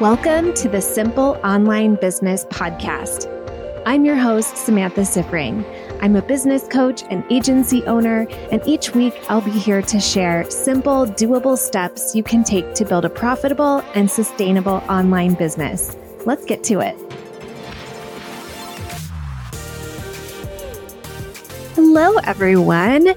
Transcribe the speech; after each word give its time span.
Welcome 0.00 0.54
to 0.54 0.68
the 0.68 0.80
Simple 0.80 1.38
Online 1.44 1.94
Business 1.94 2.46
Podcast. 2.46 3.30
I'm 3.86 4.04
your 4.04 4.16
host, 4.16 4.56
Samantha 4.56 5.02
Siffring. 5.02 5.64
I'm 6.02 6.16
a 6.16 6.22
business 6.22 6.66
coach 6.66 7.04
and 7.10 7.24
agency 7.30 7.84
owner, 7.84 8.26
and 8.50 8.60
each 8.66 8.92
week 8.92 9.14
I'll 9.28 9.40
be 9.40 9.52
here 9.52 9.82
to 9.82 10.00
share 10.00 10.50
simple, 10.50 11.06
doable 11.06 11.56
steps 11.56 12.12
you 12.12 12.24
can 12.24 12.42
take 12.42 12.74
to 12.74 12.84
build 12.84 13.04
a 13.04 13.08
profitable 13.08 13.84
and 13.94 14.10
sustainable 14.10 14.82
online 14.88 15.34
business. 15.34 15.96
Let's 16.26 16.44
get 16.44 16.64
to 16.64 16.80
it. 16.80 16.96
Hello, 21.76 22.16
everyone. 22.24 23.14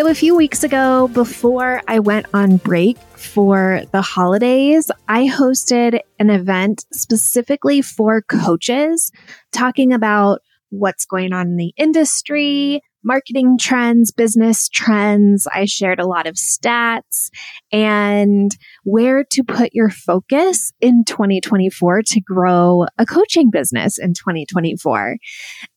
So, 0.00 0.06
a 0.06 0.14
few 0.14 0.34
weeks 0.34 0.64
ago, 0.64 1.08
before 1.08 1.82
I 1.86 1.98
went 1.98 2.24
on 2.32 2.56
break 2.56 2.96
for 2.96 3.82
the 3.92 4.00
holidays, 4.00 4.90
I 5.08 5.26
hosted 5.26 6.00
an 6.18 6.30
event 6.30 6.86
specifically 6.90 7.82
for 7.82 8.22
coaches 8.22 9.12
talking 9.52 9.92
about 9.92 10.40
what's 10.70 11.04
going 11.04 11.34
on 11.34 11.48
in 11.48 11.56
the 11.56 11.74
industry, 11.76 12.80
marketing 13.04 13.58
trends, 13.60 14.10
business 14.10 14.70
trends. 14.70 15.46
I 15.52 15.66
shared 15.66 16.00
a 16.00 16.06
lot 16.06 16.26
of 16.26 16.36
stats 16.36 17.28
and 17.70 18.56
where 18.84 19.22
to 19.32 19.44
put 19.44 19.74
your 19.74 19.90
focus 19.90 20.72
in 20.80 21.04
2024 21.04 22.04
to 22.04 22.20
grow 22.22 22.86
a 22.96 23.04
coaching 23.04 23.50
business 23.50 23.98
in 23.98 24.14
2024. 24.14 25.18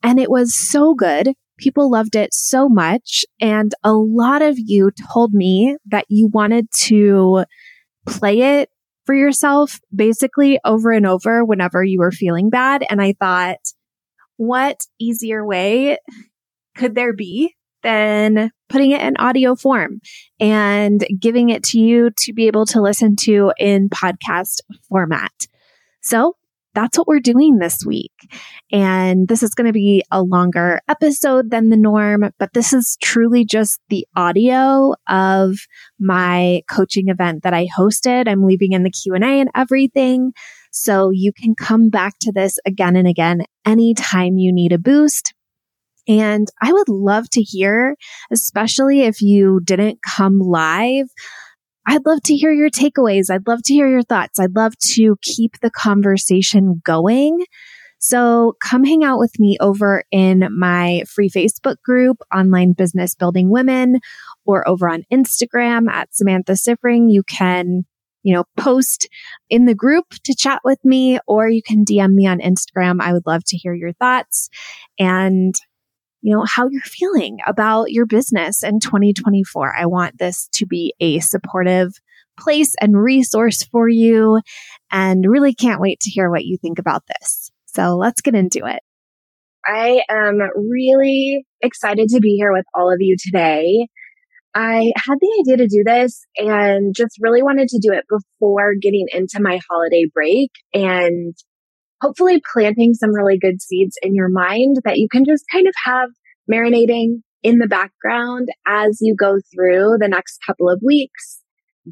And 0.01 0.17
it 0.17 0.31
was 0.31 0.55
so 0.55 0.93
good. 0.93 1.33
People 1.57 1.91
loved 1.91 2.15
it 2.15 2.33
so 2.33 2.67
much. 2.67 3.25
And 3.39 3.73
a 3.83 3.93
lot 3.93 4.41
of 4.41 4.55
you 4.57 4.91
told 5.11 5.33
me 5.33 5.77
that 5.85 6.05
you 6.09 6.27
wanted 6.27 6.67
to 6.85 7.45
play 8.05 8.59
it 8.59 8.69
for 9.05 9.15
yourself 9.15 9.79
basically 9.93 10.59
over 10.65 10.91
and 10.91 11.05
over 11.05 11.43
whenever 11.43 11.83
you 11.83 11.99
were 11.99 12.11
feeling 12.11 12.49
bad. 12.49 12.83
And 12.89 13.01
I 13.01 13.13
thought, 13.13 13.59
what 14.37 14.81
easier 14.99 15.45
way 15.45 15.97
could 16.75 16.95
there 16.95 17.13
be 17.13 17.55
than 17.83 18.49
putting 18.69 18.91
it 18.91 19.01
in 19.01 19.17
audio 19.17 19.55
form 19.55 19.99
and 20.39 21.05
giving 21.19 21.49
it 21.49 21.63
to 21.63 21.79
you 21.79 22.09
to 22.17 22.33
be 22.33 22.47
able 22.47 22.65
to 22.67 22.81
listen 22.81 23.15
to 23.17 23.51
in 23.59 23.89
podcast 23.89 24.61
format? 24.89 25.31
So 26.01 26.35
that's 26.73 26.97
what 26.97 27.07
we're 27.07 27.19
doing 27.19 27.57
this 27.57 27.85
week. 27.85 28.11
And 28.71 29.27
this 29.27 29.43
is 29.43 29.53
going 29.53 29.67
to 29.67 29.73
be 29.73 30.03
a 30.11 30.21
longer 30.21 30.79
episode 30.87 31.51
than 31.51 31.69
the 31.69 31.77
norm, 31.77 32.31
but 32.39 32.53
this 32.53 32.73
is 32.73 32.97
truly 33.01 33.45
just 33.45 33.79
the 33.89 34.07
audio 34.15 34.93
of 35.07 35.55
my 35.99 36.61
coaching 36.69 37.09
event 37.09 37.43
that 37.43 37.53
I 37.53 37.67
hosted. 37.67 38.27
I'm 38.27 38.45
leaving 38.45 38.73
in 38.73 38.83
the 38.83 38.91
Q&A 38.91 39.19
and 39.19 39.49
everything. 39.55 40.33
So 40.71 41.11
you 41.11 41.31
can 41.31 41.53
come 41.55 41.89
back 41.89 42.13
to 42.21 42.31
this 42.31 42.57
again 42.65 42.95
and 42.95 43.07
again 43.07 43.43
anytime 43.65 44.37
you 44.37 44.51
need 44.51 44.73
a 44.73 44.79
boost. 44.79 45.33
And 46.07 46.47
I 46.61 46.73
would 46.73 46.89
love 46.89 47.29
to 47.31 47.41
hear, 47.41 47.95
especially 48.31 49.01
if 49.01 49.21
you 49.21 49.61
didn't 49.63 49.99
come 50.01 50.39
live, 50.39 51.07
I'd 51.85 52.05
love 52.05 52.21
to 52.23 52.35
hear 52.35 52.51
your 52.51 52.69
takeaways. 52.69 53.29
I'd 53.29 53.47
love 53.47 53.61
to 53.63 53.73
hear 53.73 53.87
your 53.87 54.03
thoughts. 54.03 54.39
I'd 54.39 54.55
love 54.55 54.77
to 54.77 55.17
keep 55.21 55.59
the 55.59 55.71
conversation 55.71 56.81
going. 56.83 57.45
So 57.99 58.57
come 58.61 58.83
hang 58.83 59.05
out 59.05 59.17
with 59.17 59.39
me 59.39 59.57
over 59.61 60.03
in 60.11 60.49
my 60.51 61.03
free 61.07 61.29
Facebook 61.29 61.81
group, 61.85 62.17
Online 62.35 62.73
Business 62.73 63.15
Building 63.15 63.49
Women, 63.49 63.99
or 64.45 64.67
over 64.67 64.89
on 64.89 65.03
Instagram 65.11 65.89
at 65.89 66.13
Samantha 66.13 66.51
Siffring. 66.53 67.05
You 67.09 67.23
can, 67.23 67.85
you 68.21 68.33
know, 68.33 68.43
post 68.57 69.07
in 69.49 69.67
the 69.67 69.73
group 69.73 70.05
to 70.25 70.35
chat 70.35 70.59
with 70.65 70.83
me, 70.83 71.17
or 71.27 71.47
you 71.47 71.61
can 71.61 71.85
DM 71.85 72.13
me 72.13 72.27
on 72.27 72.39
Instagram. 72.39 72.99
I 72.99 73.13
would 73.13 73.25
love 73.25 73.43
to 73.45 73.57
hear 73.57 73.73
your 73.73 73.93
thoughts. 73.93 74.49
And 74.99 75.55
you 76.23 76.33
know, 76.33 76.45
how 76.47 76.69
you're 76.69 76.81
feeling 76.83 77.39
about 77.45 77.91
your 77.91 78.05
business 78.05 78.63
in 78.63 78.79
2024. 78.79 79.75
I 79.75 79.85
want 79.85 80.17
this 80.17 80.47
to 80.53 80.65
be 80.65 80.93
a 81.01 81.19
supportive 81.19 81.91
place 82.39 82.75
and 82.79 82.97
resource 82.97 83.63
for 83.63 83.89
you 83.89 84.39
and 84.89 85.25
really 85.27 85.53
can't 85.53 85.81
wait 85.81 85.99
to 85.99 86.09
hear 86.09 86.31
what 86.31 86.45
you 86.45 86.57
think 86.57 86.79
about 86.79 87.03
this. 87.07 87.51
So 87.65 87.97
let's 87.97 88.21
get 88.21 88.35
into 88.35 88.65
it. 88.65 88.79
I 89.65 90.01
am 90.09 90.39
really 90.55 91.45
excited 91.61 92.07
to 92.09 92.21
be 92.21 92.37
here 92.37 92.53
with 92.53 92.65
all 92.73 92.91
of 92.91 92.97
you 93.01 93.17
today. 93.19 93.87
I 94.55 94.93
had 94.95 95.17
the 95.19 95.43
idea 95.43 95.57
to 95.57 95.67
do 95.67 95.83
this 95.85 96.25
and 96.37 96.95
just 96.95 97.17
really 97.19 97.43
wanted 97.43 97.67
to 97.69 97.79
do 97.81 97.91
it 97.91 98.05
before 98.09 98.75
getting 98.81 99.07
into 99.11 99.41
my 99.41 99.59
holiday 99.69 100.05
break 100.13 100.51
and 100.73 101.35
hopefully 102.03 102.41
planting 102.51 102.93
some 102.93 103.13
really 103.13 103.37
good 103.39 103.61
seeds 103.61 103.97
in 104.01 104.13
your 104.13 104.27
mind 104.27 104.75
that 104.83 104.97
you 104.97 105.07
can 105.09 105.23
just 105.25 105.45
kind 105.49 105.67
of 105.67 105.73
have 105.85 106.09
marinating 106.51 107.21
in 107.43 107.59
the 107.59 107.67
background 107.67 108.49
as 108.67 108.97
you 108.99 109.15
go 109.17 109.37
through 109.53 109.95
the 109.99 110.09
next 110.09 110.39
couple 110.45 110.69
of 110.69 110.81
weeks, 110.85 111.41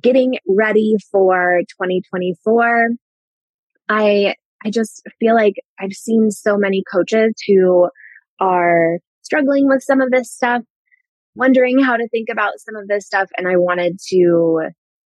getting 0.01 0.38
ready 0.47 0.95
for 1.11 1.61
2024. 1.81 2.89
I, 3.88 4.35
I 4.66 4.69
just 4.69 5.01
feel 5.19 5.33
like 5.33 5.55
I've 5.79 5.94
seen 5.94 6.29
so 6.29 6.57
many 6.57 6.83
coaches 6.91 7.33
who 7.47 7.88
are 8.41 8.97
struggling 9.21 9.69
with 9.69 9.81
some 9.81 10.01
of 10.01 10.11
this 10.11 10.29
stuff, 10.29 10.61
wondering 11.35 11.81
how 11.81 11.95
to 11.95 12.07
think 12.09 12.27
about 12.29 12.53
some 12.57 12.75
of 12.75 12.89
this 12.89 13.05
stuff. 13.05 13.29
And 13.38 13.47
I 13.47 13.55
wanted 13.55 13.97
to 14.09 14.69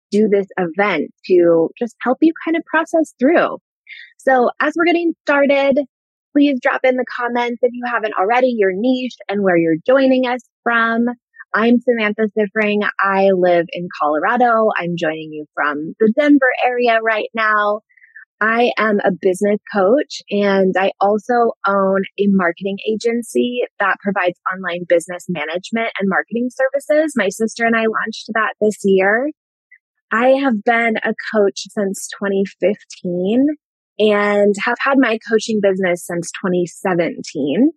do 0.10 0.30
this 0.30 0.48
event 0.58 1.12
to 1.26 1.70
just 1.78 1.96
help 2.02 2.20
you 2.22 2.32
kind 2.46 2.56
of 2.56 2.64
process 2.64 3.14
through 3.20 3.58
so 4.18 4.50
as 4.60 4.74
we're 4.76 4.86
getting 4.86 5.14
started, 5.22 5.80
please 6.34 6.60
drop 6.62 6.82
in 6.84 6.96
the 6.96 7.06
comments 7.16 7.60
if 7.62 7.72
you 7.74 7.84
haven't 7.86 8.14
already 8.20 8.54
your 8.58 8.72
niche 8.74 9.16
and 9.30 9.44
where 9.44 9.58
you're 9.58 9.78
joining 9.86 10.26
us 10.28 10.42
from. 10.64 11.06
I'm 11.54 11.80
Samantha 11.80 12.28
Siffring. 12.38 12.88
I 13.00 13.30
live 13.32 13.68
in 13.72 13.88
Colorado. 14.02 14.70
I'm 14.78 14.96
joining 14.98 15.32
you 15.32 15.46
from 15.54 15.94
the 16.00 16.12
Denver 16.20 16.52
area 16.66 17.00
right 17.02 17.30
now. 17.34 17.80
I 18.42 18.74
am 18.78 19.00
a 19.00 19.12
business 19.22 19.60
coach 19.74 20.22
and 20.30 20.76
I 20.78 20.92
also 21.00 21.54
own 21.66 22.02
a 22.20 22.26
marketing 22.28 22.78
agency 22.86 23.62
that 23.80 23.96
provides 24.02 24.38
online 24.54 24.82
business 24.90 25.26
management 25.30 25.92
and 25.98 26.10
marketing 26.10 26.50
services. 26.50 27.14
My 27.16 27.30
sister 27.30 27.64
and 27.64 27.76
I 27.76 27.86
launched 27.86 28.30
that 28.34 28.56
this 28.60 28.80
year. 28.84 29.32
I 30.12 30.30
have 30.44 30.64
been 30.66 30.98
a 30.98 31.14
coach 31.34 31.64
since 31.70 32.10
2015 32.20 33.48
and 33.98 34.56
have 34.64 34.78
had 34.80 34.98
my 34.98 35.18
coaching 35.30 35.60
business 35.62 36.06
since 36.06 36.32
2017. 36.44 37.72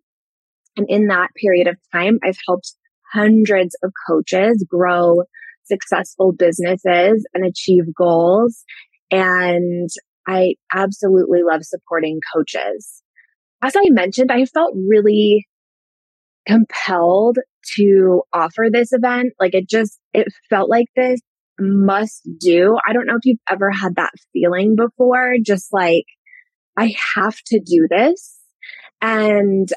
And 0.77 0.87
in 0.89 1.07
that 1.09 1.31
period 1.41 1.67
of 1.67 1.77
time, 1.93 2.19
I've 2.25 2.39
helped 2.47 2.75
hundreds 3.13 3.77
of 3.83 3.93
coaches 4.09 4.65
grow 4.69 5.23
successful 5.65 6.33
businesses 6.33 7.27
and 7.35 7.45
achieve 7.45 7.95
goals. 7.97 8.65
And 9.11 9.89
I 10.27 10.55
absolutely 10.75 11.41
love 11.43 11.65
supporting 11.65 12.21
coaches. 12.35 13.03
As 13.63 13.75
I 13.77 13.91
mentioned, 13.91 14.31
I 14.31 14.45
felt 14.45 14.75
really 14.75 15.47
compelled 16.47 17.39
to 17.77 18.23
offer 18.33 18.69
this 18.71 18.93
event. 18.93 19.33
Like 19.39 19.55
it 19.55 19.69
just, 19.69 19.99
it 20.15 20.29
felt 20.49 20.71
like 20.71 20.87
this 20.97 21.21
must 21.59 22.29
do. 22.41 22.79
I 22.87 22.93
don't 22.93 23.07
know 23.07 23.17
if 23.17 23.25
you've 23.25 23.39
ever 23.51 23.71
had 23.71 23.97
that 23.97 24.13
feeling 24.33 24.77
before, 24.77 25.35
just 25.45 25.73
like, 25.73 26.05
I 26.77 26.95
have 27.15 27.37
to 27.47 27.61
do 27.61 27.89
this. 27.91 28.37
And 29.01 29.69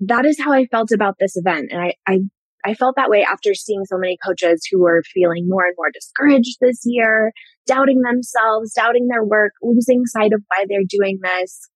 that 0.00 0.24
is 0.24 0.40
how 0.40 0.52
I 0.52 0.66
felt 0.66 0.92
about 0.92 1.16
this 1.18 1.36
event. 1.36 1.68
And 1.70 1.80
I, 1.80 1.94
I, 2.06 2.20
I 2.64 2.74
felt 2.74 2.96
that 2.96 3.10
way 3.10 3.22
after 3.22 3.54
seeing 3.54 3.84
so 3.84 3.96
many 3.98 4.18
coaches 4.24 4.66
who 4.70 4.80
were 4.80 5.02
feeling 5.14 5.46
more 5.48 5.64
and 5.64 5.74
more 5.76 5.90
discouraged 5.92 6.56
this 6.60 6.82
year, 6.84 7.32
doubting 7.66 8.00
themselves, 8.00 8.72
doubting 8.74 9.08
their 9.08 9.24
work, 9.24 9.52
losing 9.62 10.04
sight 10.06 10.32
of 10.32 10.42
why 10.48 10.64
they're 10.68 10.80
doing 10.88 11.18
this. 11.22 11.68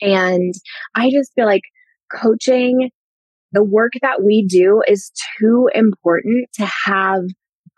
And 0.00 0.54
I 0.94 1.10
just 1.10 1.32
feel 1.34 1.46
like 1.46 1.62
coaching, 2.12 2.90
the 3.52 3.64
work 3.64 3.92
that 4.02 4.22
we 4.22 4.46
do 4.46 4.82
is 4.86 5.10
too 5.38 5.68
important 5.74 6.48
to 6.54 6.66
have 6.86 7.22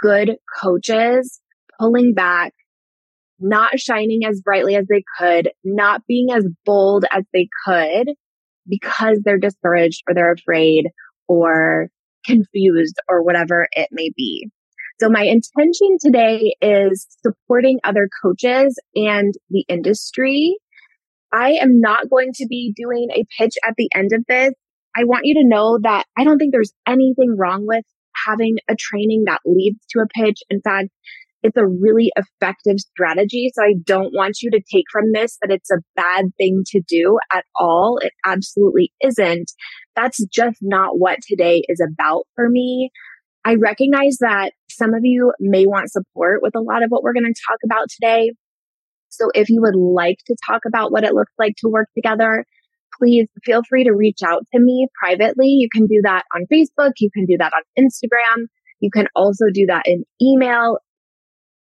good 0.00 0.37
coaches 0.60 1.40
pulling 1.78 2.14
back, 2.14 2.52
not 3.38 3.78
shining 3.78 4.20
as 4.26 4.40
brightly 4.40 4.76
as 4.76 4.87
they 4.88 5.04
could, 5.19 5.50
not 5.64 6.02
being 6.06 6.28
as 6.32 6.46
bold 6.64 7.04
as 7.10 7.25
they 7.32 7.48
could 7.66 8.08
because 8.69 9.20
they're 9.25 9.38
discouraged 9.38 10.02
or 10.08 10.14
they're 10.14 10.32
afraid 10.32 10.88
or 11.28 11.88
confused 12.25 12.96
or 13.08 13.22
whatever 13.22 13.69
it 13.72 13.88
may 13.93 14.10
be. 14.16 14.48
So 14.98 15.10
my 15.10 15.25
intention 15.25 15.98
today 16.00 16.54
is 16.62 17.06
supporting 17.22 17.78
other 17.84 18.08
coaches 18.22 18.78
and 18.94 19.34
the 19.50 19.64
industry. 19.69 20.56
I 21.32 21.52
am 21.52 21.81
not 21.81 22.08
going 22.08 22.31
to 22.37 22.46
be 22.48 22.72
doing 22.75 23.08
a 23.10 23.25
pitch 23.38 23.54
at 23.66 23.75
the 23.76 23.90
end 23.94 24.10
of 24.14 24.25
this. 24.26 24.52
I 24.96 25.04
want 25.04 25.26
you 25.26 25.34
to 25.34 25.48
know 25.48 25.78
that 25.82 26.06
I 26.16 26.25
don't 26.25 26.38
think 26.38 26.52
there's 26.52 26.72
anything 26.87 27.37
wrong 27.38 27.66
with 27.66 27.84
having 28.26 28.56
a 28.69 28.75
training 28.75 29.25
that 29.26 29.40
leads 29.44 29.78
to 29.90 30.00
a 30.00 30.06
pitch. 30.14 30.38
In 30.50 30.61
fact, 30.61 30.88
it's 31.43 31.56
a 31.56 31.67
really 31.67 32.11
effective 32.17 32.81
strategy. 32.81 33.50
So 33.55 33.62
I 33.62 33.75
don't 33.84 34.12
want 34.12 34.38
you 34.43 34.50
to 34.50 34.61
take 34.73 34.84
from 34.90 35.12
this 35.12 35.38
that 35.40 35.52
it's 35.52 35.70
a 35.70 35.82
bad 35.94 36.26
thing 36.37 36.64
to 36.69 36.81
do 36.88 37.19
at 37.32 37.44
all. 37.58 37.99
It 38.02 38.12
absolutely 38.25 38.93
isn't. 39.02 39.52
That's 39.94 40.25
just 40.26 40.58
not 40.61 40.99
what 40.99 41.19
today 41.26 41.62
is 41.69 41.81
about 41.81 42.25
for 42.34 42.49
me. 42.49 42.90
I 43.44 43.55
recognize 43.55 44.19
that 44.20 44.52
some 44.69 44.93
of 44.93 45.00
you 45.05 45.32
may 45.38 45.67
want 45.67 45.93
support 45.93 46.40
with 46.43 46.56
a 46.56 46.61
lot 46.61 46.82
of 46.82 46.88
what 46.88 47.05
we're 47.05 47.12
going 47.12 47.32
to 47.32 47.43
talk 47.49 47.58
about 47.64 47.87
today. 47.88 48.32
So 49.08 49.31
if 49.34 49.49
you 49.49 49.62
would 49.62 49.76
like 49.76 50.19
to 50.26 50.37
talk 50.49 50.62
about 50.67 50.90
what 50.90 51.05
it 51.05 51.14
looks 51.14 51.32
like 51.38 51.55
to 51.58 51.69
work 51.69 51.88
together, 51.94 52.44
please 52.98 53.28
feel 53.44 53.62
free 53.69 53.84
to 53.84 53.93
reach 53.93 54.20
out 54.25 54.44
to 54.52 54.60
me 54.60 54.88
privately. 54.98 55.48
You 55.48 55.69
can 55.72 55.87
do 55.87 56.00
that 56.02 56.25
on 56.34 56.46
Facebook. 56.52 56.93
You 56.98 57.10
can 57.12 57.26
do 57.26 57.37
that 57.38 57.52
on 57.54 57.84
Instagram. 57.84 58.46
You 58.81 58.90
can 58.90 59.06
also 59.14 59.46
do 59.52 59.66
that 59.66 59.84
in 59.87 60.04
email. 60.20 60.78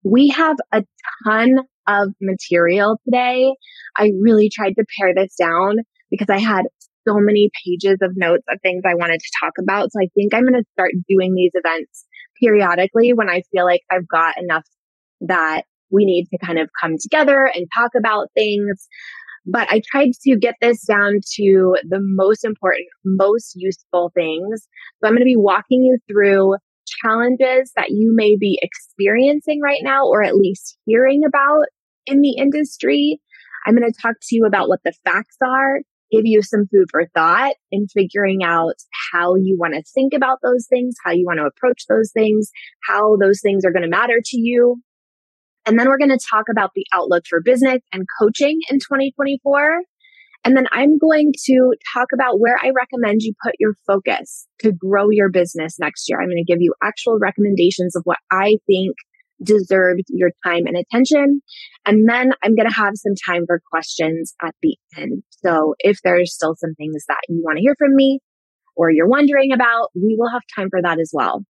We 0.04 0.30
have 0.30 0.58
a 0.72 0.84
ton 1.26 1.60
of 1.88 2.10
material 2.22 3.00
today. 3.06 3.54
I 3.96 4.12
really 4.22 4.50
tried 4.54 4.74
to 4.74 4.86
pare 5.00 5.14
this 5.16 5.36
down 5.36 5.78
because 6.10 6.28
I 6.30 6.40
had 6.40 6.66
so 7.08 7.16
many 7.18 7.50
pages 7.66 7.98
of 8.02 8.12
notes 8.16 8.44
of 8.50 8.60
things 8.62 8.84
I 8.86 8.96
wanted 8.96 9.20
to 9.20 9.32
talk 9.44 9.54
about. 9.60 9.92
So 9.92 10.00
I 10.00 10.08
think 10.16 10.34
I'm 10.34 10.44
going 10.44 10.62
to 10.62 10.70
start 10.74 10.92
doing 11.08 11.34
these 11.34 11.52
events 11.54 12.06
periodically 12.42 13.14
when 13.14 13.30
I 13.30 13.42
feel 13.52 13.66
like 13.66 13.82
I've 13.92 14.08
got 14.08 14.38
enough 14.38 14.66
that 15.22 15.64
we 15.92 16.06
need 16.06 16.28
to 16.32 16.38
kind 16.44 16.60
of 16.60 16.70
come 16.82 16.96
together 17.00 17.50
and 17.54 17.68
talk 17.76 17.92
about 17.98 18.30
things. 18.36 18.88
But 19.46 19.68
I 19.72 19.82
tried 19.92 20.12
to 20.24 20.38
get 20.38 20.56
this 20.62 20.86
down 20.86 21.20
to 21.36 21.76
the 21.88 22.00
most 22.02 22.46
important, 22.46 22.86
most 23.04 23.54
useful 23.56 24.12
things. 24.14 24.68
So 25.00 25.08
I'm 25.08 25.14
going 25.14 25.22
to 25.22 25.26
be 25.26 25.36
walking 25.36 25.84
you 25.84 25.98
through 26.08 26.56
challenges 26.86 27.72
that 27.76 27.90
you 27.90 28.14
may 28.16 28.36
be 28.40 28.60
experiencing 28.62 29.62
right 29.62 29.82
now, 29.82 30.06
or 30.06 30.24
at 30.24 30.36
least 30.36 30.78
hearing 30.86 31.22
about 31.26 31.66
in 32.06 32.22
the 32.22 32.36
industry. 32.38 33.20
I'm 33.66 33.76
going 33.76 33.92
to 33.92 34.02
talk 34.02 34.16
to 34.22 34.36
you 34.36 34.46
about 34.46 34.68
what 34.68 34.80
the 34.84 34.94
facts 35.06 35.38
are, 35.44 35.80
give 36.12 36.26
you 36.26 36.42
some 36.42 36.68
food 36.72 36.88
for 36.92 37.08
thought 37.14 37.54
in 37.72 37.88
figuring 37.88 38.44
out 38.44 38.76
how 39.12 39.36
you 39.36 39.58
want 39.60 39.74
to 39.74 39.84
think 39.94 40.14
about 40.14 40.40
those 40.44 40.68
things, 40.68 40.96
how 41.04 41.12
you 41.12 41.26
want 41.26 41.40
to 41.40 41.46
approach 41.46 41.86
those 41.88 42.12
things, 42.12 42.52
how 42.88 43.18
those 43.18 43.40
things 43.42 43.64
are 43.66 43.72
going 43.72 43.84
to 43.84 43.90
matter 43.90 44.20
to 44.24 44.38
you. 44.40 44.82
And 45.66 45.80
then 45.80 45.88
we're 45.88 45.98
going 45.98 46.18
to 46.18 46.26
talk 46.30 46.46
about 46.50 46.72
the 46.76 46.86
outlook 46.94 47.24
for 47.30 47.42
business 47.42 47.82
and 47.94 48.06
coaching 48.20 48.60
in 48.70 48.80
2024. 48.80 49.82
And 50.44 50.58
then 50.58 50.66
I'm 50.72 50.98
going 50.98 51.34
to 51.46 51.74
talk 51.94 52.08
about 52.14 52.40
where 52.40 52.58
I 52.62 52.72
recommend 52.76 53.22
you 53.22 53.34
put 53.44 53.54
your 53.60 53.76
focus 53.86 54.48
to 54.62 54.72
grow 54.72 55.10
your 55.12 55.30
business 55.30 55.78
next 55.80 56.10
year. 56.10 56.20
I'm 56.20 56.30
going 56.30 56.44
to 56.44 56.52
give 56.52 56.62
you 56.62 56.74
actual 56.82 57.20
recommendations 57.20 57.96
of 57.96 58.02
what 58.06 58.18
I 58.32 58.58
think 58.66 58.96
deserved 59.44 60.04
your 60.10 60.32
time 60.44 60.66
and 60.66 60.78
attention. 60.78 61.42
And 61.86 62.08
then 62.10 62.32
I'm 62.44 62.56
going 62.56 62.70
to 62.70 62.76
have 62.76 62.94
some 62.96 63.14
time 63.26 63.46
for 63.46 63.62
questions 63.72 64.34
at 64.44 64.56
the 64.62 64.78
end. 64.98 65.24
So 65.44 65.76
if 65.80 66.00
there's 66.04 66.34
still 66.34 66.56
some 66.58 66.76
things 66.76 67.04
that 67.08 67.22
you 67.28 67.42
want 67.44 67.58
to 67.58 67.62
hear 67.62 67.76
from 67.78 67.96
me 67.96 68.20
or 68.76 68.92
you're 68.92 69.08
wondering 69.08 69.52
about, 69.52 69.90
we 69.96 70.16
will 70.18 70.30
have 70.30 70.44
time 70.56 70.70
for 70.70 70.82
that 70.82 71.00
as 71.00 71.12
well. 71.14 71.44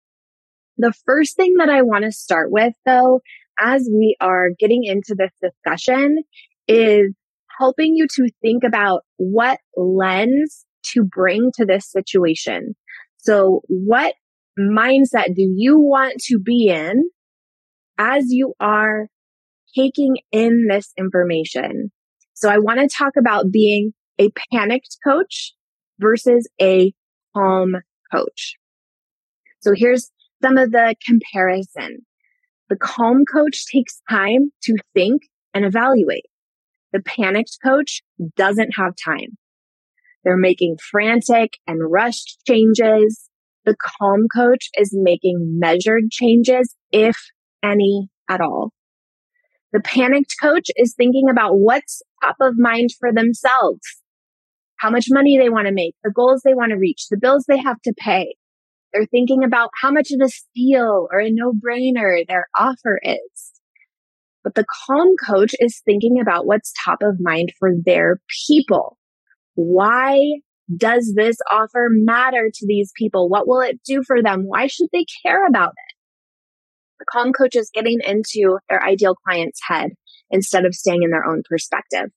The 0.77 0.93
first 1.05 1.35
thing 1.35 1.55
that 1.57 1.69
I 1.69 1.81
want 1.81 2.05
to 2.05 2.11
start 2.11 2.51
with 2.51 2.73
though, 2.85 3.21
as 3.59 3.89
we 3.91 4.15
are 4.21 4.49
getting 4.59 4.83
into 4.83 5.15
this 5.17 5.31
discussion 5.41 6.23
is 6.67 7.13
helping 7.59 7.95
you 7.95 8.07
to 8.15 8.29
think 8.41 8.63
about 8.63 9.01
what 9.17 9.59
lens 9.75 10.65
to 10.93 11.03
bring 11.03 11.51
to 11.55 11.65
this 11.65 11.91
situation. 11.91 12.75
So 13.17 13.61
what 13.67 14.13
mindset 14.57 15.35
do 15.35 15.51
you 15.55 15.77
want 15.77 16.15
to 16.27 16.39
be 16.39 16.69
in 16.69 17.09
as 17.97 18.25
you 18.29 18.53
are 18.59 19.07
taking 19.75 20.17
in 20.31 20.67
this 20.69 20.91
information? 20.97 21.91
So 22.33 22.49
I 22.49 22.57
want 22.57 22.79
to 22.79 22.87
talk 22.87 23.13
about 23.17 23.51
being 23.51 23.91
a 24.19 24.29
panicked 24.53 24.97
coach 25.05 25.53
versus 25.99 26.47
a 26.61 26.93
calm 27.35 27.75
coach. 28.11 28.55
So 29.59 29.73
here's 29.75 30.09
some 30.41 30.57
of 30.57 30.71
the 30.71 30.95
comparison. 31.05 32.05
The 32.69 32.77
calm 32.77 33.25
coach 33.25 33.65
takes 33.65 34.01
time 34.09 34.51
to 34.63 34.75
think 34.93 35.23
and 35.53 35.65
evaluate. 35.65 36.25
The 36.93 37.01
panicked 37.01 37.57
coach 37.63 38.01
doesn't 38.35 38.75
have 38.75 38.93
time. 39.03 39.37
They're 40.23 40.37
making 40.37 40.77
frantic 40.77 41.57
and 41.65 41.91
rushed 41.91 42.39
changes. 42.47 43.29
The 43.65 43.75
calm 43.75 44.27
coach 44.33 44.69
is 44.77 44.91
making 44.93 45.57
measured 45.59 46.11
changes, 46.11 46.75
if 46.91 47.17
any 47.63 48.09
at 48.29 48.41
all. 48.41 48.71
The 49.71 49.79
panicked 49.79 50.35
coach 50.41 50.69
is 50.75 50.93
thinking 50.95 51.27
about 51.29 51.57
what's 51.57 52.01
top 52.23 52.37
of 52.41 52.53
mind 52.57 52.89
for 52.99 53.13
themselves, 53.13 53.81
how 54.77 54.89
much 54.89 55.07
money 55.09 55.37
they 55.37 55.49
want 55.49 55.67
to 55.67 55.73
make, 55.73 55.95
the 56.03 56.11
goals 56.11 56.41
they 56.43 56.55
want 56.55 56.71
to 56.71 56.77
reach, 56.77 57.07
the 57.09 57.17
bills 57.17 57.45
they 57.47 57.57
have 57.57 57.81
to 57.81 57.93
pay. 57.97 58.35
They're 58.93 59.05
thinking 59.05 59.43
about 59.43 59.69
how 59.81 59.91
much 59.91 60.11
of 60.11 60.19
a 60.23 60.29
steal 60.29 61.07
or 61.11 61.19
a 61.19 61.29
no 61.31 61.53
brainer 61.53 62.25
their 62.27 62.47
offer 62.57 62.99
is. 63.03 63.51
But 64.43 64.55
the 64.55 64.65
calm 64.87 65.09
coach 65.23 65.53
is 65.59 65.81
thinking 65.85 66.19
about 66.19 66.47
what's 66.47 66.73
top 66.85 66.99
of 67.01 67.19
mind 67.19 67.51
for 67.59 67.71
their 67.85 68.19
people. 68.47 68.97
Why 69.55 70.17
does 70.75 71.13
this 71.15 71.37
offer 71.51 71.87
matter 71.89 72.49
to 72.53 72.67
these 72.67 72.91
people? 72.95 73.29
What 73.29 73.47
will 73.47 73.61
it 73.61 73.79
do 73.85 74.03
for 74.05 74.21
them? 74.21 74.43
Why 74.45 74.67
should 74.67 74.87
they 74.93 75.05
care 75.23 75.45
about 75.45 75.71
it? 75.71 75.95
The 76.99 77.05
calm 77.11 77.33
coach 77.33 77.55
is 77.55 77.71
getting 77.73 77.99
into 78.05 78.59
their 78.69 78.83
ideal 78.83 79.15
client's 79.25 79.59
head 79.67 79.91
instead 80.31 80.65
of 80.65 80.75
staying 80.75 81.03
in 81.03 81.11
their 81.11 81.25
own 81.25 81.43
perspective. 81.49 82.11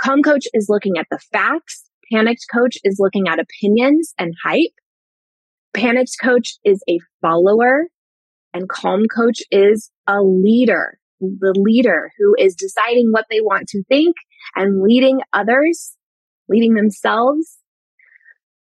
Calm 0.00 0.22
coach 0.22 0.44
is 0.52 0.66
looking 0.68 0.98
at 0.98 1.06
the 1.10 1.18
facts. 1.32 1.84
Panicked 2.12 2.46
coach 2.52 2.76
is 2.84 2.96
looking 2.98 3.28
at 3.28 3.38
opinions 3.38 4.12
and 4.18 4.34
hype. 4.44 4.72
Panicked 5.74 6.16
coach 6.22 6.54
is 6.64 6.82
a 6.88 6.98
follower 7.20 7.88
and 8.52 8.68
calm 8.68 9.04
coach 9.12 9.40
is 9.50 9.90
a 10.06 10.22
leader 10.22 10.98
the 11.20 11.54
leader 11.56 12.10
who 12.18 12.34
is 12.38 12.54
deciding 12.54 13.10
what 13.10 13.26
they 13.30 13.40
want 13.40 13.68
to 13.68 13.82
think 13.84 14.16
and 14.54 14.82
leading 14.82 15.20
others, 15.32 15.96
leading 16.48 16.74
themselves. 16.74 17.58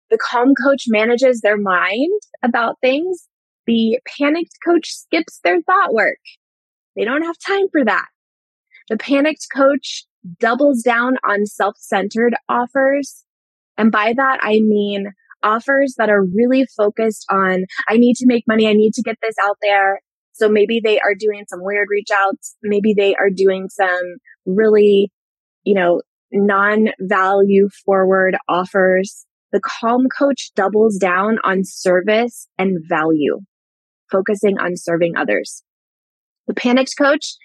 The 0.10 0.18
calm 0.18 0.54
coach 0.62 0.86
manages 0.88 1.42
their 1.42 1.58
mind 1.58 2.22
about 2.44 2.78
things. 2.82 3.28
The 3.68 4.00
panicked 4.18 4.58
coach 4.66 4.90
skips 4.90 5.40
their 5.44 5.62
thought 5.62 5.94
work. 5.94 6.20
They 6.96 7.06
don't 7.06 7.24
have 7.24 7.38
time 7.46 7.68
for 7.72 7.86
that. 7.86 8.08
The 8.90 8.98
panicked 8.98 9.48
coach 9.56 10.06
doubles 10.40 10.82
down 10.82 11.16
on 11.28 11.46
self-centered 11.46 12.36
offers. 12.50 13.24
And 13.78 13.92
by 13.92 14.14
that, 14.14 14.40
I 14.42 14.60
mean 14.60 15.14
offers 15.44 15.96
that 15.98 16.10
are 16.10 16.24
really 16.24 16.66
focused 16.78 17.26
on, 17.30 17.66
I 17.90 17.98
need 17.98 18.16
to 18.18 18.26
make 18.28 18.44
money. 18.48 18.68
I 18.68 18.74
need 18.74 18.94
to 18.94 19.02
get 19.02 19.18
this 19.22 19.36
out 19.44 19.58
there. 19.62 20.02
So 20.34 20.50
maybe 20.50 20.82
they 20.84 21.00
are 21.00 21.16
doing 21.18 21.44
some 21.48 21.60
weird 21.62 21.88
reach 21.90 22.10
outs. 22.14 22.56
Maybe 22.64 22.94
they 22.96 23.16
are 23.16 23.30
doing 23.30 23.70
some 23.70 24.18
really, 24.46 25.12
you 25.64 25.74
know, 25.74 26.02
non 26.32 26.88
value 27.00 27.70
forward 27.86 28.38
offers. 28.48 29.26
The 29.52 29.60
calm 29.60 30.06
coach 30.18 30.52
doubles 30.56 30.98
down 30.98 31.38
on 31.44 31.64
service 31.66 32.48
and 32.58 32.78
value, 32.88 33.42
focusing 34.10 34.58
on 34.58 34.78
serving 34.78 35.18
others. 35.18 35.64
The 36.48 36.54
panicked 36.54 36.96
coach 36.98 37.36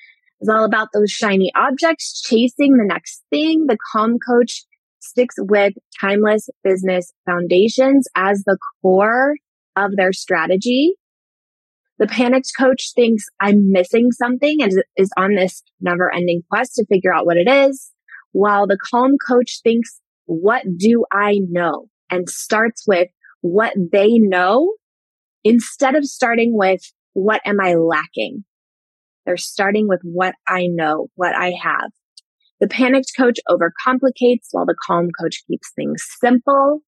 is 0.41 0.49
all 0.49 0.65
about 0.65 0.88
those 0.95 1.11
shiny 1.11 1.50
objects, 1.57 2.23
chasing 2.23 2.76
the 2.76 2.85
next 2.87 3.23
thing. 3.31 3.67
The 3.67 3.79
calm 3.93 4.19
coach 4.25 4.65
sticks 5.07 5.37
with 5.39 5.75
timeless 6.01 6.49
business 6.63 7.13
foundations 7.25 8.07
as 8.17 8.43
the 8.45 8.59
core 8.83 9.37
of 9.77 9.97
their 9.97 10.13
strategy 10.13 10.95
the 11.99 12.07
panicked 12.07 12.53
coach 12.59 12.93
thinks 12.95 13.25
I'm 13.41 13.73
missing 13.73 14.13
something 14.13 14.59
and 14.61 14.73
is 14.97 15.11
on 15.17 15.35
this 15.35 15.63
never 15.81 16.13
ending 16.13 16.43
quest 16.51 16.75
to 16.75 16.87
figure 16.87 17.15
out 17.15 17.25
what 17.25 17.39
it 17.39 17.49
is. 17.49 17.91
While 18.33 18.67
the 18.67 18.79
calm 18.91 19.13
coach 19.27 19.61
thinks, 19.63 20.01
what 20.27 20.63
do 20.77 21.07
I 21.11 21.41
know? 21.49 21.87
And 22.11 22.29
starts 22.29 22.85
with 22.87 23.09
what 23.41 23.73
they 23.93 24.19
know 24.19 24.75
instead 25.43 25.95
of 25.95 26.05
starting 26.05 26.51
with 26.53 26.81
what 27.15 27.41
am 27.47 27.61
I 27.63 27.75
lacking? 27.75 28.45
They're 29.25 29.39
starting 29.39 29.89
with 29.89 30.01
what 30.03 30.35
I 30.47 30.67
know, 30.67 31.09
what 31.15 31.35
I 31.35 31.55
have. 31.63 31.91
The 32.61 32.69
panicked 32.69 33.13
coach 33.19 33.39
overcomplicates 33.49 34.49
while 34.53 34.67
the 34.67 34.77
calm 34.87 35.09
coach 35.21 35.43
keeps 35.47 35.73
things 35.75 36.05
simple. 36.21 36.81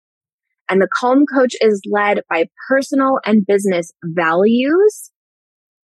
And 0.68 0.80
the 0.80 0.88
Calm 0.98 1.24
Coach 1.32 1.54
is 1.60 1.80
led 1.90 2.22
by 2.28 2.46
personal 2.68 3.20
and 3.24 3.46
business 3.46 3.92
values. 4.02 5.12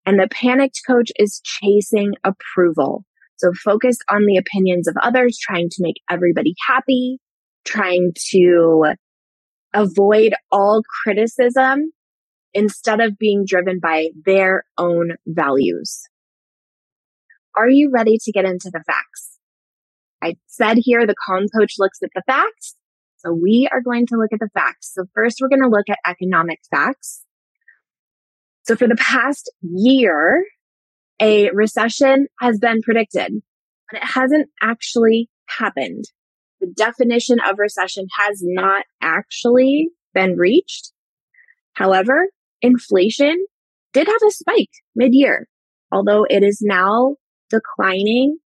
And 0.05 0.19
the 0.19 0.29
Panicked 0.29 0.81
Coach 0.87 1.12
is 1.17 1.41
chasing 1.45 2.15
approval. 2.25 3.05
So 3.37 3.53
focused 3.53 4.05
on 4.11 4.27
the 4.27 4.37
opinions 4.37 4.89
of 4.89 4.97
others, 5.01 5.39
trying 5.41 5.69
to 5.71 5.77
make 5.83 5.97
everybody 6.11 6.55
happy, 6.67 7.19
trying 7.65 8.12
to 8.31 8.95
avoid 9.73 10.35
all 10.51 10.83
criticism 11.03 11.93
instead 12.53 13.01
of 13.01 13.19
being 13.19 13.45
driven 13.47 13.79
by 13.81 14.09
their 14.25 14.65
own 14.77 15.12
values. 15.27 16.03
Are 17.57 17.69
you 17.69 17.91
ready 17.93 18.19
to 18.21 18.33
get 18.33 18.45
into 18.45 18.71
the 18.73 18.83
facts? 18.87 19.32
I 20.23 20.37
said 20.47 20.79
here 20.81 21.07
the 21.07 21.14
calm 21.26 21.47
coach 21.55 21.75
looks 21.79 21.99
at 22.02 22.11
the 22.14 22.23
facts. 22.26 22.76
So 23.19 23.33
we 23.33 23.69
are 23.73 23.81
going 23.81 24.07
to 24.07 24.17
look 24.17 24.33
at 24.33 24.41
the 24.41 24.50
facts. 24.55 24.93
So 24.95 25.05
first 25.14 25.38
we're 25.41 25.49
going 25.49 25.62
to 25.62 25.69
look 25.69 25.88
at 25.88 25.99
economic 26.07 26.61
facts. 26.71 27.25
So 28.64 28.76
for 28.76 28.87
the 28.87 28.97
past 28.97 29.50
year, 29.61 30.45
a 31.21 31.50
recession 31.50 32.26
has 32.41 32.59
been 32.59 32.81
predicted, 32.83 33.33
but 33.91 34.02
it 34.02 34.07
hasn't 34.07 34.49
actually 34.62 35.29
happened. 35.59 36.05
The 36.61 36.69
definition 36.69 37.38
of 37.41 37.59
recession 37.59 38.07
has 38.19 38.41
not 38.43 38.85
actually 39.00 39.91
been 40.14 40.37
reached. 40.37 40.93
However, 41.75 42.29
inflation 42.61 43.45
did 43.93 44.07
have 44.07 44.23
a 44.26 44.31
spike 44.31 44.71
mid 44.95 45.12
year, 45.12 45.49
although 45.91 46.25
it 46.29 46.43
is 46.43 46.61
now 46.62 47.17
declining 47.50 48.38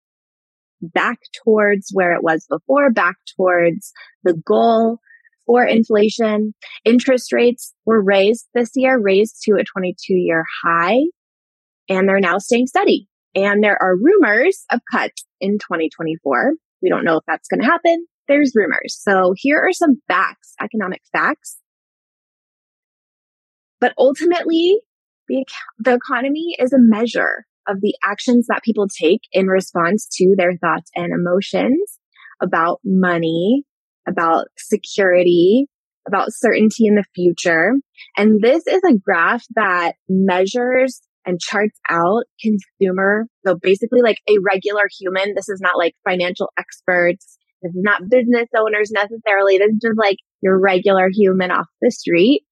back 0.81 1.19
towards 1.45 1.91
where 1.93 2.13
it 2.13 2.23
was 2.23 2.47
before, 2.49 2.91
back 2.91 3.17
towards 3.37 3.93
the 4.25 4.35
goal 4.35 4.99
for 5.47 5.65
inflation. 5.65 6.55
Interest 6.85 7.33
rates 7.33 7.73
were 7.85 8.03
raised 8.03 8.47
this 8.55 8.71
year, 8.75 8.99
raised 8.99 9.43
to 9.45 9.53
a 9.53 9.65
22 9.65 10.15
year 10.15 10.45
high, 10.65 11.01
and 11.89 12.09
they're 12.09 12.21
now 12.21 12.39
staying 12.39 12.67
steady. 12.67 13.09
And 13.35 13.63
there 13.63 13.81
are 13.81 13.97
rumors 13.97 14.65
of 14.71 14.81
cuts 14.91 15.25
in 15.41 15.59
2024. 15.59 16.55
We 16.83 16.89
don't 16.89 17.05
know 17.05 17.19
if 17.19 17.25
that's 17.27 17.49
going 17.49 17.61
to 17.61 17.67
happen. 17.67 18.07
There's 18.29 18.53
rumors. 18.55 18.99
So 19.01 19.35
here 19.37 19.59
are 19.59 19.73
some 19.73 20.01
facts, 20.09 20.55
economic 20.61 21.03
facts. 21.13 21.59
But 23.79 23.93
ultimately, 23.99 24.81
the, 25.29 25.45
the 25.79 25.95
economy 25.95 26.57
is 26.59 26.73
a 26.73 26.79
measure 26.79 27.45
of 27.69 27.81
the 27.81 27.95
actions 28.05 28.47
that 28.49 28.63
people 28.63 28.87
take 28.89 29.21
in 29.33 29.47
response 29.47 30.09
to 30.17 30.35
their 30.37 30.57
thoughts 30.57 30.91
and 30.95 31.13
emotions 31.13 31.99
about 32.43 32.81
money, 32.85 33.65
about 34.09 34.47
security, 34.57 35.67
about 36.07 36.33
certainty 36.33 36.87
in 36.87 36.95
the 36.95 37.05
future. 37.15 37.73
And 38.17 38.41
this 38.41 38.67
is 38.67 38.81
a 38.89 38.97
graph 38.97 39.45
that 39.55 39.95
measures 40.09 41.01
and 41.25 41.41
charts 41.41 41.79
out 41.91 42.25
consumer. 42.41 43.27
So 43.45 43.57
basically 43.61 44.01
like 44.01 44.19
a 44.29 44.37
regular 44.45 44.85
human. 44.99 45.35
This 45.35 45.49
is 45.49 45.61
not 45.61 45.77
like 45.77 45.95
financial 46.09 46.53
experts. 46.57 47.37
This 47.63 47.71
is 47.71 47.83
not 47.83 48.09
business 48.09 48.49
owners 48.57 48.93
necessarily. 48.93 49.59
This 49.59 49.71
is 49.71 49.81
just 49.83 49.99
like 49.99 50.19
your 50.41 50.61
regular 50.61 51.09
human 51.13 51.51
off 51.51 51.67
the 51.81 51.91
street. 51.91 52.43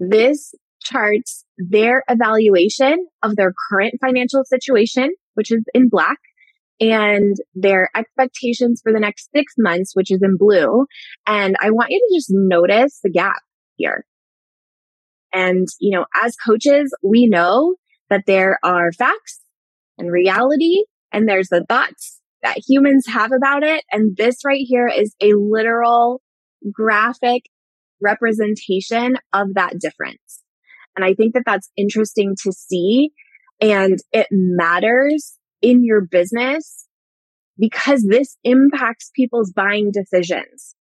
This 0.00 0.52
charts 0.82 1.44
their 1.56 2.04
evaluation 2.08 3.06
of 3.22 3.36
their 3.36 3.52
current 3.70 3.94
financial 4.00 4.44
situation, 4.44 5.10
which 5.34 5.50
is 5.50 5.64
in 5.74 5.88
black, 5.88 6.18
and 6.80 7.36
their 7.54 7.90
expectations 7.96 8.80
for 8.82 8.92
the 8.92 9.00
next 9.00 9.30
six 9.34 9.54
months, 9.58 9.92
which 9.94 10.10
is 10.10 10.20
in 10.22 10.36
blue. 10.36 10.86
And 11.26 11.56
I 11.60 11.70
want 11.70 11.90
you 11.90 11.98
to 11.98 12.16
just 12.16 12.28
notice 12.30 13.00
the 13.02 13.10
gap 13.10 13.42
here. 13.76 14.06
And, 15.32 15.66
you 15.80 15.96
know, 15.96 16.06
as 16.22 16.36
coaches, 16.36 16.94
we 17.02 17.26
know 17.26 17.74
that 18.10 18.24
there 18.26 18.58
are 18.62 18.92
facts 18.92 19.40
and 19.98 20.10
reality 20.10 20.84
and 21.12 21.28
there's 21.28 21.48
the 21.48 21.64
thoughts 21.68 22.20
that 22.42 22.62
humans 22.66 23.06
have 23.08 23.32
about 23.32 23.62
it. 23.62 23.84
And 23.90 24.16
this 24.16 24.44
right 24.44 24.64
here 24.64 24.88
is 24.88 25.14
a 25.20 25.32
literal 25.34 26.22
graphic 26.72 27.42
representation 28.00 29.16
of 29.32 29.54
that 29.54 29.78
difference. 29.80 30.42
And 30.98 31.04
I 31.04 31.14
think 31.14 31.34
that 31.34 31.44
that's 31.46 31.70
interesting 31.76 32.34
to 32.42 32.50
see. 32.50 33.12
And 33.60 34.00
it 34.12 34.26
matters 34.32 35.38
in 35.62 35.84
your 35.84 36.00
business 36.00 36.88
because 37.56 38.04
this 38.04 38.36
impacts 38.42 39.12
people's 39.14 39.52
buying 39.52 39.92
decisions. 39.92 40.74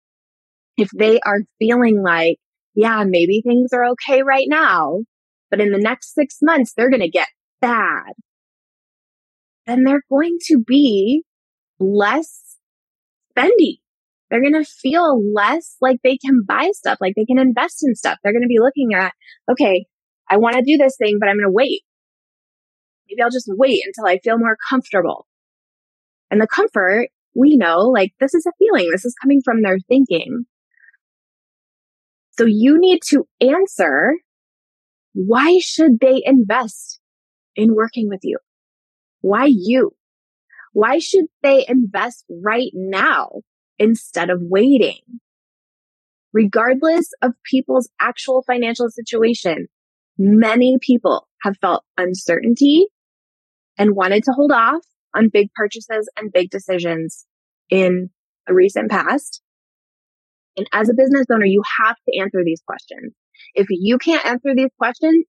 If 0.78 0.90
they 0.98 1.20
are 1.26 1.42
feeling 1.60 2.02
like, 2.02 2.38
yeah, 2.76 3.04
maybe 3.06 3.42
things 3.46 3.72
are 3.74 3.88
okay 3.92 4.24
right 4.24 4.48
now, 4.48 5.00
but 5.52 5.60
in 5.60 5.74
the 5.74 5.80
next 5.80 6.14
six 6.14 6.38
months, 6.42 6.72
they're 6.72 6.90
going 6.90 7.02
to 7.02 7.10
get 7.10 7.28
bad, 7.60 8.14
then 9.68 9.84
they're 9.84 10.04
going 10.10 10.38
to 10.48 10.64
be 10.66 11.24
less 11.78 12.56
spendy. 13.38 13.80
They're 14.30 14.42
going 14.42 14.54
to 14.54 14.64
feel 14.64 15.22
less 15.34 15.76
like 15.82 15.98
they 16.06 16.18
can 16.18 16.44
buy 16.48 16.70
stuff, 16.72 17.00
like 17.02 17.16
they 17.18 17.26
can 17.26 17.38
invest 17.38 17.84
in 17.86 17.96
stuff. 17.96 18.18
They're 18.24 18.32
going 18.32 18.44
to 18.44 18.48
be 18.48 18.60
looking 18.60 18.94
at, 18.94 19.12
okay, 19.52 19.86
I 20.30 20.38
want 20.38 20.56
to 20.56 20.64
do 20.64 20.78
this 20.78 20.96
thing, 20.98 21.18
but 21.20 21.30
I'm 21.30 21.38
going 21.38 21.48
to 21.48 21.52
wait. 21.52 21.82
Maybe 23.10 23.22
I'll 23.22 23.30
just 23.30 23.50
wait 23.50 23.82
until 23.86 24.08
I 24.08 24.20
feel 24.20 24.38
more 24.38 24.58
comfortable. 24.70 25.28
And 26.32 26.42
the 26.42 26.48
comfort, 26.48 27.10
we 27.36 27.56
know, 27.56 27.82
like 27.82 28.14
this 28.20 28.34
is 28.34 28.46
a 28.46 28.52
feeling. 28.58 28.90
This 28.92 29.06
is 29.06 29.16
coming 29.22 29.42
from 29.44 29.62
their 29.62 29.78
thinking. 29.88 30.46
So 32.38 32.46
you 32.46 32.80
need 32.80 33.00
to 33.10 33.28
answer 33.40 34.16
why 35.14 35.60
should 35.60 36.00
they 36.02 36.22
invest 36.26 37.00
in 37.56 37.74
working 37.74 38.10
with 38.10 38.20
you? 38.24 38.38
Why 39.22 39.46
you? 39.46 39.92
Why 40.74 41.00
should 41.00 41.26
they 41.42 41.66
invest 41.70 42.26
right 42.30 42.72
now 42.74 43.30
instead 43.80 44.30
of 44.30 44.40
waiting? 44.42 45.00
Regardless 46.34 47.12
of 47.22 47.32
people's 47.50 47.90
actual 48.02 48.44
financial 48.46 48.90
situation, 48.90 49.68
Many 50.18 50.78
people 50.82 51.28
have 51.44 51.58
felt 51.60 51.84
uncertainty 51.98 52.88
and 53.78 53.96
wanted 53.96 54.24
to 54.24 54.32
hold 54.32 54.52
off 54.52 54.82
on 55.14 55.30
big 55.32 55.52
purchases 55.54 56.10
and 56.18 56.32
big 56.32 56.50
decisions 56.50 57.26
in 57.70 58.10
a 58.48 58.54
recent 58.54 58.90
past. 58.90 59.42
And 60.58 60.68
as 60.72 60.90
a 60.90 60.94
business 60.94 61.26
owner, 61.32 61.46
you 61.46 61.62
have 61.82 61.98
to 62.08 62.20
answer 62.20 62.40
these 62.46 62.62
questions. 62.66 63.14
If 63.54 63.68
you 63.70 63.98
can't 63.98 64.26
answer 64.26 64.56
these 64.56 64.72
questions, 64.78 65.26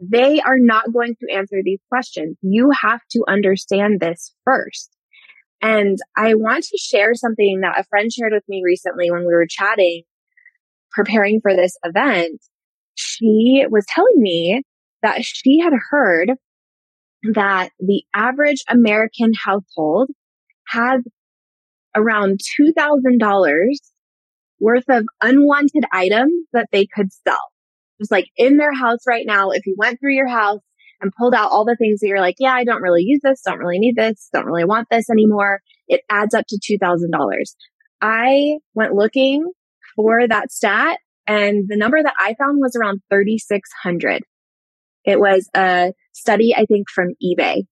they 0.00 0.40
are 0.40 0.58
not 0.58 0.92
going 0.92 1.14
to 1.20 1.34
answer 1.34 1.58
these 1.62 1.80
questions. 1.88 2.36
You 2.42 2.70
have 2.82 3.00
to 3.12 3.24
understand 3.28 4.00
this 4.00 4.34
first. 4.44 4.90
And 5.62 5.98
I 6.16 6.34
want 6.34 6.64
to 6.64 6.78
share 6.78 7.14
something 7.14 7.60
that 7.62 7.78
a 7.78 7.84
friend 7.84 8.12
shared 8.12 8.32
with 8.32 8.44
me 8.48 8.62
recently 8.64 9.10
when 9.10 9.20
we 9.20 9.32
were 9.32 9.46
chatting, 9.48 10.02
preparing 10.92 11.40
for 11.40 11.54
this 11.54 11.76
event 11.82 12.42
she 12.96 13.64
was 13.70 13.84
telling 13.88 14.16
me 14.16 14.62
that 15.02 15.24
she 15.24 15.60
had 15.60 15.72
heard 15.90 16.32
that 17.34 17.70
the 17.78 18.02
average 18.14 18.62
American 18.68 19.32
household 19.44 20.08
has 20.68 21.02
around 21.94 22.40
$2,000 22.60 23.68
worth 24.58 24.84
of 24.88 25.04
unwanted 25.22 25.84
items 25.92 26.32
that 26.52 26.68
they 26.72 26.86
could 26.86 27.12
sell. 27.26 27.52
Just 28.00 28.10
like 28.10 28.26
in 28.36 28.56
their 28.56 28.72
house 28.72 29.00
right 29.06 29.24
now, 29.26 29.50
if 29.50 29.64
you 29.66 29.74
went 29.78 29.98
through 30.00 30.14
your 30.14 30.28
house 30.28 30.60
and 31.00 31.12
pulled 31.18 31.34
out 31.34 31.50
all 31.50 31.64
the 31.64 31.76
things 31.76 32.00
that 32.00 32.08
you're 32.08 32.20
like, 32.20 32.36
yeah, 32.38 32.52
I 32.52 32.64
don't 32.64 32.82
really 32.82 33.02
use 33.02 33.20
this, 33.22 33.42
don't 33.44 33.58
really 33.58 33.78
need 33.78 33.96
this, 33.96 34.28
don't 34.32 34.46
really 34.46 34.64
want 34.64 34.88
this 34.90 35.10
anymore, 35.10 35.60
it 35.88 36.00
adds 36.10 36.34
up 36.34 36.44
to 36.48 36.78
$2,000. 36.80 37.06
I 38.00 38.58
went 38.74 38.94
looking 38.94 39.50
for 39.94 40.26
that 40.28 40.50
stat 40.50 40.98
and 41.26 41.64
the 41.68 41.76
number 41.76 42.02
that 42.02 42.14
I 42.18 42.34
found 42.34 42.58
was 42.60 42.76
around 42.76 43.02
3,600. 43.10 44.22
It 45.04 45.20
was 45.20 45.48
a 45.54 45.92
study, 46.12 46.54
I 46.54 46.66
think, 46.66 46.88
from 46.90 47.14
eBay 47.22 47.62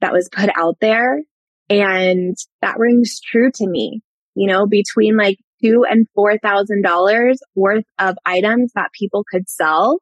that 0.00 0.12
was 0.12 0.28
put 0.30 0.50
out 0.56 0.76
there. 0.80 1.22
And 1.70 2.36
that 2.60 2.78
rings 2.78 3.20
true 3.20 3.50
to 3.54 3.66
me, 3.66 4.02
you 4.34 4.46
know, 4.46 4.66
between 4.66 5.16
like 5.16 5.38
two 5.62 5.84
and 5.88 6.06
four 6.14 6.36
thousand 6.38 6.82
dollars 6.82 7.40
worth 7.54 7.84
of 7.98 8.16
items 8.26 8.72
that 8.74 8.92
people 8.92 9.24
could 9.30 9.48
sell 9.48 9.98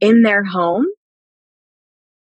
in 0.00 0.22
their 0.22 0.44
home 0.44 0.86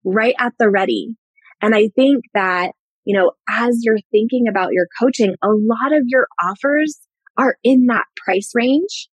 right 0.03 0.35
at 0.39 0.53
the 0.59 0.69
ready. 0.69 1.15
And 1.61 1.75
I 1.75 1.89
think 1.95 2.25
that, 2.33 2.71
you 3.05 3.17
know, 3.17 3.31
as 3.47 3.79
you're 3.83 3.99
thinking 4.11 4.47
about 4.47 4.73
your 4.73 4.87
coaching, 4.99 5.35
a 5.43 5.49
lot 5.49 5.93
of 5.93 6.03
your 6.07 6.27
offers 6.43 6.99
are 7.37 7.57
in 7.63 7.87
that 7.87 8.05
price 8.17 8.51
range. 8.53 9.09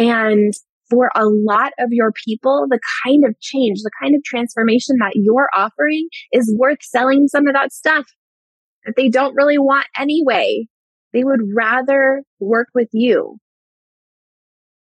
And 0.00 0.54
for 0.88 1.10
a 1.14 1.26
lot 1.26 1.72
of 1.78 1.88
your 1.90 2.10
people, 2.26 2.66
the 2.68 2.80
kind 3.04 3.22
of 3.26 3.38
change, 3.40 3.80
the 3.82 3.90
kind 4.02 4.14
of 4.14 4.24
transformation 4.24 4.96
that 4.98 5.12
you're 5.14 5.50
offering 5.54 6.08
is 6.32 6.56
worth 6.58 6.82
selling 6.82 7.28
some 7.28 7.46
of 7.46 7.52
that 7.52 7.70
stuff 7.70 8.06
that 8.86 8.94
they 8.96 9.10
don't 9.10 9.34
really 9.34 9.58
want 9.58 9.86
anyway. 9.98 10.66
They 11.12 11.22
would 11.22 11.42
rather 11.54 12.22
work 12.40 12.68
with 12.74 12.88
you. 12.92 13.36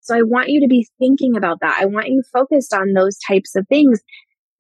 So 0.01 0.17
I 0.17 0.23
want 0.23 0.49
you 0.49 0.61
to 0.63 0.69
be 0.69 0.89
thinking 0.99 1.37
about 1.37 1.61
that. 1.61 1.79
I 1.81 1.87
want 1.87 2.09
you 2.09 2.23
focused 2.33 2.75
on 2.75 2.93
those 2.93 3.17
types 3.27 3.55
of 3.55 3.67
things 3.69 4.01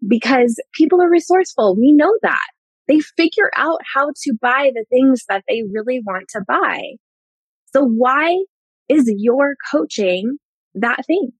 because 0.07 0.57
people 0.73 1.03
are 1.03 1.11
resourceful. 1.11 1.77
We 1.77 1.93
know 1.93 2.13
that. 2.23 2.47
They 2.87 3.01
figure 3.01 3.51
out 3.57 3.81
how 3.93 4.11
to 4.23 4.35
buy 4.41 4.71
the 4.73 4.85
things 4.89 5.25
that 5.29 5.43
they 5.49 5.63
really 5.69 6.01
want 6.07 6.29
to 6.31 6.43
buy. 6.47 6.81
So 7.75 7.83
why 7.83 8.45
is 8.89 9.13
your 9.19 9.57
coaching 9.73 10.37
that 10.75 11.07
thing. 11.07 11.31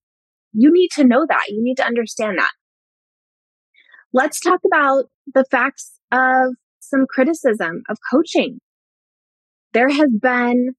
You 0.53 0.73
need 0.73 0.91
to 0.93 1.05
know 1.05 1.27
that. 1.29 1.45
You 1.49 1.63
need 1.63 1.77
to 1.77 1.85
understand 1.85 2.39
that. 2.39 2.53
Let's 4.13 4.41
talk 4.41 4.61
about 4.65 5.07
the 5.33 5.45
facts 5.51 5.99
of 6.13 6.55
some 6.81 7.07
criticism 7.09 7.83
of 7.89 7.99
coaching. 8.13 8.61
There 9.73 9.89
has 9.89 10.11
been 10.21 10.71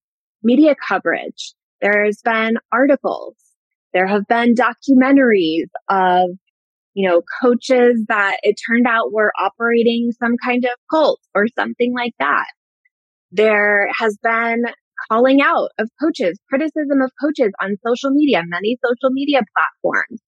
media 0.42 0.76
coverage. 0.88 1.54
There's 1.82 2.22
been 2.24 2.58
articles. 2.72 3.36
There 3.94 4.08
have 4.08 4.26
been 4.28 4.56
documentaries 4.56 5.68
of, 5.90 6.30
you 6.94 7.10
know, 7.10 7.22
coaches 7.42 8.06
that 8.08 8.38
it 8.44 8.56
turned 8.68 8.88
out 8.88 9.12
were 9.12 9.34
operating 9.38 10.12
some 10.18 10.36
kind 10.44 10.64
of 10.64 10.72
cult 10.90 11.20
or 11.34 11.48
something 11.58 11.94
like 11.94 12.14
that. 12.20 12.46
There 13.32 13.90
has 13.98 14.18
been 14.24 14.64
calling 15.10 15.42
out 15.42 15.70
of 15.80 15.90
coaches, 16.02 16.40
criticism 16.50 17.02
of 17.04 17.12
coaches 17.22 17.52
on 17.62 17.78
social 17.86 18.12
media, 18.12 18.42
many 18.46 18.78
social 18.84 19.12
media 19.12 19.42
platforms. 19.56 20.22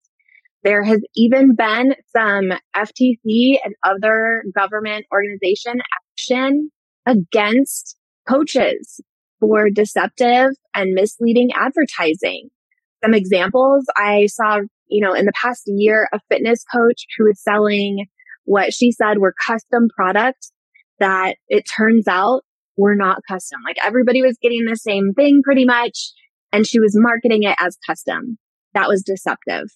There 0.63 0.83
has 0.83 1.01
even 1.15 1.55
been 1.55 1.95
some 2.15 2.51
FTC 2.75 3.57
and 3.63 3.75
other 3.83 4.43
government 4.55 5.05
organization 5.11 5.81
action 6.17 6.71
against 7.05 7.95
coaches 8.27 8.99
for 9.39 9.69
deceptive 9.69 10.49
and 10.73 10.93
misleading 10.93 11.51
advertising. 11.55 12.49
Some 13.03 13.13
examples 13.13 13.85
I 13.95 14.25
saw, 14.25 14.59
you 14.87 15.05
know, 15.05 15.13
in 15.13 15.25
the 15.25 15.33
past 15.41 15.63
year, 15.67 16.09
a 16.11 16.19
fitness 16.29 16.63
coach 16.73 17.05
who 17.17 17.25
was 17.25 17.41
selling 17.41 18.07
what 18.45 18.73
she 18.73 18.91
said 18.91 19.19
were 19.19 19.33
custom 19.45 19.87
products 19.95 20.51
that 20.99 21.35
it 21.47 21.63
turns 21.77 22.07
out 22.07 22.41
were 22.77 22.95
not 22.95 23.21
custom. 23.29 23.59
Like 23.65 23.77
everybody 23.83 24.21
was 24.21 24.37
getting 24.41 24.65
the 24.65 24.75
same 24.75 25.13
thing 25.15 25.41
pretty 25.43 25.65
much. 25.65 26.11
And 26.51 26.65
she 26.65 26.79
was 26.79 26.93
marketing 26.95 27.43
it 27.43 27.55
as 27.59 27.77
custom. 27.85 28.37
That 28.73 28.87
was 28.87 29.03
deceptive. 29.03 29.67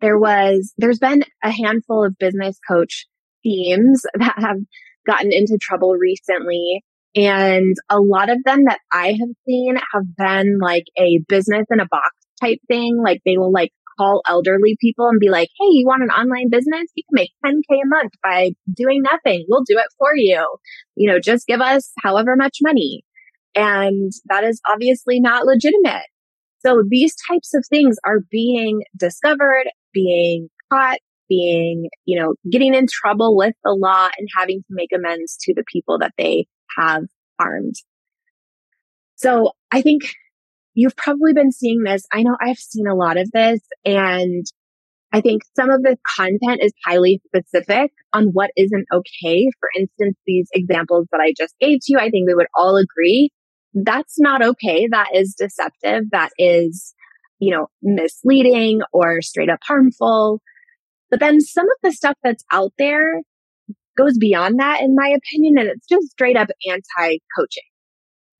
There 0.00 0.18
was, 0.18 0.72
there's 0.76 0.98
been 0.98 1.24
a 1.42 1.50
handful 1.50 2.04
of 2.04 2.18
business 2.18 2.58
coach 2.68 3.06
themes 3.42 4.02
that 4.14 4.34
have 4.38 4.58
gotten 5.06 5.32
into 5.32 5.58
trouble 5.60 5.92
recently. 5.92 6.82
And 7.14 7.74
a 7.88 7.98
lot 7.98 8.28
of 8.28 8.42
them 8.44 8.64
that 8.64 8.80
I 8.92 9.08
have 9.08 9.30
seen 9.46 9.76
have 9.92 10.16
been 10.16 10.58
like 10.60 10.84
a 10.98 11.20
business 11.28 11.64
in 11.70 11.80
a 11.80 11.86
box 11.90 12.10
type 12.42 12.58
thing. 12.68 13.00
Like 13.02 13.22
they 13.24 13.38
will 13.38 13.52
like 13.52 13.72
call 13.98 14.22
elderly 14.28 14.76
people 14.80 15.08
and 15.08 15.20
be 15.20 15.28
like, 15.28 15.48
Hey, 15.58 15.68
you 15.70 15.86
want 15.86 16.02
an 16.02 16.10
online 16.10 16.50
business? 16.50 16.90
You 16.94 17.02
can 17.04 17.14
make 17.14 17.30
10K 17.44 17.80
a 17.82 17.86
month 17.86 18.12
by 18.22 18.50
doing 18.72 19.02
nothing. 19.02 19.44
We'll 19.48 19.64
do 19.64 19.78
it 19.78 19.86
for 19.98 20.14
you. 20.14 20.46
You 20.94 21.10
know, 21.10 21.18
just 21.18 21.46
give 21.46 21.60
us 21.60 21.92
however 22.02 22.36
much 22.36 22.58
money. 22.62 23.04
And 23.54 24.12
that 24.26 24.44
is 24.44 24.60
obviously 24.70 25.20
not 25.20 25.46
legitimate. 25.46 26.06
So 26.60 26.82
these 26.88 27.14
types 27.28 27.54
of 27.54 27.64
things 27.70 27.96
are 28.04 28.20
being 28.30 28.82
discovered, 28.98 29.64
being 29.94 30.48
caught, 30.72 30.98
being, 31.28 31.88
you 32.04 32.20
know, 32.20 32.34
getting 32.50 32.74
in 32.74 32.86
trouble 32.90 33.36
with 33.36 33.54
the 33.64 33.72
law 33.72 34.08
and 34.18 34.28
having 34.36 34.60
to 34.60 34.68
make 34.70 34.90
amends 34.94 35.36
to 35.42 35.54
the 35.54 35.64
people 35.72 35.98
that 35.98 36.12
they 36.18 36.46
have 36.76 37.04
harmed. 37.38 37.74
So 39.16 39.52
I 39.72 39.80
think 39.80 40.02
you've 40.76 40.96
probably 40.96 41.32
been 41.32 41.50
seeing 41.50 41.82
this. 41.82 42.04
I 42.12 42.22
know 42.22 42.36
I've 42.40 42.58
seen 42.58 42.86
a 42.86 42.94
lot 42.94 43.16
of 43.16 43.28
this 43.32 43.60
and 43.84 44.46
I 45.12 45.20
think 45.20 45.42
some 45.56 45.70
of 45.70 45.82
the 45.82 45.96
content 46.16 46.60
is 46.62 46.72
highly 46.84 47.20
specific 47.26 47.90
on 48.12 48.26
what 48.26 48.50
isn't 48.56 48.86
okay. 48.92 49.50
For 49.58 49.68
instance, 49.76 50.16
these 50.26 50.48
examples 50.52 51.06
that 51.10 51.20
I 51.20 51.32
just 51.36 51.54
gave 51.58 51.78
to 51.80 51.92
you, 51.92 51.98
I 51.98 52.10
think 52.10 52.28
we 52.28 52.34
would 52.34 52.48
all 52.54 52.76
agree 52.76 53.30
that's 53.84 54.18
not 54.18 54.42
okay. 54.42 54.88
That 54.90 55.08
is 55.14 55.34
deceptive. 55.38 56.10
That 56.10 56.30
is, 56.38 56.94
you 57.38 57.54
know, 57.54 57.66
misleading 57.82 58.80
or 58.92 59.20
straight 59.20 59.50
up 59.50 59.60
harmful. 59.66 60.40
But 61.10 61.20
then 61.20 61.40
some 61.40 61.66
of 61.66 61.76
the 61.82 61.92
stuff 61.92 62.16
that's 62.22 62.44
out 62.50 62.72
there 62.78 63.22
goes 63.96 64.16
beyond 64.18 64.58
that, 64.58 64.80
in 64.80 64.94
my 64.94 65.08
opinion, 65.08 65.58
and 65.58 65.68
it's 65.68 65.86
just 65.86 66.10
straight 66.10 66.36
up 66.36 66.48
anti 66.68 67.18
coaching. 67.36 67.62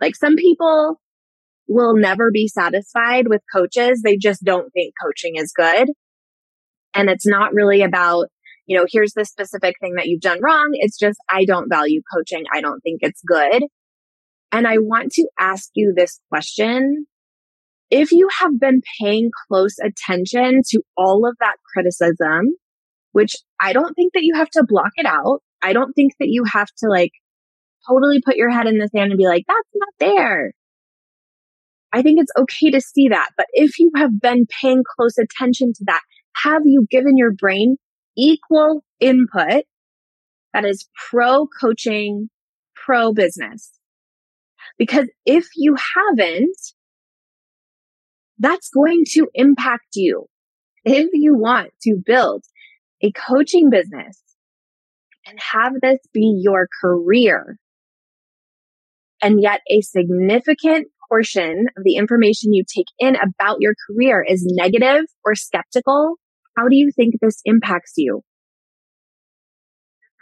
Like 0.01 0.17
some 0.17 0.37
people 0.37 1.01
will 1.69 1.95
never 1.97 2.31
be 2.33 2.49
satisfied 2.49 3.29
with 3.29 3.43
coaches. 3.53 4.03
They 4.03 4.17
just 4.17 4.45
don't 4.45 4.71
think 4.73 4.95
coaching 5.03 5.37
is 5.37 5.53
good. 5.55 5.89
And 6.95 7.11
it's 7.11 7.27
not 7.27 7.53
really 7.53 7.83
about, 7.83 8.29
you 8.67 8.79
know, 8.79 8.87
here's 8.91 9.13
the 9.15 9.25
specific 9.25 9.77
thing 9.81 9.95
that 9.97 10.07
you've 10.07 10.21
done 10.21 10.41
wrong. 10.43 10.71
It's 10.73 10.99
just, 10.99 11.19
I 11.29 11.45
don't 11.45 11.69
value 11.69 12.03
coaching. 12.15 12.45
I 12.55 12.61
don't 12.61 12.81
think 12.81 13.01
it's 13.03 13.23
good. 13.27 13.65
And 14.53 14.67
I 14.67 14.79
want 14.79 15.13
to 15.13 15.29
ask 15.39 15.71
you 15.75 15.93
this 15.95 16.21
question. 16.31 17.07
If 17.91 18.13
you 18.13 18.29
have 18.41 18.59
been 18.59 18.81
paying 19.01 19.31
close 19.49 19.77
attention 19.79 20.63
to 20.71 20.83
all 20.97 21.27
of 21.29 21.37
that 21.41 21.57
criticism, 21.73 22.55
which 23.17 23.35
I 23.59 23.73
don't 23.73 23.95
think 23.95 24.13
that 24.13 24.25
you 24.25 24.35
have 24.35 24.51
to 24.51 24.65
block 24.69 24.91
it 24.97 25.07
out. 25.07 25.41
I 25.63 25.73
don't 25.73 25.95
think 25.95 26.13
that 26.21 26.29
you 26.29 26.45
have 26.53 26.69
to 26.79 26.89
like 26.91 27.13
totally 27.89 28.21
put 28.23 28.37
your 28.37 28.51
head 28.51 28.67
in 28.67 28.77
the 28.77 28.89
sand 28.89 29.11
and 29.11 29.17
be 29.17 29.27
like, 29.27 29.45
that's 29.49 29.71
not 29.75 29.89
there. 29.99 30.53
I 31.93 32.03
think 32.03 32.21
it's 32.21 32.33
okay 32.39 32.71
to 32.71 32.81
see 32.81 33.09
that. 33.09 33.31
But 33.37 33.47
if 33.53 33.79
you 33.79 33.91
have 33.97 34.21
been 34.21 34.47
paying 34.61 34.83
close 34.97 35.17
attention 35.19 35.73
to 35.75 35.85
that, 35.87 36.01
have 36.45 36.63
you 36.65 36.87
given 36.91 37.17
your 37.17 37.33
brain 37.33 37.77
equal 38.17 38.85
input 39.01 39.65
that 40.53 40.65
is 40.65 40.89
pro 41.11 41.47
coaching, 41.61 42.29
pro 42.75 43.13
business? 43.13 43.73
Because 44.79 45.09
if 45.25 45.47
you 45.57 45.77
haven't, 45.95 46.57
that's 48.39 48.69
going 48.69 49.05
to 49.13 49.29
impact 49.35 49.89
you. 49.95 50.27
If 50.85 51.09
you 51.13 51.37
want 51.37 51.71
to 51.83 51.97
build 52.05 52.45
a 53.03 53.11
coaching 53.13 53.71
business 53.71 54.21
and 55.27 55.39
have 55.53 55.73
this 55.81 55.99
be 56.13 56.41
your 56.43 56.69
career, 56.83 57.59
and 59.23 59.41
yet 59.41 59.63
a 59.71 59.81
significant 59.81 60.89
portion 61.09 61.67
of 61.77 61.85
the 61.85 61.97
information 61.97 62.53
you 62.53 62.65
take 62.65 62.87
in 62.99 63.17
about 63.17 63.59
your 63.61 63.75
career 63.87 64.25
is 64.27 64.45
negative 64.45 65.05
or 65.25 65.35
skeptical, 65.35 66.17
how 66.57 66.69
do 66.69 66.77
you 66.77 66.91
think 66.95 67.15
this 67.21 67.41
impacts 67.45 67.93
you? 67.97 68.23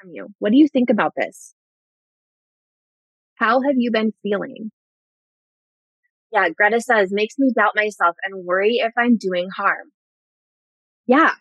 From 0.01 0.11
you, 0.13 0.29
what 0.39 0.51
do 0.51 0.59
you 0.59 0.69
think 0.69 0.91
about 0.91 1.13
this? 1.17 1.55
How 3.37 3.61
have 3.63 3.77
you 3.77 3.91
been 3.91 4.13
feeling? 4.23 4.71
Yeah, 6.33 6.49
Greta 6.49 6.81
says, 6.81 7.11
makes 7.13 7.35
me 7.39 7.53
doubt 7.55 7.73
myself 7.77 8.17
and 8.25 8.45
worry 8.45 8.77
if 8.77 8.93
I'm 8.99 9.17
doing 9.17 9.49
harm. 9.57 9.91
Yeah. 11.07 11.33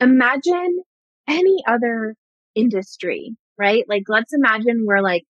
Imagine 0.00 0.82
any 1.28 1.56
other 1.66 2.14
industry, 2.54 3.36
right? 3.58 3.84
Like, 3.88 4.04
let's 4.08 4.32
imagine 4.32 4.84
we're 4.86 5.02
like 5.02 5.24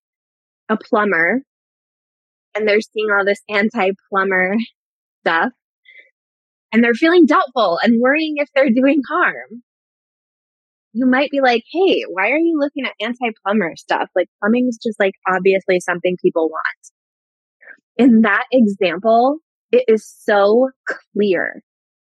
a 0.69 0.77
plumber 0.77 1.43
and 2.55 2.69
they're 2.69 2.81
seeing 2.81 3.09
all 3.11 3.25
this 3.25 3.43
anti 3.49 3.91
plumber 4.11 4.57
stuff 5.21 5.53
and 6.73 6.83
they're 6.83 6.95
feeling 6.95 7.25
doubtful 7.25 7.79
and 7.83 8.01
worrying 8.01 8.35
if 8.37 8.49
they're 8.55 8.69
doing 8.71 9.01
harm. 9.09 9.63
You 10.93 11.07
might 11.07 11.31
be 11.31 11.41
like, 11.41 11.63
Hey, 11.71 12.03
why 12.11 12.31
are 12.31 12.39
you 12.39 12.59
looking 12.59 12.85
at 12.85 12.95
anti 13.01 13.31
plumber 13.45 13.75
stuff? 13.77 14.09
Like 14.15 14.29
plumbing 14.41 14.67
is 14.69 14.79
just 14.83 14.99
like 14.99 15.15
obviously 15.29 15.81
something 15.81 16.17
people 16.21 16.49
want. 16.49 16.91
In 17.97 18.23
that 18.23 18.45
example, 18.51 19.39
it 19.71 19.85
is 19.87 20.13
so 20.25 20.71
clear, 21.13 21.63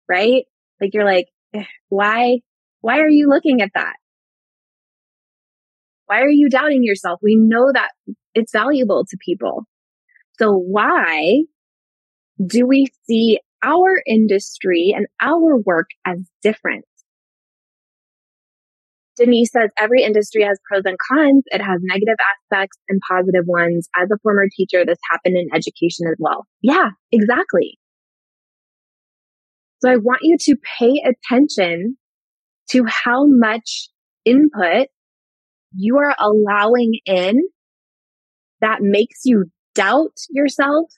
right? 0.09 0.45
Like 0.81 0.91
you're 0.93 1.05
like, 1.05 1.27
eh, 1.55 1.65
why, 1.89 2.41
why 2.83 2.99
are 3.01 3.09
you 3.09 3.29
looking 3.29 3.63
at 3.63 3.71
that? 3.75 3.95
Why 6.05 6.21
are 6.21 6.31
you 6.31 6.51
doubting 6.51 6.83
yourself? 6.83 7.21
We 7.23 7.37
know 7.37 7.71
that 7.73 7.91
it's 8.35 8.53
valuable 8.53 9.05
to 9.09 9.17
people. 9.25 9.65
So 10.41 10.53
why 10.57 11.43
do 12.45 12.67
we 12.67 12.87
see 13.07 13.41
our 13.63 14.03
industry 14.07 14.95
and 14.97 15.07
our 15.21 15.59
work 15.59 15.89
as 16.07 16.19
different? 16.43 16.87
Denise 19.19 19.51
says 19.53 19.69
every 19.79 20.03
industry 20.03 20.43
has 20.45 20.59
pros 20.67 20.83
and 20.87 20.97
cons. 21.11 21.45
It 21.49 21.61
has 21.61 21.81
negative 21.83 22.17
aspects 22.33 22.79
and 22.89 23.01
positive 23.11 23.45
ones. 23.47 23.87
As 24.01 24.09
a 24.11 24.17
former 24.23 24.47
teacher, 24.57 24.87
this 24.87 24.97
happened 25.11 25.37
in 25.37 25.49
education 25.55 26.07
as 26.09 26.17
well. 26.19 26.47
Yeah, 26.63 26.91
exactly. 27.13 27.79
So 29.83 29.91
I 29.91 29.97
want 29.97 30.21
you 30.23 30.39
to 30.41 30.57
pay 30.79 31.03
attention 31.05 31.99
to 32.71 32.85
how 32.87 33.27
much 33.27 33.91
input 34.25 34.87
you 35.75 35.99
are 35.99 36.15
allowing 36.19 36.93
in 37.05 37.43
that 38.63 38.79
makes 38.81 39.21
you 39.25 39.45
doubt 39.75 40.17
yourself, 40.31 40.91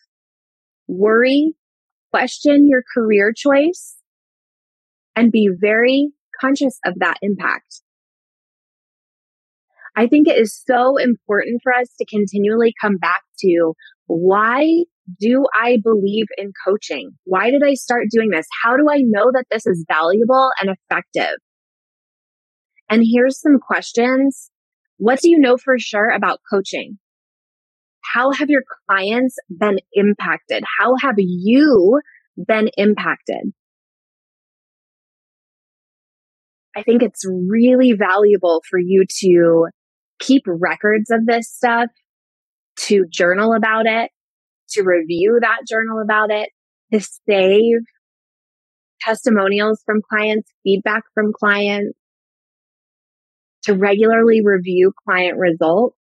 worry, 0.87 1.55
question 2.11 2.69
your 2.69 2.83
career 2.95 3.33
choice, 3.35 3.97
and 5.17 5.33
be 5.33 5.49
very 5.61 6.11
conscious 6.41 6.79
of 6.85 6.95
that 6.99 7.17
impact. 7.23 7.83
I 9.95 10.07
think 10.07 10.27
it 10.27 10.39
is 10.39 10.63
so 10.67 10.97
important 10.97 11.61
for 11.63 11.73
us 11.73 11.89
to 11.99 12.07
continually 12.07 12.73
come 12.81 12.97
back 12.97 13.21
to 13.41 13.75
why 14.07 14.85
do 15.21 15.45
I 15.55 15.79
believe 15.83 16.27
in 16.39 16.53
coaching? 16.67 17.13
Why 17.25 17.51
did 17.51 17.63
I 17.65 17.75
start 17.75 18.07
doing 18.11 18.31
this? 18.31 18.47
How 18.65 18.77
do 18.77 18.87
I 18.91 19.03
know 19.05 19.31
that 19.33 19.45
this 19.51 19.67
is 19.67 19.85
valuable 19.91 20.51
and 20.61 20.71
effective? 20.71 21.39
And 22.89 23.03
here's 23.11 23.41
some 23.41 23.59
questions. 23.59 24.51
What 24.97 25.21
do 25.21 25.29
you 25.29 25.39
know 25.39 25.57
for 25.57 25.79
sure 25.79 26.11
about 26.11 26.41
coaching? 26.51 26.99
How 28.05 28.33
have 28.33 28.51
your 28.51 28.63
clients 28.89 29.37
been 29.49 29.79
impacted? 29.93 30.65
How 30.79 30.95
have 31.01 31.15
you 31.19 32.01
been 32.37 32.71
impacted? 32.77 33.53
I 36.77 36.83
think 36.83 37.03
it's 37.03 37.25
really 37.27 37.93
valuable 37.93 38.63
for 38.69 38.79
you 38.79 39.05
to 39.21 39.67
keep 40.19 40.43
records 40.47 41.11
of 41.11 41.27
this 41.27 41.51
stuff, 41.51 41.89
to 42.79 43.05
journal 43.11 43.55
about 43.55 43.87
it, 43.87 44.11
to 44.71 44.83
review 44.83 45.39
that 45.41 45.61
journal 45.69 46.01
about 46.03 46.31
it, 46.31 46.49
to 46.93 47.01
save 47.29 47.81
testimonials 49.01 49.83
from 49.85 50.01
clients, 50.09 50.51
feedback 50.63 51.03
from 51.15 51.33
clients, 51.39 51.99
to 53.65 53.75
regularly 53.75 54.41
review 54.45 54.93
client 55.07 55.39
results, 55.39 55.97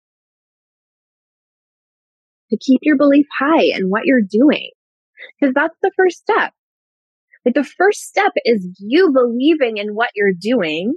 to 2.52 2.58
keep 2.58 2.80
your 2.82 2.96
belief 2.96 3.26
high 3.38 3.64
in 3.64 3.88
what 3.88 4.02
you're 4.04 4.20
doing. 4.20 4.70
Because 5.40 5.54
that's 5.54 5.76
the 5.82 5.90
first 5.96 6.18
step. 6.18 6.52
Like 7.44 7.54
the 7.54 7.64
first 7.64 8.02
step 8.02 8.32
is 8.44 8.66
you 8.78 9.12
believing 9.12 9.78
in 9.78 9.94
what 9.94 10.10
you're 10.14 10.34
doing 10.38 10.94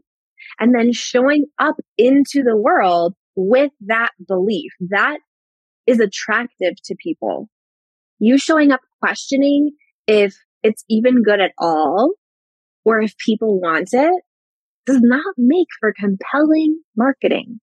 and 0.59 0.75
then 0.75 0.93
showing 0.93 1.45
up 1.57 1.75
into 1.97 2.43
the 2.43 2.55
world 2.55 3.15
with 3.35 3.71
that 3.87 4.11
belief. 4.27 4.71
That 4.89 5.17
is 5.87 5.99
attractive 5.99 6.75
to 6.85 6.95
people. 7.01 7.49
You 8.19 8.37
showing 8.37 8.71
up 8.71 8.81
questioning 9.01 9.71
if 10.07 10.35
it's 10.61 10.83
even 10.89 11.23
good 11.23 11.39
at 11.39 11.51
all 11.57 12.13
or 12.83 13.01
if 13.01 13.17
people 13.17 13.59
want 13.59 13.89
it 13.93 14.23
does 14.85 15.01
not 15.01 15.33
make 15.37 15.67
for 15.79 15.93
compelling 15.97 16.79
marketing. 16.95 17.59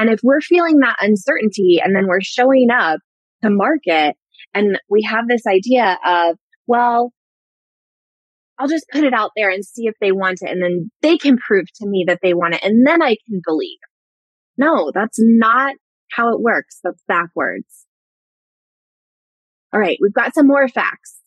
And 0.00 0.08
if 0.08 0.20
we're 0.22 0.40
feeling 0.40 0.78
that 0.78 0.96
uncertainty 1.02 1.78
and 1.84 1.94
then 1.94 2.06
we're 2.06 2.22
showing 2.22 2.68
up 2.70 3.00
to 3.42 3.50
market 3.50 4.16
and 4.54 4.80
we 4.88 5.02
have 5.02 5.28
this 5.28 5.46
idea 5.46 5.98
of, 6.06 6.38
well, 6.66 7.12
I'll 8.58 8.66
just 8.66 8.86
put 8.90 9.04
it 9.04 9.12
out 9.12 9.32
there 9.36 9.50
and 9.50 9.62
see 9.62 9.86
if 9.86 9.94
they 10.00 10.10
want 10.10 10.38
it. 10.40 10.48
And 10.48 10.62
then 10.62 10.90
they 11.02 11.18
can 11.18 11.36
prove 11.36 11.66
to 11.76 11.86
me 11.86 12.06
that 12.08 12.20
they 12.22 12.32
want 12.32 12.54
it. 12.54 12.64
And 12.64 12.86
then 12.86 13.02
I 13.02 13.16
can 13.28 13.42
believe. 13.44 13.78
No, 14.56 14.90
that's 14.94 15.18
not 15.20 15.74
how 16.10 16.32
it 16.32 16.40
works. 16.40 16.78
That's 16.82 17.02
backwards. 17.06 17.84
All 19.74 19.80
right. 19.80 19.98
We've 20.00 20.14
got 20.14 20.34
some 20.34 20.46
more 20.46 20.66
facts, 20.66 21.20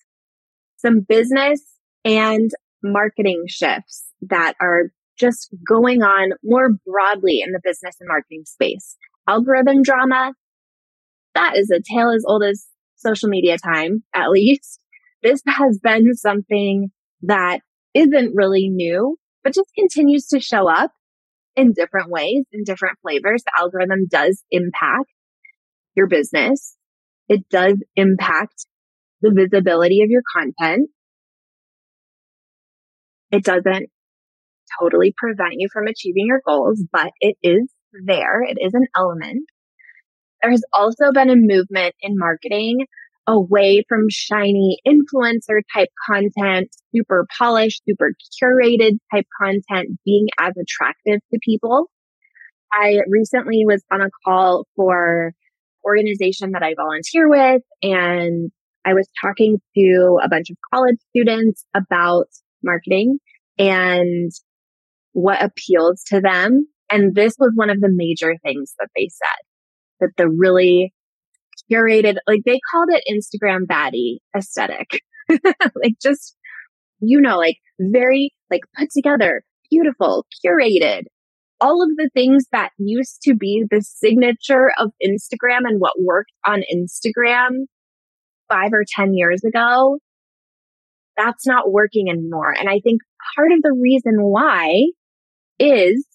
some 0.77 1.01
business 1.01 1.61
and 2.03 2.49
marketing 2.81 3.43
shifts 3.47 4.03
that 4.21 4.55
are 4.59 4.91
just 5.17 5.49
going 5.67 6.01
on 6.01 6.31
more 6.43 6.69
broadly 6.85 7.41
in 7.45 7.51
the 7.51 7.61
business 7.63 7.95
and 7.99 8.07
marketing 8.07 8.43
space. 8.45 8.95
Algorithm 9.27 9.83
drama. 9.83 10.33
That 11.35 11.57
is 11.57 11.71
a 11.71 11.81
tale 11.81 12.11
as 12.11 12.23
old 12.27 12.43
as 12.43 12.65
social 12.95 13.29
media 13.29 13.57
time, 13.57 14.03
at 14.13 14.29
least. 14.31 14.79
This 15.21 15.41
has 15.47 15.79
been 15.81 16.13
something 16.15 16.91
that 17.23 17.59
isn't 17.93 18.35
really 18.35 18.69
new, 18.69 19.17
but 19.43 19.53
just 19.53 19.69
continues 19.77 20.27
to 20.27 20.39
show 20.39 20.69
up 20.69 20.91
in 21.55 21.73
different 21.73 22.09
ways, 22.09 22.45
in 22.51 22.63
different 22.63 22.97
flavors. 23.01 23.43
The 23.43 23.51
algorithm 23.57 24.07
does 24.09 24.43
impact 24.51 25.11
your 25.95 26.07
business. 26.07 26.75
It 27.29 27.47
does 27.49 27.81
impact 27.95 28.65
the 29.21 29.31
visibility 29.33 30.01
of 30.01 30.09
your 30.09 30.23
content. 30.35 30.89
It 33.31 33.43
doesn't 33.43 33.89
totally 34.79 35.13
prevent 35.17 35.53
you 35.55 35.67
from 35.71 35.87
achieving 35.87 36.27
your 36.27 36.41
goals, 36.45 36.83
but 36.91 37.11
it 37.19 37.35
is 37.43 37.69
there. 38.05 38.41
It 38.41 38.57
is 38.59 38.73
an 38.73 38.87
element. 38.97 39.45
There 40.41 40.51
has 40.51 40.63
also 40.73 41.11
been 41.13 41.29
a 41.29 41.35
movement 41.35 41.95
in 42.01 42.15
marketing 42.17 42.85
away 43.27 43.83
from 43.87 44.09
shiny 44.09 44.79
influencer 44.85 45.61
type 45.73 45.87
content, 46.05 46.69
super 46.93 47.25
polished, 47.37 47.81
super 47.87 48.11
curated 48.41 48.97
type 49.13 49.25
content 49.41 49.97
being 50.05 50.27
as 50.39 50.53
attractive 50.57 51.21
to 51.31 51.39
people. 51.41 51.89
I 52.71 52.99
recently 53.07 53.63
was 53.65 53.83
on 53.91 54.01
a 54.01 54.09
call 54.25 54.65
for 54.75 55.33
organization 55.85 56.51
that 56.51 56.63
I 56.63 56.73
volunteer 56.75 57.29
with 57.29 57.61
and 57.81 58.51
I 58.85 58.93
was 58.93 59.07
talking 59.21 59.61
to 59.77 60.19
a 60.21 60.27
bunch 60.27 60.49
of 60.49 60.57
college 60.73 60.97
students 61.09 61.65
about 61.73 62.27
marketing 62.63 63.19
and 63.57 64.31
what 65.13 65.41
appeals 65.41 66.03
to 66.07 66.19
them. 66.19 66.67
And 66.91 67.15
this 67.15 67.35
was 67.39 67.53
one 67.55 67.69
of 67.69 67.79
the 67.79 67.91
major 67.91 68.35
things 68.43 68.73
that 68.79 68.89
they 68.95 69.09
said 69.09 69.43
that 69.99 70.09
the 70.17 70.29
really 70.29 70.93
curated, 71.71 72.17
like 72.27 72.41
they 72.45 72.59
called 72.71 72.89
it 72.89 73.03
Instagram 73.09 73.65
baddie 73.65 74.17
aesthetic. 74.35 75.01
like 75.29 75.95
just, 76.01 76.35
you 76.99 77.21
know, 77.21 77.37
like 77.37 77.57
very 77.79 78.31
like 78.51 78.61
put 78.77 78.89
together, 78.91 79.43
beautiful, 79.69 80.25
curated, 80.45 81.03
all 81.61 81.81
of 81.81 81.89
the 81.95 82.09
things 82.13 82.45
that 82.51 82.71
used 82.77 83.21
to 83.23 83.33
be 83.33 83.63
the 83.69 83.81
signature 83.81 84.71
of 84.77 84.91
Instagram 85.01 85.61
and 85.65 85.79
what 85.79 85.93
worked 86.01 86.31
on 86.45 86.61
Instagram 86.73 87.65
five 88.49 88.71
or 88.73 88.83
10 88.95 89.13
years 89.13 89.43
ago, 89.43 89.99
that's 91.15 91.47
not 91.47 91.71
working 91.71 92.09
anymore. 92.09 92.51
And 92.51 92.69
I 92.69 92.79
think 92.83 93.01
part 93.35 93.51
of 93.51 93.61
the 93.61 93.77
reason 93.79 94.15
why 94.19 94.87
is 95.59 96.05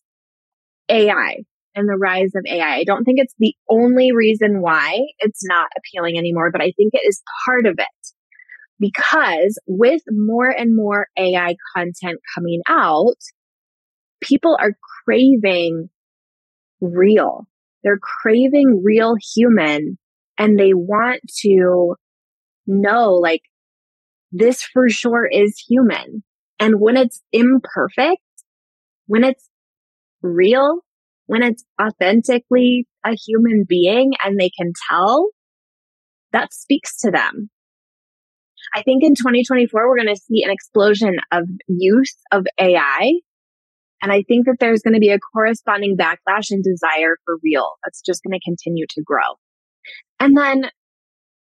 AI 0.88 1.36
and 1.74 1.88
the 1.88 1.96
rise 1.96 2.32
of 2.34 2.44
AI. 2.46 2.76
I 2.76 2.84
don't 2.84 3.04
think 3.04 3.18
it's 3.20 3.34
the 3.38 3.54
only 3.68 4.12
reason 4.12 4.60
why 4.60 4.98
it's 5.20 5.42
not 5.44 5.68
appealing 5.76 6.18
anymore, 6.18 6.50
but 6.50 6.60
I 6.60 6.72
think 6.76 6.94
it 6.94 7.06
is 7.06 7.22
part 7.46 7.66
of 7.66 7.74
it. 7.78 7.86
Because 8.80 9.58
with 9.66 10.02
more 10.08 10.48
and 10.48 10.74
more 10.74 11.08
AI 11.16 11.56
content 11.74 12.20
coming 12.34 12.60
out, 12.68 13.16
people 14.20 14.56
are 14.60 14.72
craving 15.04 15.88
real. 16.80 17.46
They're 17.82 17.98
craving 17.98 18.82
real 18.84 19.14
human 19.34 19.98
and 20.38 20.58
they 20.58 20.74
want 20.74 21.20
to 21.42 21.96
know 22.66 23.14
like 23.14 23.42
this 24.30 24.62
for 24.62 24.88
sure 24.88 25.26
is 25.26 25.62
human. 25.68 26.22
And 26.60 26.80
when 26.80 26.96
it's 26.96 27.20
imperfect, 27.32 28.20
when 29.08 29.24
it's 29.24 29.48
real, 30.22 30.80
when 31.26 31.42
it's 31.42 31.64
authentically 31.80 32.86
a 33.04 33.16
human 33.16 33.64
being 33.68 34.12
and 34.22 34.38
they 34.38 34.50
can 34.50 34.72
tell, 34.88 35.30
that 36.32 36.52
speaks 36.52 36.98
to 36.98 37.10
them. 37.10 37.50
I 38.74 38.82
think 38.82 39.02
in 39.02 39.14
2024, 39.14 39.88
we're 39.88 39.96
going 39.96 40.14
to 40.14 40.20
see 40.20 40.44
an 40.44 40.50
explosion 40.50 41.16
of 41.32 41.44
use 41.66 42.14
of 42.30 42.46
AI. 42.60 43.12
And 44.02 44.12
I 44.12 44.22
think 44.28 44.46
that 44.46 44.56
there's 44.60 44.82
going 44.82 44.94
to 44.94 45.00
be 45.00 45.10
a 45.10 45.18
corresponding 45.18 45.96
backlash 45.96 46.50
and 46.50 46.62
desire 46.62 47.16
for 47.24 47.38
real. 47.42 47.72
That's 47.84 48.02
just 48.02 48.22
going 48.22 48.38
to 48.38 48.44
continue 48.44 48.86
to 48.90 49.02
grow. 49.02 49.36
And 50.20 50.36
then 50.36 50.70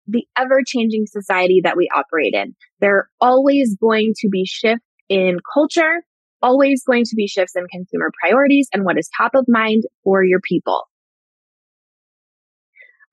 the 0.07 0.25
ever 0.37 0.61
changing 0.65 1.05
society 1.07 1.61
that 1.63 1.75
we 1.75 1.89
operate 1.93 2.35
in, 2.35 2.55
there 2.79 2.95
are 2.95 3.09
always 3.19 3.75
going 3.75 4.13
to 4.19 4.29
be 4.29 4.45
shifts 4.45 4.85
in 5.09 5.37
culture 5.53 6.03
always 6.45 6.83
going 6.83 7.03
to 7.05 7.15
be 7.15 7.27
shifts 7.27 7.55
in 7.55 7.65
consumer 7.71 8.11
priorities 8.21 8.67
and 8.71 8.85
what 8.85 8.99
is 8.99 9.09
top 9.17 9.31
of 9.33 9.45
mind 9.47 9.83
for 10.03 10.23
your 10.23 10.39
people. 10.39 10.83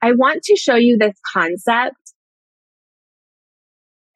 I 0.02 0.12
want 0.12 0.42
to 0.44 0.56
show 0.56 0.74
you 0.74 0.98
this 0.98 1.16
concept 1.32 1.96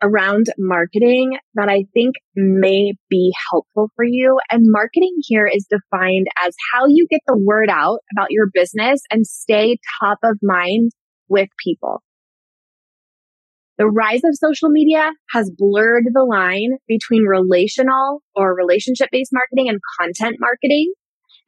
around 0.03 0.47
marketing 0.59 1.39
that 1.55 1.71
I 1.71 1.85
think 1.95 2.17
may 2.35 2.93
be 3.09 3.33
helpful 3.51 3.91
for 3.97 4.05
you. 4.05 4.39
And 4.51 4.65
marketing 4.67 5.15
here 5.23 5.47
is 5.47 5.67
defined 5.71 6.27
as 6.45 6.55
how 6.73 6.87
you 6.87 7.07
get 7.09 7.23
the 7.27 7.39
word 7.39 7.71
out 7.71 8.01
about 8.15 8.31
your 8.31 8.49
business 8.53 9.01
and 9.11 9.27
stay 9.27 9.79
top 10.01 10.19
of 10.23 10.37
mind 10.43 10.91
with 11.29 11.49
people. 11.65 12.03
The 13.79 13.87
rise 13.87 14.23
of 14.25 14.35
social 14.35 14.71
media 14.71 15.11
has 15.31 15.51
blurred 15.51 16.05
the 16.13 16.25
line 16.25 16.79
between 16.89 17.25
relational 17.25 18.23
or 18.35 18.55
relationship 18.55 19.09
based 19.13 19.33
marketing 19.33 19.69
and 19.69 19.81
content 20.01 20.37
marketing. 20.41 20.93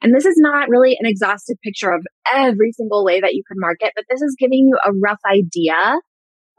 And 0.01 0.15
this 0.15 0.25
is 0.25 0.35
not 0.37 0.69
really 0.69 0.95
an 0.99 1.09
exhaustive 1.09 1.57
picture 1.63 1.91
of 1.91 2.05
every 2.31 2.71
single 2.71 3.03
way 3.03 3.19
that 3.19 3.33
you 3.33 3.43
can 3.47 3.59
market, 3.59 3.93
but 3.95 4.05
this 4.09 4.21
is 4.21 4.35
giving 4.39 4.69
you 4.69 4.77
a 4.85 4.91
rough 5.03 5.19
idea 5.29 5.99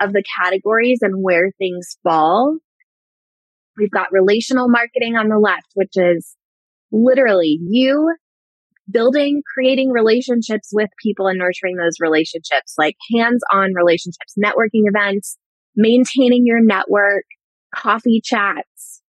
of 0.01 0.13
the 0.13 0.25
categories 0.43 0.99
and 1.03 1.23
where 1.23 1.51
things 1.59 1.97
fall. 2.03 2.59
We've 3.77 3.91
got 3.91 4.13
relational 4.13 4.69
marketing 4.69 5.17
on 5.17 5.29
the 5.29 5.39
left, 5.39 5.69
which 5.75 5.93
is 5.95 6.37
literally 6.91 7.59
you 7.63 8.13
building, 8.91 9.43
creating 9.55 9.91
relationships 9.91 10.71
with 10.73 10.89
people 11.03 11.29
and 11.29 11.39
nurturing 11.39 11.77
those 11.77 12.01
relationships, 12.01 12.75
like 12.77 12.97
hands 13.15 13.41
on 13.53 13.73
relationships, 13.75 14.35
networking 14.37 14.83
events, 14.85 15.39
maintaining 15.77 16.47
your 16.47 16.63
network, 16.63 17.25
coffee 17.75 18.21
chats, 18.23 19.03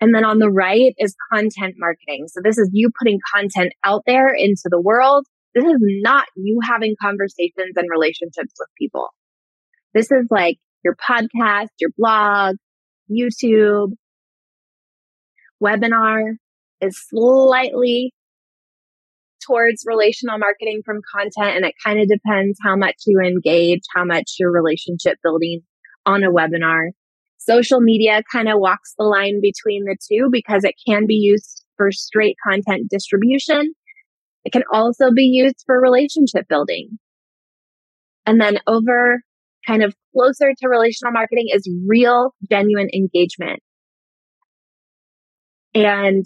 And 0.00 0.14
then 0.14 0.24
on 0.24 0.38
the 0.38 0.50
right 0.50 0.94
is 0.98 1.14
content 1.32 1.74
marketing. 1.78 2.26
So 2.28 2.40
this 2.42 2.58
is 2.58 2.68
you 2.72 2.90
putting 2.98 3.18
content 3.34 3.72
out 3.84 4.02
there 4.06 4.28
into 4.28 4.64
the 4.70 4.80
world. 4.80 5.26
This 5.54 5.64
is 5.64 5.76
not 5.78 6.26
you 6.36 6.60
having 6.62 6.94
conversations 7.00 7.74
and 7.76 7.88
relationships 7.90 8.52
with 8.58 8.68
people. 8.78 9.08
This 9.94 10.10
is 10.12 10.26
like 10.30 10.58
your 10.84 10.96
podcast, 10.96 11.68
your 11.80 11.90
blog, 11.96 12.56
YouTube, 13.10 13.92
webinar 15.62 16.34
is 16.82 17.02
slightly 17.08 18.12
towards 19.46 19.84
relational 19.86 20.38
marketing 20.38 20.82
from 20.84 21.00
content. 21.14 21.56
And 21.56 21.64
it 21.64 21.74
kind 21.84 22.00
of 22.00 22.08
depends 22.08 22.58
how 22.62 22.76
much 22.76 22.96
you 23.06 23.20
engage, 23.20 23.82
how 23.94 24.04
much 24.04 24.36
your 24.38 24.50
relationship 24.50 25.18
building 25.22 25.60
on 26.04 26.24
a 26.24 26.30
webinar. 26.30 26.90
Social 27.38 27.80
media 27.80 28.22
kind 28.30 28.48
of 28.48 28.58
walks 28.58 28.94
the 28.98 29.04
line 29.04 29.40
between 29.40 29.84
the 29.84 29.96
two 30.10 30.28
because 30.30 30.64
it 30.64 30.74
can 30.86 31.06
be 31.06 31.14
used 31.14 31.64
for 31.76 31.92
straight 31.92 32.36
content 32.46 32.90
distribution. 32.90 33.72
It 34.44 34.52
can 34.52 34.64
also 34.72 35.10
be 35.10 35.24
used 35.24 35.62
for 35.66 35.80
relationship 35.80 36.46
building. 36.48 36.98
And 38.24 38.40
then 38.40 38.58
over 38.66 39.20
kind 39.66 39.82
of 39.82 39.94
closer 40.12 40.52
to 40.58 40.68
relational 40.68 41.12
marketing 41.12 41.46
is 41.52 41.68
real, 41.86 42.34
genuine 42.50 42.88
engagement. 42.94 43.60
And 45.74 46.24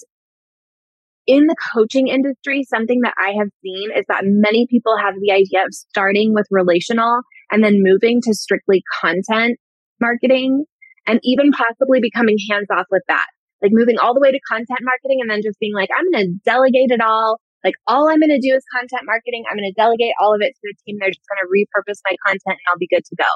in 1.27 1.47
the 1.47 1.57
coaching 1.75 2.09
industry, 2.09 2.65
something 2.65 3.01
that 3.03 3.15
I 3.19 3.33
have 3.39 3.49
seen 3.63 3.91
is 3.95 4.05
that 4.09 4.23
many 4.25 4.67
people 4.69 4.97
have 4.97 5.15
the 5.21 5.33
idea 5.33 5.63
of 5.65 5.73
starting 5.73 6.35
with 6.35 6.47
relational 6.51 7.23
and 7.51 7.63
then 7.63 7.83
moving 7.83 8.21
to 8.23 8.35
strictly 8.35 8.83
content 9.01 9.59
marketing 10.01 10.65
and 11.07 11.21
even 11.23 11.53
possibly 11.53 12.01
becoming 12.01 12.37
hands 12.51 12.69
off 12.71 12.87
with 12.91 13.03
that. 13.09 13.27
Like 13.63 13.73
moving 13.75 13.99
all 13.99 14.15
the 14.15 14.21
way 14.21 14.33
to 14.33 14.41
content 14.49 14.81
marketing 14.83 15.19
and 15.21 15.31
then 15.31 15.43
just 15.45 15.59
being 15.61 15.75
like, 15.75 15.91
I'm 15.95 16.09
going 16.11 16.25
to 16.25 16.33
delegate 16.45 16.91
it 16.91 17.03
all. 17.03 17.39
Like 17.63 17.75
all 17.87 18.09
I'm 18.09 18.21
going 18.21 18.33
to 18.33 18.41
do 18.41 18.55
is 18.57 18.65
content 18.73 19.05
marketing. 19.05 19.45
I'm 19.45 19.57
going 19.57 19.69
to 19.69 19.77
delegate 19.77 20.17
all 20.21 20.35
of 20.35 20.41
it 20.41 20.57
to 20.57 20.63
the 20.65 20.75
team. 20.87 20.97
They're 20.99 21.13
just 21.13 21.29
going 21.29 21.45
to 21.45 21.53
repurpose 21.53 22.01
my 22.09 22.17
content 22.25 22.57
and 22.57 22.67
I'll 22.73 22.81
be 22.81 22.89
good 22.89 23.05
to 23.05 23.17
go. 23.17 23.29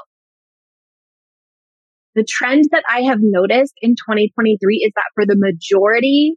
The 2.15 2.25
trend 2.27 2.65
that 2.71 2.83
I 2.89 3.01
have 3.01 3.19
noticed 3.21 3.75
in 3.81 3.91
2023 3.91 4.57
is 4.77 4.91
that 4.95 5.11
for 5.13 5.25
the 5.27 5.35
majority 5.37 6.35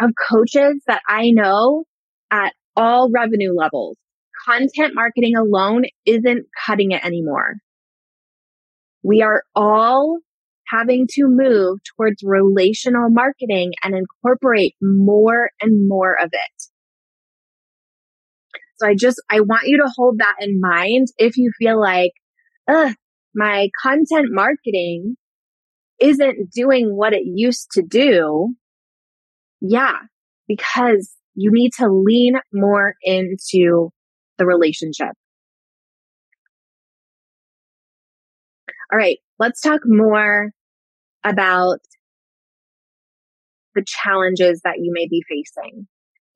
of 0.00 0.10
coaches 0.30 0.82
that 0.86 1.02
I 1.08 1.30
know 1.30 1.84
at 2.30 2.52
all 2.76 3.10
revenue 3.10 3.52
levels, 3.54 3.96
content 4.46 4.94
marketing 4.94 5.36
alone 5.36 5.84
isn't 6.06 6.46
cutting 6.66 6.92
it 6.92 7.04
anymore. 7.04 7.56
We 9.02 9.22
are 9.22 9.42
all 9.54 10.18
having 10.66 11.06
to 11.10 11.24
move 11.26 11.78
towards 11.96 12.22
relational 12.22 13.08
marketing 13.10 13.72
and 13.82 13.94
incorporate 13.94 14.74
more 14.82 15.50
and 15.60 15.88
more 15.88 16.12
of 16.12 16.30
it. 16.32 16.62
So 18.76 18.86
I 18.86 18.94
just, 18.94 19.20
I 19.30 19.40
want 19.40 19.66
you 19.66 19.78
to 19.78 19.90
hold 19.96 20.18
that 20.18 20.36
in 20.40 20.60
mind 20.60 21.08
if 21.16 21.36
you 21.36 21.50
feel 21.58 21.80
like, 21.80 22.12
ugh, 22.68 22.94
my 23.34 23.70
content 23.82 24.28
marketing 24.30 25.16
isn't 26.00 26.52
doing 26.52 26.94
what 26.94 27.12
it 27.12 27.22
used 27.24 27.72
to 27.72 27.82
do. 27.82 28.54
Yeah, 29.60 29.96
because 30.46 31.14
you 31.34 31.50
need 31.52 31.72
to 31.78 31.88
lean 31.88 32.34
more 32.52 32.94
into 33.02 33.90
the 34.38 34.46
relationship. 34.46 35.14
All 38.92 38.98
right, 38.98 39.18
let's 39.38 39.60
talk 39.60 39.80
more 39.84 40.50
about 41.24 41.80
the 43.74 43.84
challenges 43.86 44.60
that 44.64 44.78
you 44.78 44.90
may 44.92 45.06
be 45.08 45.22
facing. 45.28 45.86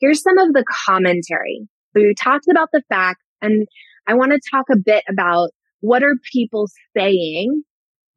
Here's 0.00 0.22
some 0.22 0.38
of 0.38 0.52
the 0.52 0.64
commentary. 0.87 1.66
So 1.94 2.02
we 2.02 2.14
talked 2.14 2.46
about 2.50 2.68
the 2.72 2.82
facts 2.88 3.24
and 3.40 3.66
I 4.06 4.14
want 4.14 4.32
to 4.32 4.40
talk 4.50 4.66
a 4.70 4.76
bit 4.76 5.04
about 5.08 5.50
what 5.80 6.02
are 6.02 6.14
people 6.32 6.68
saying 6.96 7.62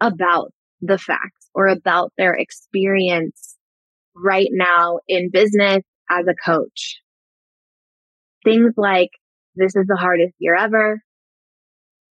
about 0.02 0.52
the 0.82 0.98
facts 0.98 1.50
or 1.54 1.68
about 1.68 2.12
their 2.18 2.34
experience 2.34 3.55
right 4.16 4.50
now 4.52 5.00
in 5.08 5.30
business 5.32 5.84
as 6.10 6.26
a 6.28 6.36
coach. 6.46 7.02
Things 8.44 8.74
like, 8.78 9.10
this 9.56 9.76
is 9.76 9.86
the 9.88 9.96
hardest 9.96 10.34
year 10.40 10.56
ever. 10.56 11.02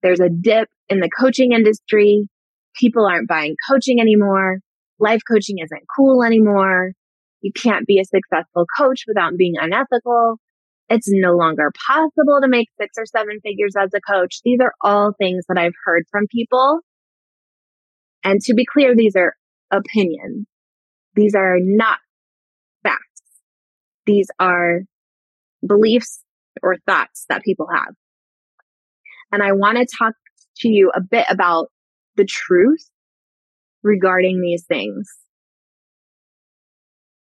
There's 0.01 0.19
a 0.19 0.29
dip 0.29 0.67
in 0.89 0.99
the 0.99 1.09
coaching 1.09 1.51
industry. 1.53 2.27
People 2.75 3.05
aren't 3.05 3.27
buying 3.27 3.55
coaching 3.69 3.99
anymore. 3.99 4.59
Life 4.99 5.21
coaching 5.29 5.57
isn't 5.59 5.83
cool 5.95 6.23
anymore. 6.23 6.93
You 7.41 7.51
can't 7.51 7.85
be 7.85 7.99
a 7.99 8.05
successful 8.05 8.65
coach 8.77 9.03
without 9.07 9.37
being 9.37 9.53
unethical. 9.59 10.37
It's 10.89 11.07
no 11.09 11.33
longer 11.33 11.71
possible 11.87 12.39
to 12.41 12.47
make 12.47 12.67
six 12.79 12.93
or 12.97 13.05
seven 13.05 13.39
figures 13.41 13.73
as 13.79 13.91
a 13.93 14.01
coach. 14.01 14.39
These 14.43 14.59
are 14.61 14.73
all 14.81 15.13
things 15.17 15.45
that 15.47 15.57
I've 15.57 15.73
heard 15.85 16.03
from 16.11 16.25
people. 16.31 16.79
And 18.23 18.41
to 18.41 18.53
be 18.53 18.65
clear, 18.65 18.95
these 18.95 19.15
are 19.15 19.33
opinions. 19.71 20.45
These 21.15 21.35
are 21.35 21.57
not 21.59 21.99
facts. 22.83 23.21
These 24.05 24.27
are 24.39 24.81
beliefs 25.65 26.21
or 26.61 26.77
thoughts 26.85 27.25
that 27.29 27.43
people 27.43 27.67
have. 27.73 27.93
And 29.31 29.41
I 29.41 29.53
want 29.53 29.77
to 29.77 29.85
talk 29.97 30.13
to 30.57 30.69
you 30.69 30.91
a 30.95 31.01
bit 31.01 31.25
about 31.29 31.67
the 32.15 32.25
truth 32.25 32.89
regarding 33.81 34.41
these 34.41 34.65
things. 34.65 35.09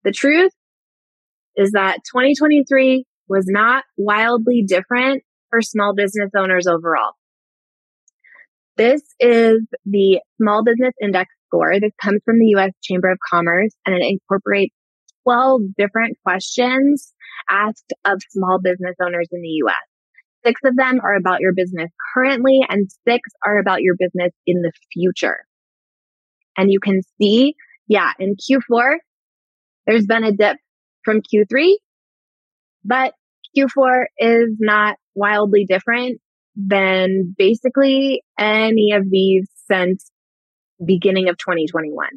The 0.05 0.13
truth 0.13 0.53
is 1.57 1.73
that 1.73 1.99
2023 2.13 3.05
was 3.29 3.47
not 3.49 3.85
wildly 3.97 4.65
different 4.67 5.23
for 5.51 5.63
small 5.63 5.95
business 5.95 6.31
owners 6.37 6.67
overall. 6.67 7.13
This 8.77 9.03
is 9.19 9.63
the 9.87 10.21
Small 10.37 10.63
Business 10.63 10.93
Index 11.03 11.33
score. 11.47 11.81
This 11.81 11.93
comes 12.03 12.21
from 12.25 12.39
the 12.39 12.47
U.S. 12.57 12.73
Chamber 12.83 13.11
of 13.11 13.19
Commerce 13.31 13.73
and 13.85 13.95
it 13.95 14.07
incorporates 14.07 14.75
12 15.25 15.63
different 15.77 16.17
questions 16.25 17.13
asked 17.51 17.93
of 18.05 18.21
small 18.31 18.59
business 18.63 18.95
owners 19.03 19.29
in 19.33 19.41
the 19.41 19.49
U.S. 19.49 19.75
Six 20.45 20.61
of 20.65 20.77
them 20.77 21.01
are 21.03 21.17
about 21.17 21.41
your 21.41 21.53
business 21.55 21.91
currently 22.15 22.61
and 22.69 22.89
six 23.07 23.21
are 23.45 23.59
about 23.59 23.83
your 23.83 23.95
business 23.99 24.33
in 24.47 24.63
the 24.63 24.73
future. 24.93 25.39
And 26.57 26.71
you 26.71 26.81
can 26.81 27.01
see, 27.21 27.55
yeah, 27.89 28.13
in 28.19 28.35
Q4, 28.37 28.97
there's 29.87 30.07
been 30.07 30.25
a 30.25 30.33
dip 30.33 30.57
from 31.05 31.21
Q3, 31.21 31.75
but 32.85 33.15
Q4 33.57 34.05
is 34.19 34.57
not 34.59 34.97
wildly 35.15 35.67
different 35.69 36.21
than 36.57 37.35
basically 37.37 38.23
any 38.39 38.93
of 38.93 39.05
these 39.11 39.49
since 39.71 40.11
beginning 40.85 41.29
of 41.29 41.37
2021. 41.39 42.09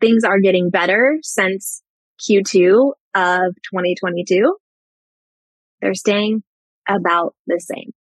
Things 0.00 0.24
are 0.24 0.40
getting 0.40 0.70
better 0.70 1.18
since 1.22 1.82
Q2 2.20 2.92
of 3.14 3.54
2022. 3.72 4.56
They're 5.80 5.94
staying 5.94 6.42
about 6.88 7.34
the 7.46 7.60
same. 7.60 7.92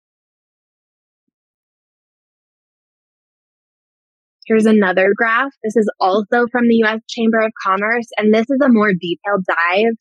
Here's 4.46 4.66
another 4.66 5.14
graph. 5.16 5.52
This 5.64 5.78
is 5.78 5.90
also 6.00 6.48
from 6.52 6.68
the 6.68 6.84
US 6.84 7.00
Chamber 7.08 7.40
of 7.40 7.52
Commerce, 7.66 8.08
and 8.18 8.34
this 8.34 8.46
is 8.50 8.60
a 8.62 8.70
more 8.70 8.92
detailed 8.92 9.46
dive 9.48 9.96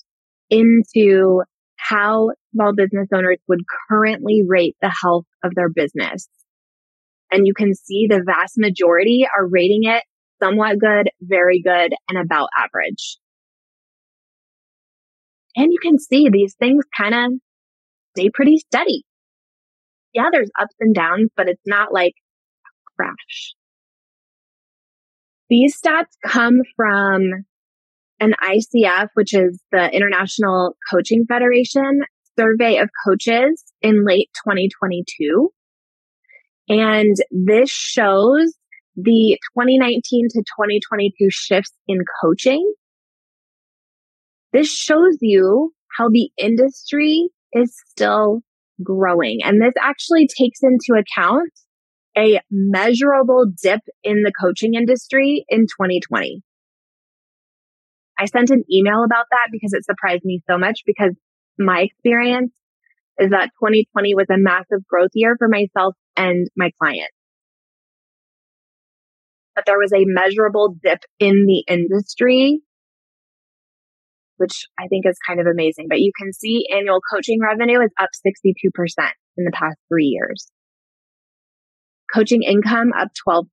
into 0.50 1.42
how 1.76 2.30
small 2.52 2.74
business 2.74 3.08
owners 3.14 3.38
would 3.48 3.60
currently 3.88 4.42
rate 4.46 4.76
the 4.80 4.92
health 5.02 5.26
of 5.44 5.52
their 5.54 5.68
business. 5.68 6.28
And 7.32 7.46
you 7.46 7.54
can 7.56 7.74
see 7.74 8.06
the 8.08 8.22
vast 8.24 8.54
majority 8.58 9.26
are 9.36 9.48
rating 9.48 9.84
it 9.84 10.04
somewhat 10.42 10.78
good, 10.78 11.08
very 11.22 11.62
good, 11.62 11.94
and 12.08 12.18
about 12.18 12.48
average. 12.56 13.16
And 15.56 15.68
you 15.70 15.78
can 15.82 15.98
see 15.98 16.28
these 16.28 16.54
things 16.58 16.84
kind 16.96 17.14
of 17.14 17.32
stay 18.16 18.28
pretty 18.32 18.58
steady. 18.58 19.04
Yeah, 20.12 20.28
there's 20.30 20.50
ups 20.60 20.74
and 20.80 20.94
downs, 20.94 21.30
but 21.36 21.48
it's 21.48 21.62
not 21.66 21.92
like 21.92 22.12
a 22.66 22.70
crash. 22.96 23.54
These 25.48 25.78
stats 25.80 26.12
come 26.26 26.60
from 26.76 27.44
an 28.20 28.34
ICF, 28.42 29.08
which 29.14 29.34
is 29.34 29.60
the 29.72 29.90
International 29.94 30.76
Coaching 30.90 31.24
Federation 31.26 32.02
survey 32.38 32.78
of 32.78 32.88
coaches 33.06 33.64
in 33.82 34.04
late 34.04 34.30
2022. 34.44 35.50
And 36.68 37.16
this 37.30 37.70
shows 37.70 38.54
the 38.96 39.38
2019 39.56 40.28
to 40.30 40.38
2022 40.40 41.28
shifts 41.30 41.72
in 41.88 41.98
coaching. 42.22 42.72
This 44.52 44.70
shows 44.70 45.16
you 45.20 45.72
how 45.96 46.08
the 46.08 46.30
industry 46.36 47.28
is 47.52 47.74
still 47.88 48.42
growing. 48.82 49.40
And 49.42 49.60
this 49.60 49.74
actually 49.80 50.26
takes 50.26 50.60
into 50.62 50.98
account 50.98 51.50
a 52.16 52.40
measurable 52.50 53.46
dip 53.62 53.80
in 54.02 54.22
the 54.22 54.32
coaching 54.38 54.74
industry 54.74 55.44
in 55.48 55.62
2020. 55.62 56.42
I 58.18 58.26
sent 58.26 58.50
an 58.50 58.64
email 58.70 59.02
about 59.04 59.26
that 59.30 59.48
because 59.50 59.72
it 59.72 59.84
surprised 59.84 60.24
me 60.24 60.42
so 60.48 60.58
much 60.58 60.82
because 60.86 61.14
my 61.58 61.80
experience 61.80 62.52
is 63.18 63.30
that 63.30 63.50
2020 63.60 64.14
was 64.14 64.26
a 64.30 64.38
massive 64.38 64.86
growth 64.88 65.10
year 65.14 65.36
for 65.38 65.48
myself 65.48 65.94
and 66.16 66.48
my 66.56 66.70
clients. 66.80 67.12
But 69.54 69.64
there 69.66 69.78
was 69.78 69.92
a 69.92 70.04
measurable 70.06 70.76
dip 70.82 71.00
in 71.18 71.44
the 71.46 71.64
industry, 71.68 72.60
which 74.38 74.66
I 74.78 74.88
think 74.88 75.06
is 75.06 75.18
kind 75.26 75.40
of 75.40 75.46
amazing. 75.46 75.86
But 75.88 76.00
you 76.00 76.12
can 76.18 76.32
see 76.32 76.66
annual 76.74 77.00
coaching 77.12 77.38
revenue 77.40 77.80
is 77.80 77.90
up 78.00 78.08
62% 78.26 79.10
in 79.36 79.44
the 79.44 79.52
past 79.52 79.76
three 79.88 80.06
years. 80.06 80.50
Coaching 82.12 82.42
income 82.42 82.92
up 82.98 83.08
12%. 83.26 83.46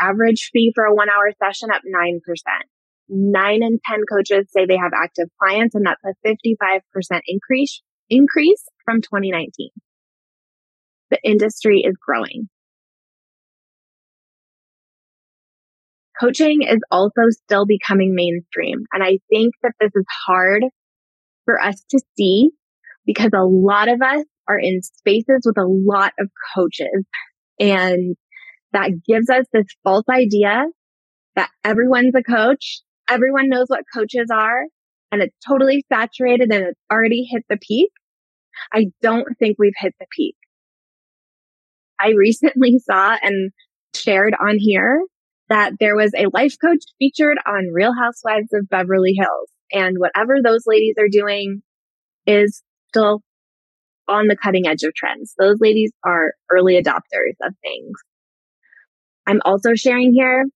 Average 0.00 0.50
fee 0.52 0.72
for 0.74 0.84
a 0.84 0.94
one 0.94 1.08
hour 1.08 1.30
session 1.42 1.70
up 1.70 1.82
9%. 1.86 2.20
Nine 3.08 3.62
in 3.62 3.78
10 3.86 4.00
coaches 4.10 4.46
say 4.50 4.64
they 4.66 4.76
have 4.76 4.92
active 4.96 5.28
clients 5.40 5.74
and 5.74 5.86
that's 5.86 6.02
a 6.04 6.14
55% 6.26 7.20
increase, 7.26 7.82
increase 8.10 8.64
from 8.84 9.00
2019. 9.00 9.70
The 11.10 11.18
industry 11.22 11.82
is 11.86 11.94
growing. 12.04 12.48
Coaching 16.20 16.62
is 16.62 16.80
also 16.90 17.22
still 17.30 17.66
becoming 17.66 18.14
mainstream. 18.14 18.84
And 18.92 19.02
I 19.02 19.18
think 19.30 19.54
that 19.62 19.72
this 19.80 19.90
is 19.94 20.04
hard 20.26 20.64
for 21.44 21.60
us 21.60 21.82
to 21.90 22.00
see 22.16 22.50
because 23.04 23.30
a 23.34 23.44
lot 23.44 23.88
of 23.88 24.00
us 24.00 24.24
are 24.48 24.58
in 24.58 24.80
spaces 24.82 25.42
with 25.44 25.58
a 25.58 25.66
lot 25.66 26.12
of 26.18 26.28
coaches 26.54 27.04
and 27.58 28.16
that 28.72 28.90
gives 29.06 29.30
us 29.30 29.46
this 29.52 29.66
false 29.84 30.04
idea 30.10 30.64
that 31.36 31.48
everyone's 31.64 32.14
a 32.16 32.22
coach. 32.22 32.80
Everyone 33.08 33.48
knows 33.48 33.66
what 33.68 33.84
coaches 33.94 34.28
are 34.32 34.64
and 35.14 35.22
it's 35.22 35.36
totally 35.46 35.84
saturated 35.92 36.52
and 36.52 36.64
it's 36.64 36.80
already 36.90 37.24
hit 37.30 37.44
the 37.48 37.56
peak. 37.56 37.90
I 38.72 38.86
don't 39.00 39.28
think 39.38 39.56
we've 39.58 39.72
hit 39.76 39.94
the 40.00 40.06
peak. 40.10 40.34
I 42.00 42.10
recently 42.18 42.78
saw 42.84 43.16
and 43.22 43.52
shared 43.94 44.34
on 44.38 44.56
here 44.58 45.00
that 45.50 45.74
there 45.78 45.94
was 45.94 46.12
a 46.16 46.26
life 46.34 46.56
coach 46.60 46.82
featured 46.98 47.38
on 47.46 47.72
Real 47.72 47.94
Housewives 47.94 48.52
of 48.52 48.68
Beverly 48.68 49.14
Hills. 49.16 49.50
And 49.72 49.98
whatever 49.98 50.38
those 50.42 50.64
ladies 50.66 50.96
are 50.98 51.08
doing 51.08 51.62
is 52.26 52.62
still 52.88 53.22
on 54.08 54.26
the 54.26 54.36
cutting 54.36 54.66
edge 54.66 54.82
of 54.82 54.94
trends. 54.94 55.32
Those 55.38 55.58
ladies 55.60 55.92
are 56.04 56.32
early 56.50 56.74
adopters 56.74 57.36
of 57.40 57.54
things. 57.62 57.98
I'm 59.28 59.40
also 59.44 59.74
sharing 59.74 60.12
here 60.12 60.46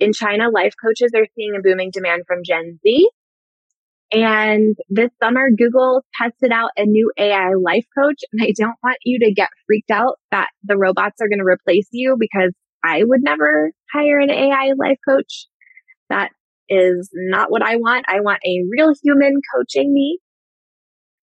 in 0.00 0.14
China, 0.14 0.48
life 0.48 0.72
coaches 0.82 1.12
are 1.14 1.26
seeing 1.36 1.54
a 1.56 1.60
booming 1.60 1.90
demand 1.92 2.24
from 2.26 2.38
Gen 2.42 2.80
Z. 2.82 3.08
And 4.12 4.76
this 4.90 5.10
summer, 5.22 5.48
Google 5.56 6.04
tested 6.20 6.52
out 6.52 6.70
a 6.76 6.84
new 6.84 7.10
AI 7.16 7.54
life 7.54 7.86
coach. 7.98 8.20
And 8.32 8.42
I 8.42 8.52
don't 8.54 8.76
want 8.82 8.98
you 9.04 9.18
to 9.20 9.32
get 9.32 9.48
freaked 9.66 9.90
out 9.90 10.18
that 10.30 10.48
the 10.64 10.76
robots 10.76 11.20
are 11.22 11.28
going 11.28 11.38
to 11.38 11.44
replace 11.44 11.88
you 11.92 12.16
because 12.20 12.52
I 12.84 13.02
would 13.04 13.22
never 13.22 13.72
hire 13.92 14.18
an 14.18 14.30
AI 14.30 14.72
life 14.76 14.98
coach. 15.08 15.46
That 16.10 16.30
is 16.68 17.08
not 17.14 17.50
what 17.50 17.62
I 17.62 17.76
want. 17.76 18.04
I 18.08 18.20
want 18.20 18.40
a 18.44 18.64
real 18.70 18.92
human 19.02 19.40
coaching 19.54 19.92
me. 19.92 20.18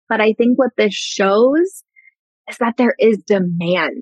But 0.07 0.19
I 0.19 0.33
think 0.33 0.57
what 0.57 0.71
this 0.75 0.95
shows 0.95 1.83
is 2.49 2.57
that 2.59 2.77
there 2.77 2.95
is 2.97 3.19
demand. 3.19 4.01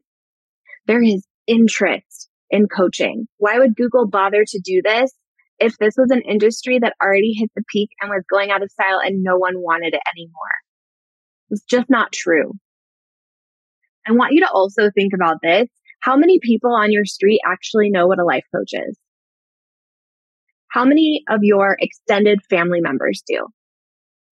There 0.86 1.04
is 1.04 1.28
interest 1.46 2.30
in 2.50 2.68
coaching. 2.68 3.28
Why 3.38 3.60
would 3.60 3.76
Google 3.76 4.08
bother 4.08 4.46
to 4.48 4.62
do 4.64 4.82
this 4.82 5.12
if 5.60 5.78
this 5.78 5.96
was 5.98 6.12
an 6.12 6.22
industry 6.22 6.80
that 6.80 6.96
already 7.02 7.34
hit 7.34 7.50
the 7.56 7.64
peak 7.72 7.90
and 8.02 8.10
was 8.10 8.24
going 8.30 8.52
out 8.52 8.62
of 8.62 8.72
style 8.72 9.00
and 9.04 9.24
no 9.24 9.38
one 9.38 9.60
wanted 9.60 9.94
it 9.94 10.02
anymore? 10.16 10.56
It's 11.50 11.64
just 11.64 11.90
not 11.90 12.12
true. 12.12 12.54
I 14.08 14.12
want 14.12 14.34
you 14.34 14.42
to 14.42 14.52
also 14.52 14.90
think 14.92 15.14
about 15.14 15.38
this. 15.42 15.68
How 16.02 16.16
many 16.16 16.40
people 16.42 16.74
on 16.74 16.92
your 16.92 17.06
street 17.06 17.42
actually 17.46 17.90
know 17.90 18.08
what 18.08 18.20
a 18.20 18.26
life 18.26 18.46
coach 18.56 18.70
is? 18.74 18.98
How 20.70 20.86
many 20.86 21.24
of 21.30 21.40
your 21.42 21.76
extended 21.80 22.40
family 22.50 22.82
members 22.82 23.24
do? 23.26 23.48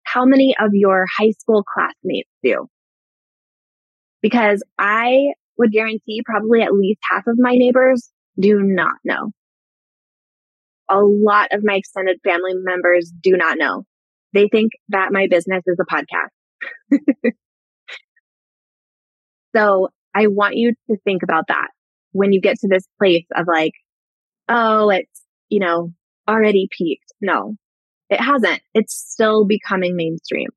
How 0.05 0.25
many 0.25 0.55
of 0.61 0.71
your 0.73 1.07
high 1.17 1.31
school 1.31 1.63
classmates 1.63 2.29
do? 2.43 2.67
Because 4.21 4.63
I 4.79 5.33
would 5.59 5.73
guarantee 5.73 6.23
probably 6.25 6.63
at 6.63 6.73
least 6.73 7.01
half 7.09 7.27
of 7.27 7.37
my 7.39 7.53
neighbors 7.55 8.11
do 8.39 8.61
not 8.63 8.97
know. 9.05 9.31
A 10.93 11.01
lot 11.01 11.49
of 11.53 11.63
my 11.65 11.77
extended 11.77 12.21
family 12.23 12.53
members 12.55 13.11
do 13.23 13.33
not 13.33 13.57
know. 13.57 13.85
They 14.35 14.49
think 14.49 14.73
that 14.91 15.11
my 15.11 15.27
business 15.27 15.63
is 15.67 15.79
a 15.81 15.87
podcast. 15.95 16.29
so 19.57 19.89
I 20.15 20.27
want 20.27 20.57
you 20.57 20.75
to 20.91 20.97
think 21.05 21.23
about 21.23 21.45
that 21.49 21.69
when 22.13 22.33
you 22.33 22.41
get 22.43 22.59
to 22.59 22.69
this 22.69 22.87
place 22.99 23.27
of 23.35 23.47
like, 23.47 23.73
oh, 24.49 24.91
it's, 24.91 25.23
you 25.49 25.61
know, 25.61 25.93
already 26.29 26.69
peaked. 26.71 27.11
No, 27.23 27.57
it 28.11 28.21
hasn't. 28.21 28.61
It's 28.75 28.95
still 28.95 29.47
becoming 29.47 29.97
mainstream. 29.97 30.51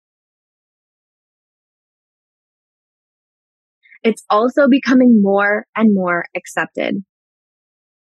It's 4.03 4.23
also 4.29 4.67
becoming 4.67 5.21
more 5.21 5.65
and 5.75 5.93
more 5.93 6.25
accepted. 6.35 7.03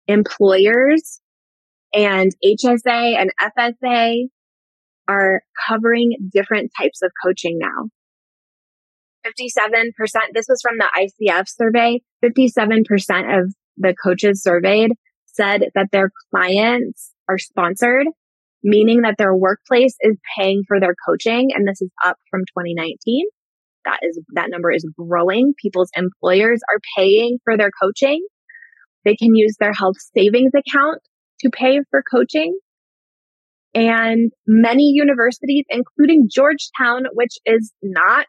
Employers 0.08 1.22
and 1.98 2.32
HSA 2.46 3.18
and 3.18 3.32
FSA 3.42 4.28
are 5.08 5.42
covering 5.68 6.16
different 6.32 6.72
types 6.80 7.02
of 7.02 7.12
coaching 7.26 7.58
now. 7.60 7.90
57%, 9.26 9.92
this 10.34 10.46
was 10.48 10.62
from 10.62 10.78
the 10.78 10.88
ICF 10.96 11.50
survey, 11.50 12.00
57% 12.24 13.40
of 13.40 13.54
the 13.78 13.96
coaches 14.02 14.44
surveyed 14.44 14.92
said 15.26 15.66
that 15.74 15.88
their 15.92 16.12
clients 16.32 17.14
are 17.28 17.40
sponsored, 17.40 18.08
meaning 18.64 19.02
that 19.02 19.16
their 19.18 19.36
workplace 19.36 19.96
is 20.02 20.18
paying 20.38 20.64
for 20.68 20.80
their 20.80 20.96
coaching. 21.08 21.50
And 21.54 21.68
this 21.68 21.82
is 21.82 21.90
up 22.06 22.18
from 22.30 22.42
2019. 22.42 23.26
That 23.86 24.00
is, 24.04 24.20
that 24.34 24.50
number 24.50 24.72
is 24.72 24.88
growing. 24.98 25.54
People's 25.62 25.90
employers 25.96 26.62
are 26.74 26.80
paying 26.96 27.40
for 27.44 27.58
their 27.58 27.72
coaching. 27.82 28.24
They 29.04 29.16
can 29.16 29.36
use 29.36 29.56
their 29.60 29.74
health 29.74 29.96
savings 30.14 30.52
account 30.56 31.02
to 31.42 31.50
pay 31.50 31.80
for 31.90 32.04
coaching. 32.10 32.58
And 33.74 34.32
many 34.48 34.92
universities, 34.96 35.66
including 35.70 36.30
Georgetown, 36.32 37.04
which 37.14 37.38
is 37.46 37.74
not 37.82 38.28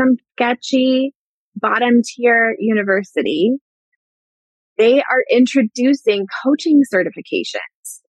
some 0.00 0.16
sketchy 0.32 1.12
bottom 1.56 2.02
tier 2.04 2.54
university, 2.58 3.52
they 4.76 5.00
are 5.00 5.24
introducing 5.30 6.26
coaching 6.44 6.82
certifications. 6.92 8.00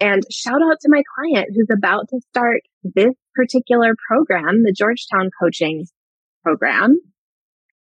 And 0.00 0.22
shout 0.30 0.60
out 0.62 0.80
to 0.80 0.88
my 0.88 1.02
client 1.16 1.50
who's 1.54 1.68
about 1.72 2.08
to 2.10 2.20
start 2.30 2.62
this 2.82 3.14
particular 3.34 3.94
program, 4.08 4.62
the 4.62 4.74
Georgetown 4.76 5.30
coaching 5.40 5.86
program. 6.42 6.98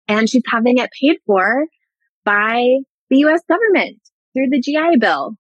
And 0.09 0.29
she's 0.29 0.43
having 0.47 0.79
it 0.79 0.91
paid 1.01 1.17
for 1.27 1.67
by 2.25 2.67
the 3.11 3.19
US 3.27 3.41
government 3.49 4.01
through 4.35 4.49
the 4.51 4.61
GI 4.61 4.99
Bill. 4.99 5.37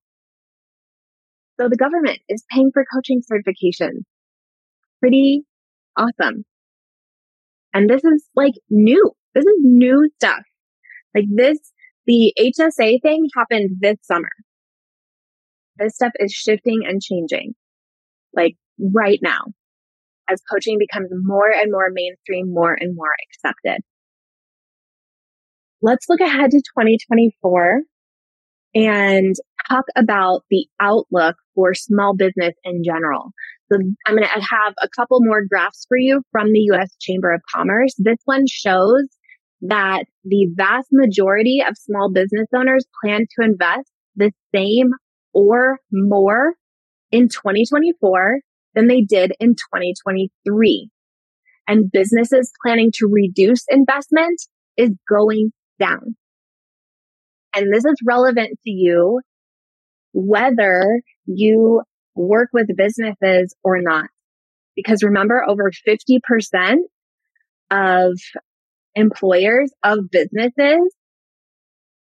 So 1.60 1.68
the 1.68 1.76
government 1.76 2.18
is 2.28 2.44
paying 2.50 2.70
for 2.72 2.84
coaching 2.92 3.22
certifications. 3.22 4.02
Pretty 5.00 5.42
awesome. 5.96 6.44
And 7.72 7.88
this 7.88 8.02
is 8.04 8.28
like 8.34 8.54
new. 8.70 9.12
This 9.34 9.44
is 9.44 9.56
new 9.60 10.08
stuff. 10.16 10.42
Like 11.14 11.26
this, 11.28 11.58
the 12.06 12.32
HSA 12.38 13.02
thing 13.02 13.26
happened 13.36 13.76
this 13.80 13.98
summer. 14.02 14.30
This 15.76 15.94
stuff 15.94 16.12
is 16.20 16.32
shifting 16.32 16.82
and 16.86 17.02
changing 17.02 17.54
like 18.36 18.56
right 18.78 19.18
now 19.22 19.44
as 20.28 20.40
coaching 20.50 20.78
becomes 20.78 21.10
more 21.12 21.50
and 21.50 21.70
more 21.70 21.90
mainstream, 21.92 22.52
more 22.52 22.76
and 22.78 22.96
more 22.96 23.12
accepted. 23.28 23.82
Let's 25.82 26.06
look 26.08 26.20
ahead 26.20 26.50
to 26.50 26.58
2024 26.58 27.82
and 28.74 29.34
talk 29.68 29.84
about 29.96 30.42
the 30.50 30.66
outlook 30.80 31.36
for 31.54 31.74
small 31.74 32.14
business 32.16 32.54
in 32.64 32.82
general. 32.84 33.32
So 33.70 33.78
I'm 34.06 34.16
going 34.16 34.28
to 34.28 34.40
have 34.40 34.74
a 34.82 34.88
couple 34.94 35.18
more 35.20 35.42
graphs 35.48 35.86
for 35.88 35.96
you 35.96 36.22
from 36.32 36.52
the 36.52 36.60
U.S. 36.72 36.94
Chamber 37.00 37.32
of 37.32 37.40
Commerce. 37.54 37.94
This 37.98 38.18
one 38.24 38.44
shows 38.46 39.04
that 39.62 40.04
the 40.24 40.46
vast 40.54 40.88
majority 40.92 41.62
of 41.66 41.76
small 41.78 42.10
business 42.12 42.48
owners 42.54 42.84
plan 43.02 43.20
to 43.20 43.44
invest 43.44 43.90
the 44.16 44.32
same 44.54 44.90
or 45.32 45.78
more 45.90 46.54
in 47.10 47.28
2024 47.28 48.40
than 48.74 48.88
they 48.88 49.00
did 49.00 49.32
in 49.40 49.50
2023. 49.50 50.90
And 51.66 51.90
businesses 51.90 52.52
planning 52.64 52.90
to 52.96 53.08
reduce 53.10 53.64
investment 53.70 54.38
is 54.76 54.90
going 55.08 55.52
down. 55.78 56.16
And 57.54 57.72
this 57.72 57.84
is 57.84 57.96
relevant 58.06 58.58
to 58.64 58.70
you 58.70 59.20
whether 60.14 61.02
you 61.26 61.82
work 62.14 62.48
with 62.52 62.68
businesses 62.76 63.54
or 63.62 63.82
not. 63.82 64.06
Because 64.76 65.02
remember, 65.02 65.44
over 65.46 65.70
50% 65.86 66.76
of 67.70 68.18
employers 68.94 69.72
of 69.82 70.10
businesses 70.10 70.94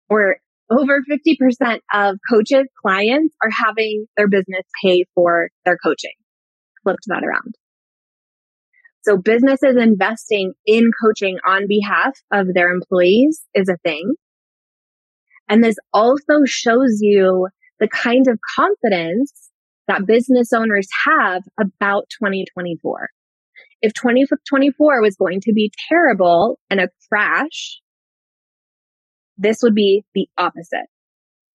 or 0.10 0.38
over 0.72 1.00
50% 1.10 1.80
of 1.94 2.18
coaches, 2.30 2.66
clients 2.86 3.36
are 3.44 3.50
having 3.52 4.06
their 4.18 4.28
business 4.28 4.64
pay 4.84 5.06
for 5.16 5.50
their 5.66 5.78
coaching. 5.84 6.14
Flipped 6.84 7.06
that 7.08 7.24
around. 7.24 7.56
So 9.02 9.18
businesses 9.18 9.76
investing 9.78 10.54
in 10.66 10.92
coaching 11.04 11.38
on 11.48 11.68
behalf 11.68 12.14
of 12.32 12.54
their 12.54 12.70
employees 12.70 13.42
is 13.56 13.70
a 13.70 13.78
thing. 13.84 14.14
And 15.48 15.64
this 15.64 15.78
also 15.94 16.42
shows 16.46 17.00
you 17.02 17.48
the 17.80 17.88
kind 17.88 18.28
of 18.28 18.40
confidence 18.56 19.34
that 19.88 20.06
business 20.06 20.54
owners 20.54 20.88
have 21.06 21.44
about 21.60 22.06
2024. 22.22 23.10
If 23.82 23.94
2024 23.94 25.02
was 25.02 25.16
going 25.16 25.42
to 25.42 25.54
be 25.54 25.72
terrible 25.88 26.60
and 26.70 26.80
a 26.80 26.90
crash, 27.08 27.80
this 29.38 29.60
would 29.64 29.74
be 29.74 30.04
the 30.14 30.28
opposite. 30.38 30.88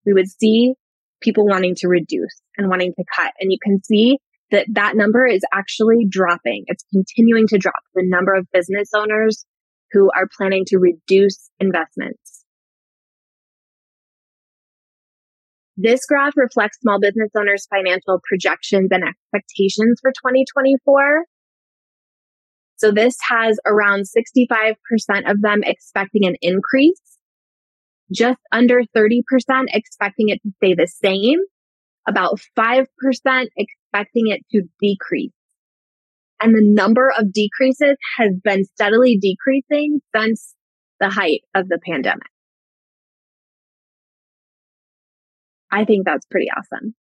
We 0.07 0.14
would 0.14 0.29
see 0.29 0.75
people 1.20 1.47
wanting 1.47 1.75
to 1.77 1.89
reduce 1.89 2.41
and 2.57 2.68
wanting 2.68 2.93
to 2.95 3.05
cut. 3.14 3.33
And 3.41 3.53
you 3.53 3.59
can 3.62 3.83
see 3.85 4.18
that 4.51 4.66
that 4.72 4.97
number 4.97 5.27
is 5.27 5.43
actually 5.53 6.07
dropping. 6.09 6.64
It's 6.66 6.85
continuing 6.93 7.47
to 7.49 7.59
drop 7.59 7.83
the 7.95 8.05
number 8.07 8.35
of 8.35 8.47
business 8.53 8.91
owners 8.95 9.45
who 9.93 10.11
are 10.16 10.29
planning 10.37 10.64
to 10.66 10.79
reduce 10.79 11.51
investments. 11.61 12.34
This 15.77 16.07
graph 16.07 16.35
reflects 16.37 16.79
small 16.81 17.01
business 17.01 17.31
owners' 17.37 17.66
financial 17.68 18.20
projections 18.29 18.89
and 18.93 19.03
expectations 19.03 19.99
for 20.01 20.11
2024. 20.12 21.25
So 22.77 22.93
this 22.93 23.16
has 23.29 23.59
around 23.66 24.05
65% 24.05 24.77
of 25.31 25.41
them 25.43 25.62
expecting 25.64 26.27
an 26.27 26.37
increase, 26.43 27.01
just 28.12 28.39
under 28.53 28.83
30% 28.97 29.22
expecting 29.68 30.29
it 30.29 30.41
to 30.43 30.53
stay 30.57 30.75
the 30.75 30.87
same, 30.87 31.39
about 32.07 32.39
5% 32.59 32.87
expecting 33.57 34.29
it 34.29 34.43
to 34.53 34.62
decrease. 34.81 35.33
And 36.41 36.55
the 36.55 36.62
number 36.62 37.12
of 37.16 37.33
decreases 37.33 37.97
has 38.18 38.33
been 38.43 38.64
steadily 38.64 39.18
decreasing 39.20 40.01
since 40.14 40.55
the 41.01 41.09
height 41.09 41.41
of 41.55 41.68
the 41.68 41.79
pandemic. 41.85 42.34
I 45.75 45.85
think 45.85 46.05
that's 46.07 46.25
pretty 46.27 46.47
awesome. 46.57 46.95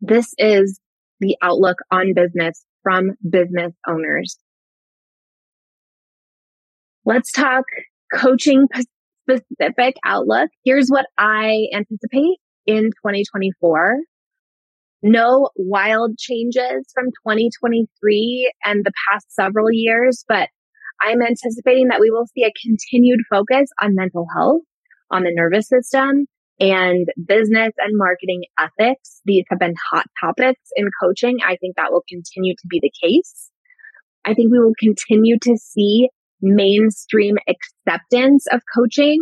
This 0.00 0.32
is 0.38 0.78
the 1.18 1.36
outlook 1.42 1.78
on 1.90 2.14
business 2.14 2.64
from 2.84 3.10
business 3.28 3.72
owners. 3.88 4.38
Let's 7.04 7.32
talk 7.32 7.64
coaching 8.14 8.68
specific 9.28 9.96
outlook. 10.04 10.50
Here's 10.64 10.88
what 10.88 11.06
I 11.18 11.66
anticipate 11.74 12.38
in 12.66 12.84
2024. 13.04 13.98
No 15.02 15.48
wild 15.56 16.16
changes 16.16 16.86
from 16.94 17.06
2023 17.26 18.52
and 18.64 18.84
the 18.84 18.92
past 19.10 19.26
several 19.34 19.72
years, 19.72 20.24
but 20.28 20.48
I'm 21.02 21.22
anticipating 21.22 21.88
that 21.88 22.00
we 22.00 22.10
will 22.10 22.26
see 22.26 22.44
a 22.44 22.52
continued 22.62 23.20
focus 23.28 23.68
on 23.82 23.96
mental 23.96 24.26
health, 24.36 24.62
on 25.10 25.24
the 25.24 25.32
nervous 25.34 25.66
system, 25.66 26.26
and 26.60 27.08
business 27.26 27.72
and 27.78 27.96
marketing 27.96 28.44
ethics. 28.58 29.22
These 29.24 29.44
have 29.48 29.58
been 29.58 29.74
hot 29.90 30.06
topics 30.20 30.60
in 30.76 30.90
coaching. 31.02 31.38
I 31.44 31.56
think 31.56 31.76
that 31.76 31.90
will 31.90 32.04
continue 32.08 32.54
to 32.54 32.66
be 32.68 32.80
the 32.80 32.92
case. 33.02 33.50
I 34.24 34.34
think 34.34 34.52
we 34.52 34.58
will 34.58 34.74
continue 34.78 35.38
to 35.42 35.56
see 35.56 36.10
mainstream 36.42 37.36
acceptance 37.48 38.46
of 38.52 38.60
coaching. 38.74 39.18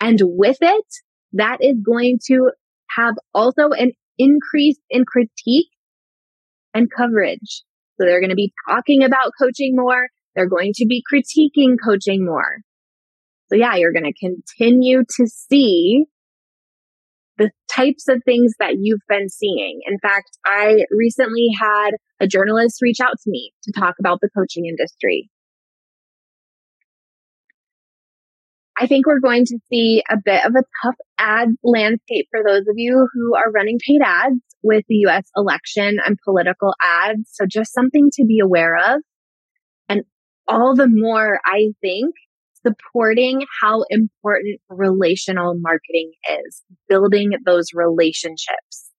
And 0.00 0.18
with 0.22 0.58
it, 0.60 0.86
that 1.34 1.58
is 1.60 1.76
going 1.84 2.18
to 2.26 2.50
have 2.90 3.14
also 3.32 3.70
an 3.70 3.92
increase 4.18 4.78
in 4.90 5.04
critique 5.04 5.68
and 6.74 6.88
coverage. 6.94 7.62
So 7.96 8.06
they're 8.06 8.20
going 8.20 8.30
to 8.30 8.36
be 8.36 8.52
talking 8.68 9.04
about 9.04 9.32
coaching 9.40 9.74
more. 9.76 10.08
They're 10.34 10.48
going 10.48 10.72
to 10.76 10.86
be 10.86 11.02
critiquing 11.12 11.76
coaching 11.82 12.24
more. 12.24 12.58
So 13.48 13.56
yeah, 13.56 13.76
you're 13.76 13.92
going 13.92 14.10
to 14.12 14.18
continue 14.18 15.04
to 15.16 15.26
see 15.26 16.06
the 17.38 17.50
types 17.70 18.08
of 18.08 18.22
things 18.24 18.52
that 18.58 18.76
you've 18.78 19.00
been 19.08 19.28
seeing. 19.28 19.80
In 19.86 19.98
fact, 19.98 20.36
I 20.44 20.84
recently 20.90 21.48
had 21.60 21.92
a 22.20 22.26
journalist 22.26 22.82
reach 22.82 23.00
out 23.00 23.14
to 23.22 23.30
me 23.30 23.52
to 23.64 23.72
talk 23.72 23.94
about 23.98 24.18
the 24.20 24.30
coaching 24.36 24.66
industry. 24.66 25.30
I 28.78 28.86
think 28.86 29.06
we're 29.06 29.20
going 29.20 29.44
to 29.46 29.58
see 29.70 30.02
a 30.10 30.16
bit 30.22 30.44
of 30.44 30.52
a 30.56 30.64
tough 30.82 30.96
ad 31.18 31.48
landscape 31.62 32.26
for 32.30 32.42
those 32.44 32.62
of 32.62 32.74
you 32.76 33.06
who 33.12 33.36
are 33.36 33.50
running 33.52 33.78
paid 33.86 34.00
ads 34.04 34.40
with 34.62 34.84
the 34.88 34.96
US 35.06 35.24
election 35.36 35.98
and 36.04 36.18
political 36.24 36.74
ads. 36.82 37.30
So 37.32 37.44
just 37.46 37.72
something 37.72 38.10
to 38.14 38.24
be 38.24 38.40
aware 38.40 38.76
of. 38.76 39.02
And 39.88 40.02
all 40.48 40.74
the 40.74 40.88
more, 40.88 41.38
I 41.44 41.72
think, 41.80 42.14
supporting 42.66 43.42
how 43.60 43.84
important 43.90 44.60
relational 44.68 45.54
marketing 45.58 46.12
is, 46.46 46.62
building 46.88 47.32
those 47.44 47.68
relationships 47.74 48.90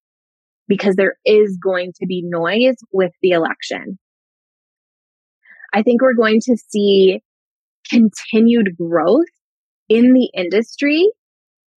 because 0.67 0.95
there 0.95 1.15
is 1.25 1.57
going 1.61 1.91
to 1.99 2.05
be 2.05 2.23
noise 2.25 2.75
with 2.91 3.11
the 3.21 3.31
election. 3.31 3.97
I 5.73 5.81
think 5.81 6.01
we're 6.01 6.13
going 6.13 6.39
to 6.41 6.57
see 6.69 7.21
continued 7.89 8.75
growth 8.77 9.25
in 9.89 10.13
the 10.13 10.29
industry. 10.35 11.07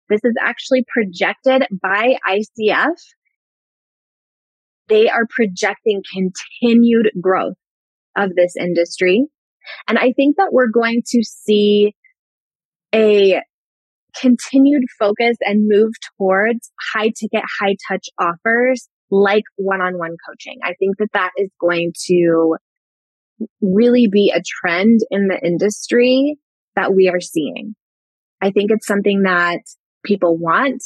This 0.08 0.20
is 0.24 0.34
actually 0.40 0.84
projected 0.92 1.66
by 1.82 2.16
ICF. 2.28 2.96
They 4.88 5.08
are 5.08 5.26
projecting 5.30 6.02
continued 6.12 7.10
growth 7.20 7.56
of 8.16 8.34
this 8.34 8.54
industry. 8.56 9.26
And 9.88 9.98
I 9.98 10.12
think 10.12 10.36
that 10.36 10.52
we're 10.52 10.70
going 10.70 11.02
to 11.06 11.22
see 11.24 11.94
a 12.94 13.40
continued 14.20 14.84
focus 14.98 15.36
and 15.40 15.68
move 15.68 15.92
towards 16.16 16.70
high 16.92 17.08
ticket, 17.08 17.42
high 17.60 17.76
touch 17.88 18.06
offers 18.18 18.88
like 19.10 19.44
one 19.56 19.80
on 19.80 19.98
one 19.98 20.16
coaching. 20.28 20.58
I 20.62 20.74
think 20.78 20.96
that 20.98 21.12
that 21.12 21.30
is 21.36 21.50
going 21.60 21.92
to 22.06 22.56
really 23.60 24.08
be 24.10 24.32
a 24.34 24.42
trend 24.42 25.00
in 25.10 25.28
the 25.28 25.38
industry 25.44 26.38
that 26.76 26.94
we 26.94 27.08
are 27.08 27.20
seeing. 27.20 27.74
I 28.40 28.50
think 28.50 28.70
it's 28.70 28.86
something 28.86 29.22
that 29.22 29.60
people 30.04 30.36
want. 30.36 30.82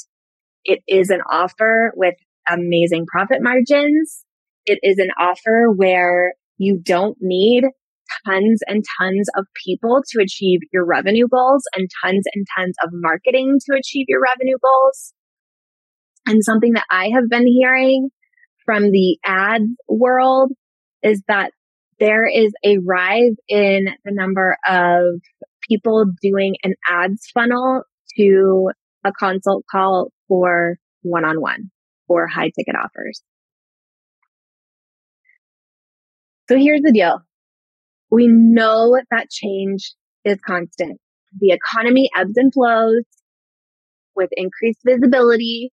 It 0.64 0.80
is 0.86 1.10
an 1.10 1.20
offer 1.30 1.92
with 1.96 2.14
amazing 2.48 3.06
profit 3.06 3.38
margins. 3.42 4.24
It 4.64 4.78
is 4.82 4.98
an 4.98 5.10
offer 5.18 5.70
where 5.74 6.34
you 6.56 6.78
don't 6.82 7.16
need 7.20 7.64
tons 8.26 8.60
and 8.66 8.84
tons 9.00 9.28
of 9.36 9.46
people 9.66 10.02
to 10.10 10.22
achieve 10.22 10.60
your 10.72 10.84
revenue 10.84 11.28
goals 11.28 11.62
and 11.76 11.88
tons 12.04 12.24
and 12.34 12.46
tons 12.56 12.74
of 12.84 12.90
marketing 12.92 13.58
to 13.66 13.76
achieve 13.76 14.06
your 14.08 14.20
revenue 14.20 14.56
goals. 14.62 15.12
And 16.26 16.44
something 16.44 16.72
that 16.72 16.86
I 16.90 17.10
have 17.14 17.28
been 17.30 17.46
hearing 17.46 18.10
from 18.64 18.90
the 18.90 19.18
ad 19.24 19.62
world 19.88 20.52
is 21.02 21.22
that 21.28 21.52
there 21.98 22.26
is 22.26 22.52
a 22.64 22.78
rise 22.78 23.34
in 23.48 23.88
the 24.04 24.12
number 24.12 24.56
of 24.68 25.20
people 25.68 26.06
doing 26.22 26.56
an 26.62 26.74
ads 26.88 27.26
funnel 27.32 27.82
to 28.16 28.70
a 29.04 29.12
consult 29.12 29.64
call 29.70 30.10
for 30.28 30.76
one 31.02 31.24
on 31.24 31.40
one 31.40 31.70
or 32.08 32.26
high 32.26 32.50
ticket 32.56 32.74
offers. 32.76 33.22
So 36.48 36.56
here's 36.56 36.80
the 36.82 36.92
deal. 36.92 37.22
We 38.10 38.28
know 38.28 38.98
that 39.10 39.30
change 39.30 39.92
is 40.24 40.38
constant. 40.46 41.00
The 41.38 41.50
economy 41.52 42.10
ebbs 42.16 42.36
and 42.36 42.52
flows. 42.52 43.04
With 44.16 44.30
increased 44.32 44.80
visibility 44.84 45.70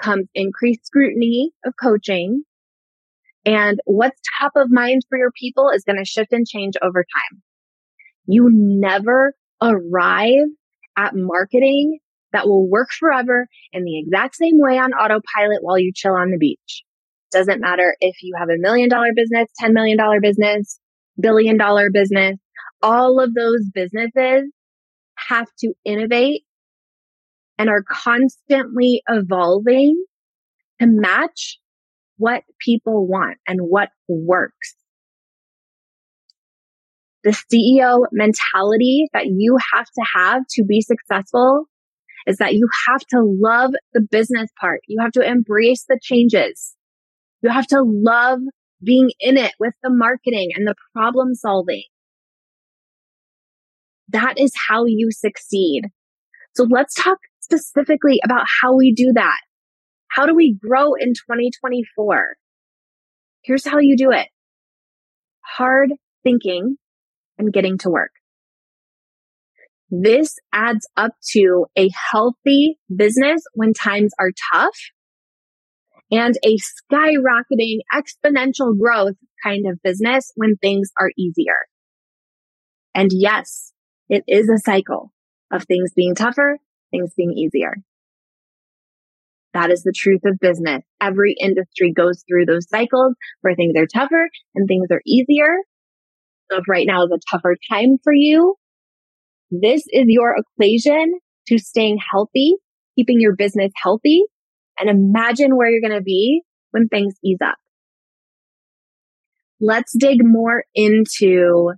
comes 0.00 0.28
increased 0.34 0.86
scrutiny 0.86 1.50
of 1.64 1.74
coaching. 1.80 2.44
And 3.44 3.78
what's 3.84 4.20
top 4.40 4.52
of 4.56 4.70
mind 4.70 5.02
for 5.08 5.18
your 5.18 5.30
people 5.30 5.70
is 5.70 5.84
going 5.84 5.98
to 5.98 6.04
shift 6.04 6.32
and 6.32 6.46
change 6.46 6.74
over 6.82 7.04
time. 7.04 7.42
You 8.26 8.48
never 8.50 9.34
arrive 9.62 10.48
at 10.96 11.14
marketing 11.14 11.98
that 12.32 12.46
will 12.46 12.68
work 12.68 12.88
forever 12.90 13.46
in 13.72 13.84
the 13.84 13.98
exact 13.98 14.36
same 14.36 14.56
way 14.56 14.78
on 14.78 14.92
autopilot 14.92 15.62
while 15.62 15.78
you 15.78 15.92
chill 15.94 16.14
on 16.14 16.30
the 16.30 16.38
beach. 16.38 16.82
Doesn't 17.30 17.60
matter 17.60 17.96
if 18.00 18.16
you 18.22 18.34
have 18.38 18.48
a 18.48 18.58
million 18.58 18.88
dollar 18.88 19.10
business, 19.14 19.48
$10 19.62 19.72
million 19.72 19.98
business, 20.20 20.80
billion 21.20 21.56
dollar 21.56 21.90
business, 21.90 22.36
all 22.82 23.20
of 23.20 23.34
those 23.34 23.68
businesses 23.72 24.50
have 25.16 25.48
to 25.58 25.72
innovate 25.84 26.42
and 27.58 27.68
are 27.68 27.84
constantly 27.88 29.02
evolving 29.08 30.04
to 30.80 30.86
match 30.86 31.58
what 32.18 32.42
people 32.60 33.06
want 33.06 33.38
and 33.46 33.60
what 33.60 33.88
works. 34.08 34.74
The 37.24 37.30
CEO 37.30 38.04
mentality 38.12 39.08
that 39.12 39.26
you 39.26 39.56
have 39.72 39.86
to 39.86 40.04
have 40.14 40.42
to 40.50 40.64
be 40.64 40.80
successful 40.80 41.64
is 42.26 42.36
that 42.36 42.54
you 42.54 42.68
have 42.88 43.00
to 43.10 43.22
love 43.40 43.72
the 43.94 44.00
business 44.00 44.50
part. 44.60 44.80
You 44.86 45.00
have 45.00 45.12
to 45.12 45.26
embrace 45.26 45.84
the 45.88 45.98
changes. 46.00 46.74
You 47.42 47.50
have 47.50 47.66
to 47.68 47.82
love 47.82 48.40
being 48.84 49.10
in 49.20 49.36
it 49.36 49.52
with 49.58 49.74
the 49.82 49.90
marketing 49.90 50.50
and 50.54 50.66
the 50.66 50.74
problem 50.94 51.34
solving. 51.34 51.84
That 54.08 54.38
is 54.38 54.52
how 54.68 54.84
you 54.86 55.10
succeed. 55.10 55.82
So 56.54 56.66
let's 56.70 56.94
talk 56.94 57.18
specifically 57.40 58.20
about 58.24 58.46
how 58.62 58.76
we 58.76 58.92
do 58.94 59.12
that. 59.14 59.38
How 60.08 60.26
do 60.26 60.34
we 60.34 60.56
grow 60.60 60.94
in 60.94 61.08
2024? 61.10 62.36
Here's 63.42 63.66
how 63.66 63.78
you 63.78 63.96
do 63.96 64.10
it. 64.10 64.28
Hard 65.40 65.92
thinking 66.22 66.76
and 67.38 67.52
getting 67.52 67.78
to 67.78 67.90
work. 67.90 68.10
This 69.90 70.36
adds 70.52 70.88
up 70.96 71.12
to 71.32 71.66
a 71.76 71.88
healthy 72.10 72.78
business 72.94 73.42
when 73.54 73.72
times 73.72 74.12
are 74.18 74.32
tough 74.52 74.76
and 76.10 76.34
a 76.44 76.56
skyrocketing 76.56 77.78
exponential 77.92 78.78
growth 78.78 79.16
kind 79.42 79.66
of 79.66 79.82
business 79.82 80.32
when 80.36 80.56
things 80.56 80.90
are 81.00 81.10
easier. 81.18 81.66
And 82.94 83.10
yes, 83.12 83.72
it 84.08 84.24
is 84.26 84.48
a 84.48 84.58
cycle 84.58 85.12
of 85.52 85.64
things 85.64 85.92
being 85.94 86.14
tougher, 86.14 86.58
things 86.90 87.12
being 87.16 87.32
easier. 87.32 87.74
That 89.52 89.70
is 89.70 89.82
the 89.82 89.92
truth 89.94 90.20
of 90.26 90.38
business. 90.38 90.82
Every 91.00 91.34
industry 91.40 91.92
goes 91.92 92.22
through 92.28 92.46
those 92.46 92.68
cycles 92.68 93.14
where 93.40 93.54
things 93.54 93.74
are 93.76 93.86
tougher 93.86 94.28
and 94.54 94.68
things 94.68 94.88
are 94.90 95.00
easier. 95.06 95.56
So 96.50 96.58
if 96.58 96.64
right 96.68 96.86
now 96.86 97.04
is 97.04 97.10
a 97.10 97.18
tougher 97.30 97.56
time 97.70 97.96
for 98.04 98.12
you, 98.12 98.54
this 99.50 99.82
is 99.90 100.04
your 100.08 100.36
equation 100.36 101.18
to 101.48 101.58
staying 101.58 101.98
healthy, 102.10 102.56
keeping 102.96 103.20
your 103.20 103.34
business 103.34 103.72
healthy, 103.82 104.24
and 104.78 104.90
imagine 104.90 105.56
where 105.56 105.70
you're 105.70 105.86
going 105.86 105.98
to 105.98 106.04
be 106.04 106.42
when 106.70 106.88
things 106.88 107.14
ease 107.24 107.38
up. 107.44 107.56
Let's 109.60 109.94
dig 109.98 110.18
more 110.22 110.64
into 110.74 111.72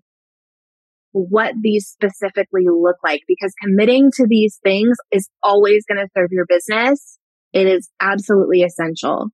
what 1.12 1.55
these 1.62 1.86
specifically 1.86 2.64
look 2.66 2.96
like 3.05 3.20
because 3.26 3.53
committing 3.62 4.11
to 4.14 4.26
these 4.28 4.59
things 4.62 4.96
is 5.11 5.28
always 5.42 5.84
going 5.88 6.05
to 6.05 6.11
serve 6.16 6.28
your 6.32 6.46
business. 6.49 7.18
It 7.53 7.66
is 7.66 7.88
absolutely 8.01 8.62
essential. 8.62 9.28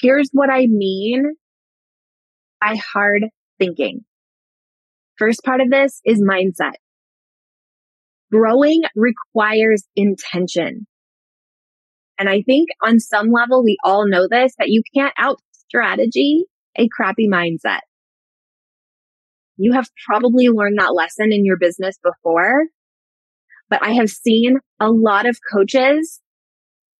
Here's 0.00 0.28
what 0.32 0.50
I 0.50 0.66
mean 0.66 1.34
by 2.60 2.76
hard 2.92 3.24
thinking. 3.58 4.04
First 5.16 5.42
part 5.44 5.60
of 5.60 5.70
this 5.70 6.00
is 6.04 6.22
mindset. 6.22 6.74
Growing 8.30 8.82
requires 8.94 9.84
intention. 9.96 10.86
And 12.18 12.28
I 12.28 12.42
think 12.42 12.68
on 12.84 12.98
some 12.98 13.30
level, 13.30 13.62
we 13.62 13.76
all 13.84 14.08
know 14.08 14.26
this, 14.28 14.54
that 14.58 14.68
you 14.68 14.82
can't 14.94 15.14
out 15.18 15.40
strategy 15.52 16.44
a 16.76 16.88
crappy 16.88 17.28
mindset. 17.28 17.80
You 19.56 19.72
have 19.72 19.88
probably 20.06 20.48
learned 20.48 20.78
that 20.78 20.94
lesson 20.94 21.32
in 21.32 21.44
your 21.44 21.58
business 21.58 21.98
before, 22.02 22.64
but 23.68 23.82
I 23.82 23.90
have 23.92 24.08
seen 24.08 24.58
a 24.80 24.90
lot 24.90 25.28
of 25.28 25.38
coaches 25.52 26.20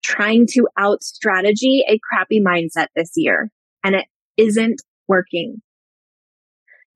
trying 0.03 0.45
to 0.47 0.67
out 0.77 1.03
strategy 1.03 1.83
a 1.87 1.99
crappy 2.09 2.41
mindset 2.45 2.87
this 2.95 3.11
year 3.15 3.49
and 3.83 3.95
it 3.95 4.05
isn't 4.37 4.81
working. 5.07 5.61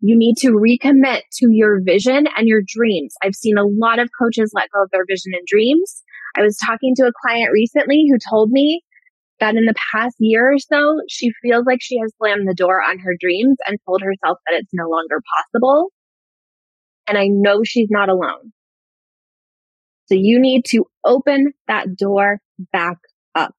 You 0.01 0.17
need 0.17 0.35
to 0.39 0.49
recommit 0.49 1.21
to 1.37 1.47
your 1.49 1.81
vision 1.81 2.25
and 2.35 2.45
your 2.45 2.61
dreams. 2.65 3.13
I've 3.23 3.35
seen 3.35 3.57
a 3.57 3.65
lot 3.65 3.99
of 3.99 4.09
coaches 4.19 4.51
let 4.53 4.69
go 4.73 4.83
of 4.83 4.91
their 4.91 5.05
vision 5.07 5.31
and 5.33 5.47
dreams. 5.47 6.02
I 6.35 6.41
was 6.41 6.57
talking 6.57 6.93
to 6.95 7.03
a 7.03 7.11
client 7.21 7.51
recently 7.51 8.05
who 8.09 8.17
told 8.29 8.49
me 8.51 8.81
that 9.39 9.55
in 9.55 9.65
the 9.65 9.75
past 9.91 10.15
year 10.19 10.53
or 10.53 10.59
so, 10.59 11.01
she 11.09 11.31
feels 11.41 11.65
like 11.65 11.79
she 11.81 11.97
has 11.99 12.11
slammed 12.17 12.47
the 12.47 12.55
door 12.55 12.81
on 12.81 12.99
her 12.99 13.15
dreams 13.19 13.57
and 13.67 13.77
told 13.85 14.01
herself 14.01 14.37
that 14.45 14.57
it's 14.59 14.73
no 14.73 14.87
longer 14.89 15.21
possible. 15.37 15.89
And 17.07 17.17
I 17.17 17.27
know 17.27 17.63
she's 17.63 17.89
not 17.91 18.09
alone. 18.09 18.53
So 20.05 20.15
you 20.15 20.39
need 20.39 20.65
to 20.69 20.85
open 21.05 21.53
that 21.67 21.95
door 21.95 22.39
back 22.71 22.97
up 23.35 23.53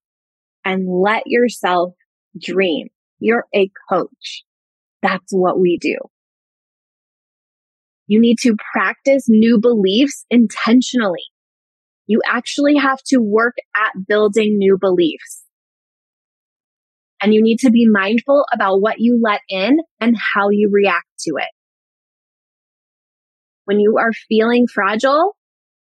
and 0.63 0.87
let 0.87 1.23
yourself 1.25 1.93
dream. 2.41 2.87
You're 3.19 3.45
a 3.53 3.69
coach. 3.89 4.43
That's 5.01 5.31
what 5.31 5.59
we 5.59 5.77
do. 5.79 5.97
You 8.07 8.19
need 8.19 8.37
to 8.39 8.55
practice 8.73 9.25
new 9.27 9.59
beliefs 9.59 10.25
intentionally. 10.29 11.23
You 12.07 12.21
actually 12.25 12.75
have 12.75 12.99
to 13.07 13.17
work 13.17 13.55
at 13.75 14.07
building 14.07 14.57
new 14.57 14.77
beliefs. 14.79 15.43
And 17.21 17.33
you 17.33 17.41
need 17.41 17.57
to 17.59 17.71
be 17.71 17.87
mindful 17.89 18.45
about 18.53 18.81
what 18.81 18.95
you 18.99 19.19
let 19.23 19.41
in 19.49 19.77
and 19.99 20.15
how 20.15 20.49
you 20.49 20.69
react 20.71 21.07
to 21.21 21.35
it. 21.37 21.49
When 23.63 23.79
you 23.79 23.97
are 23.97 24.11
feeling 24.29 24.67
fragile 24.71 25.35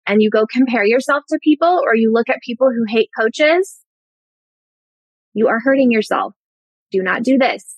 and 0.08 0.22
you 0.22 0.32
go 0.32 0.46
compare 0.52 0.86
yourself 0.86 1.24
to 1.30 1.38
people 1.44 1.82
or 1.86 1.96
you 1.96 2.12
look 2.12 2.30
at 2.30 2.38
people 2.44 2.70
who 2.70 2.86
hate 2.88 3.10
coaches, 3.20 3.80
you 5.34 5.48
are 5.48 5.60
hurting 5.60 5.92
yourself. 5.92 6.34
Do 6.92 7.04
not 7.04 7.22
do 7.22 7.38
this. 7.38 7.76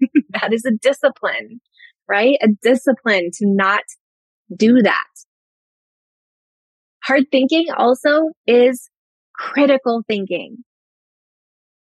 that 0.30 0.52
is 0.52 0.64
a 0.66 0.72
discipline 0.72 1.60
right? 2.08 2.38
A 2.42 2.48
discipline 2.62 3.30
to 3.34 3.46
not 3.46 3.82
do 4.54 4.82
that. 4.82 5.04
Hard 7.08 7.24
thinking 7.32 7.68
also 7.74 8.32
is 8.46 8.90
critical 9.34 10.02
thinking. 10.06 10.58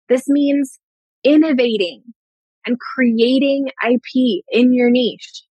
This 0.09 0.29
means 0.29 0.79
innovating 1.25 2.05
and 2.65 2.77
creating 2.79 3.67
IP 3.85 4.45
in 4.53 4.73
your 4.73 4.89
niche. 4.89 5.43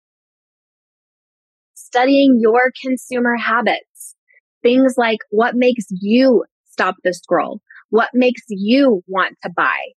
Studying 1.74 2.40
your 2.40 2.72
consumer 2.82 3.36
habits. 3.36 4.16
Things 4.64 4.94
like 4.96 5.20
what 5.30 5.56
makes 5.56 5.88
you 5.90 6.46
stop 6.64 6.96
the 7.04 7.14
scroll? 7.14 7.60
What 7.90 8.12
makes 8.14 8.44
you 8.48 9.04
want 9.10 9.36
to 9.44 9.50
buy? 9.54 9.90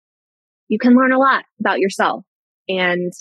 You 0.69 0.79
can 0.79 0.95
learn 0.95 1.13
a 1.13 1.19
lot 1.19 1.43
about 1.59 1.77
yourself 1.77 2.25
and 2.67 3.13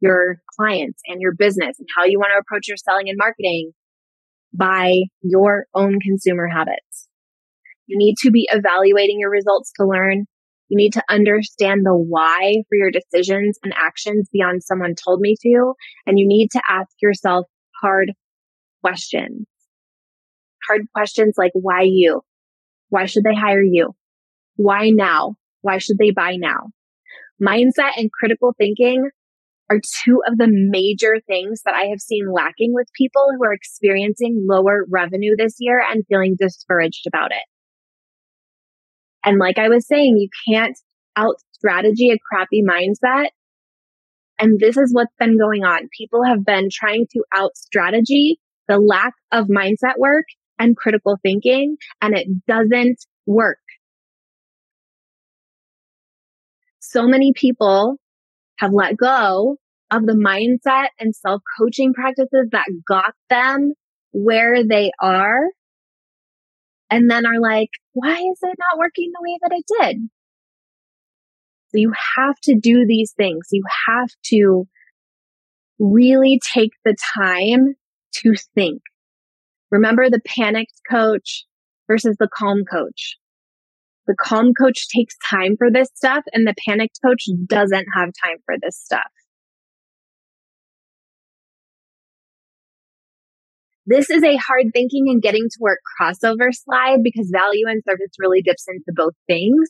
your 0.00 0.42
clients 0.54 1.00
and 1.06 1.22
your 1.22 1.32
business 1.32 1.78
and 1.78 1.88
how 1.96 2.04
you 2.04 2.18
want 2.18 2.32
to 2.34 2.40
approach 2.40 2.68
your 2.68 2.76
selling 2.76 3.08
and 3.08 3.16
marketing 3.16 3.72
by 4.52 5.04
your 5.22 5.66
own 5.74 5.98
consumer 6.00 6.48
habits. 6.48 7.08
You 7.86 7.98
need 7.98 8.16
to 8.22 8.30
be 8.30 8.48
evaluating 8.50 9.18
your 9.18 9.30
results 9.30 9.72
to 9.78 9.86
learn. 9.86 10.26
You 10.68 10.76
need 10.76 10.92
to 10.94 11.02
understand 11.08 11.84
the 11.84 11.94
why 11.94 12.62
for 12.68 12.76
your 12.76 12.90
decisions 12.90 13.58
and 13.62 13.74
actions 13.76 14.28
beyond 14.32 14.62
someone 14.62 14.94
told 14.94 15.20
me 15.20 15.36
to. 15.42 15.74
And 16.06 16.18
you 16.18 16.26
need 16.26 16.48
to 16.52 16.62
ask 16.68 16.90
yourself 17.00 17.46
hard 17.82 18.12
questions. 18.82 19.46
Hard 20.66 20.82
questions 20.94 21.34
like 21.36 21.52
why 21.54 21.82
you? 21.82 22.22
Why 22.88 23.06
should 23.06 23.24
they 23.24 23.34
hire 23.34 23.62
you? 23.62 23.94
Why 24.56 24.90
now? 24.90 25.34
Why 25.62 25.78
should 25.78 25.98
they 25.98 26.10
buy 26.10 26.36
now? 26.36 26.70
Mindset 27.42 27.92
and 27.96 28.10
critical 28.12 28.54
thinking 28.56 29.10
are 29.72 29.80
two 30.04 30.22
of 30.26 30.36
the 30.38 30.48
major 30.48 31.16
things 31.26 31.62
that 31.64 31.74
I 31.74 31.86
have 31.86 32.00
seen 32.00 32.30
lacking 32.30 32.72
with 32.74 32.86
people 32.96 33.26
who 33.30 33.44
are 33.44 33.52
experiencing 33.52 34.44
lower 34.48 34.84
revenue 34.90 35.34
this 35.36 35.56
year 35.58 35.82
and 35.90 36.04
feeling 36.08 36.36
discouraged 36.38 37.06
about 37.06 37.30
it. 37.30 37.42
And 39.24 39.38
like 39.38 39.58
I 39.58 39.68
was 39.68 39.86
saying, 39.86 40.16
you 40.16 40.28
can't 40.48 40.76
out 41.16 41.36
strategy 41.52 42.10
a 42.10 42.18
crappy 42.18 42.62
mindset. 42.62 43.28
And 44.38 44.58
this 44.58 44.76
is 44.76 44.92
what's 44.92 45.14
been 45.18 45.38
going 45.38 45.64
on. 45.64 45.88
People 45.96 46.24
have 46.24 46.44
been 46.44 46.68
trying 46.70 47.06
to 47.12 47.22
out 47.34 47.56
strategy 47.56 48.38
the 48.68 48.78
lack 48.78 49.14
of 49.30 49.46
mindset 49.46 49.98
work 49.98 50.24
and 50.58 50.76
critical 50.76 51.18
thinking, 51.22 51.76
and 52.00 52.16
it 52.16 52.26
doesn't 52.46 53.04
work. 53.26 53.58
So 56.80 57.06
many 57.06 57.32
people 57.34 57.96
have 58.58 58.72
let 58.72 58.96
go 58.96 59.56
of 59.92 60.06
the 60.06 60.14
mindset 60.14 60.88
and 60.98 61.14
self 61.14 61.42
coaching 61.58 61.92
practices 61.92 62.48
that 62.52 62.66
got 62.88 63.14
them 63.28 63.74
where 64.12 64.66
they 64.66 64.90
are. 65.00 65.42
And 66.90 67.10
then 67.10 67.24
are 67.24 67.40
like, 67.40 67.70
why 67.92 68.14
is 68.14 68.38
it 68.42 68.56
not 68.58 68.78
working 68.78 69.10
the 69.12 69.22
way 69.22 69.38
that 69.42 69.52
it 69.56 69.64
did? 69.80 70.08
So 71.68 71.78
you 71.78 71.92
have 72.16 72.34
to 72.44 72.58
do 72.60 72.84
these 72.86 73.12
things. 73.16 73.48
You 73.50 73.62
have 73.86 74.10
to 74.26 74.66
really 75.78 76.38
take 76.54 76.72
the 76.84 76.94
time 77.16 77.74
to 78.16 78.34
think. 78.54 78.82
Remember 79.70 80.10
the 80.10 80.20
panicked 80.26 80.80
coach 80.90 81.46
versus 81.88 82.16
the 82.18 82.28
calm 82.28 82.64
coach. 82.70 83.16
The 84.06 84.14
calm 84.20 84.52
coach 84.52 84.88
takes 84.88 85.14
time 85.30 85.56
for 85.56 85.70
this 85.70 85.88
stuff 85.94 86.24
and 86.32 86.46
the 86.46 86.54
panicked 86.68 86.98
coach 87.02 87.24
doesn't 87.46 87.86
have 87.94 88.10
time 88.22 88.36
for 88.44 88.56
this 88.60 88.76
stuff. 88.76 89.10
This 93.86 94.10
is 94.10 94.22
a 94.22 94.36
hard 94.36 94.66
thinking 94.72 95.06
and 95.08 95.20
getting 95.20 95.42
to 95.42 95.58
work 95.60 95.78
crossover 96.00 96.50
slide 96.52 96.98
because 97.02 97.30
value 97.32 97.66
and 97.68 97.82
service 97.88 98.12
really 98.18 98.42
dips 98.42 98.66
into 98.68 98.92
both 98.94 99.14
things. 99.26 99.68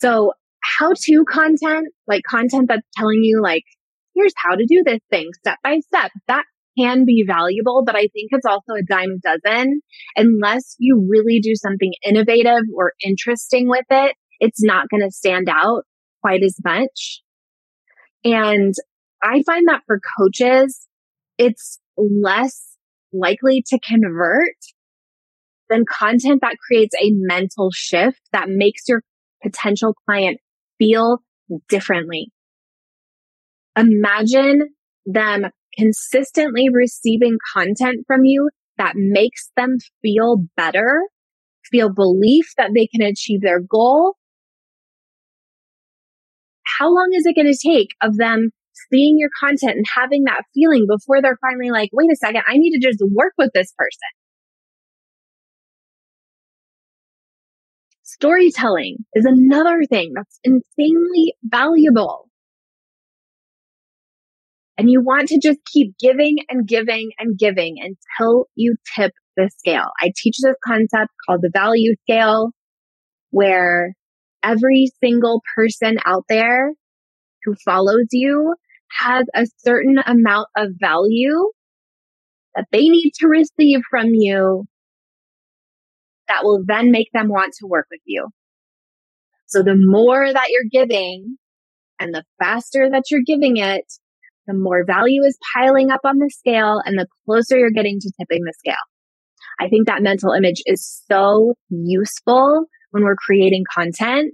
So 0.00 0.32
how 0.62 0.92
to 0.94 1.24
content, 1.28 1.88
like 2.06 2.22
content 2.28 2.66
that's 2.68 2.86
telling 2.96 3.20
you 3.22 3.40
like, 3.42 3.64
here's 4.14 4.32
how 4.36 4.56
to 4.56 4.66
do 4.66 4.82
this 4.84 5.00
thing 5.10 5.30
step 5.38 5.58
by 5.62 5.78
step. 5.80 6.10
That 6.28 6.44
can 6.78 7.04
be 7.04 7.24
valuable, 7.26 7.82
but 7.84 7.96
I 7.96 8.08
think 8.12 8.30
it's 8.30 8.46
also 8.46 8.74
a 8.74 8.82
dime 8.82 9.18
a 9.24 9.36
dozen. 9.36 9.80
Unless 10.16 10.76
you 10.78 11.06
really 11.08 11.40
do 11.40 11.54
something 11.54 11.92
innovative 12.04 12.64
or 12.76 12.92
interesting 13.04 13.68
with 13.68 13.86
it, 13.90 14.16
it's 14.38 14.62
not 14.62 14.88
going 14.90 15.02
to 15.02 15.10
stand 15.10 15.48
out 15.50 15.82
quite 16.22 16.42
as 16.42 16.56
much. 16.64 17.22
And 18.24 18.74
I 19.22 19.42
find 19.42 19.66
that 19.68 19.82
for 19.86 20.00
coaches, 20.18 20.86
it's 21.40 21.80
less 21.96 22.76
likely 23.14 23.64
to 23.66 23.78
convert 23.80 24.54
than 25.70 25.84
content 25.90 26.42
that 26.42 26.58
creates 26.58 26.94
a 27.00 27.12
mental 27.12 27.70
shift 27.72 28.20
that 28.32 28.50
makes 28.50 28.82
your 28.86 29.02
potential 29.42 29.94
client 30.04 30.38
feel 30.78 31.20
differently. 31.70 32.30
Imagine 33.74 34.68
them 35.06 35.46
consistently 35.78 36.68
receiving 36.70 37.38
content 37.54 38.04
from 38.06 38.24
you 38.24 38.50
that 38.76 38.92
makes 38.96 39.50
them 39.56 39.78
feel 40.02 40.44
better, 40.58 41.00
feel 41.70 41.90
belief 41.90 42.52
that 42.58 42.72
they 42.74 42.86
can 42.86 43.00
achieve 43.00 43.40
their 43.40 43.60
goal. 43.60 44.16
How 46.78 46.88
long 46.88 47.08
is 47.14 47.24
it 47.24 47.34
going 47.34 47.50
to 47.50 47.68
take 47.68 47.94
of 48.02 48.18
them 48.18 48.50
seeing 48.92 49.18
your 49.18 49.30
content 49.40 49.76
and 49.76 49.86
having 49.94 50.24
that 50.24 50.42
feeling 50.54 50.86
before 50.88 51.22
they're 51.22 51.38
finally 51.40 51.70
like, 51.70 51.90
wait 51.92 52.10
a 52.10 52.16
second, 52.16 52.42
I 52.48 52.56
need 52.56 52.78
to 52.78 52.86
just 52.86 53.02
work 53.14 53.32
with 53.38 53.50
this 53.54 53.72
person? 53.76 53.98
Storytelling 58.02 58.98
is 59.14 59.24
another 59.24 59.82
thing 59.88 60.12
that's 60.14 60.40
insanely 60.42 61.34
valuable. 61.44 62.28
And 64.76 64.90
you 64.90 65.02
want 65.02 65.28
to 65.28 65.38
just 65.38 65.58
keep 65.70 65.94
giving 66.00 66.38
and 66.48 66.66
giving 66.66 67.10
and 67.18 67.38
giving 67.38 67.76
until 67.78 68.46
you 68.54 68.76
tip 68.96 69.12
the 69.36 69.50
scale. 69.58 69.90
I 70.00 70.10
teach 70.16 70.36
this 70.42 70.56
concept 70.66 71.10
called 71.26 71.42
the 71.42 71.50
value 71.52 71.94
scale 72.02 72.50
where 73.30 73.92
every 74.42 74.90
single 75.02 75.42
person 75.54 75.96
out 76.04 76.24
there 76.28 76.72
who 77.44 77.54
follows 77.64 78.06
you 78.10 78.54
has 78.98 79.26
a 79.34 79.46
certain 79.58 79.96
amount 80.04 80.48
of 80.56 80.70
value 80.80 81.50
that 82.54 82.66
they 82.72 82.88
need 82.88 83.12
to 83.20 83.28
receive 83.28 83.80
from 83.90 84.06
you 84.06 84.64
that 86.28 86.44
will 86.44 86.62
then 86.64 86.90
make 86.90 87.08
them 87.12 87.28
want 87.28 87.54
to 87.58 87.66
work 87.66 87.86
with 87.90 88.00
you. 88.04 88.28
So 89.46 89.62
the 89.62 89.76
more 89.76 90.32
that 90.32 90.48
you're 90.50 90.70
giving 90.70 91.36
and 91.98 92.14
the 92.14 92.24
faster 92.38 92.88
that 92.90 93.04
you're 93.10 93.22
giving 93.26 93.56
it, 93.56 93.84
the 94.46 94.54
more 94.54 94.84
value 94.84 95.22
is 95.24 95.38
piling 95.54 95.90
up 95.90 96.00
on 96.04 96.18
the 96.18 96.30
scale 96.30 96.80
and 96.84 96.98
the 96.98 97.06
closer 97.26 97.58
you're 97.58 97.70
getting 97.70 97.98
to 98.00 98.12
tipping 98.18 98.42
the 98.44 98.54
scale. 98.58 98.74
I 99.60 99.68
think 99.68 99.86
that 99.86 100.02
mental 100.02 100.32
image 100.32 100.62
is 100.66 101.02
so 101.10 101.54
useful 101.68 102.66
when 102.90 103.04
we're 103.04 103.16
creating 103.16 103.64
content 103.72 104.32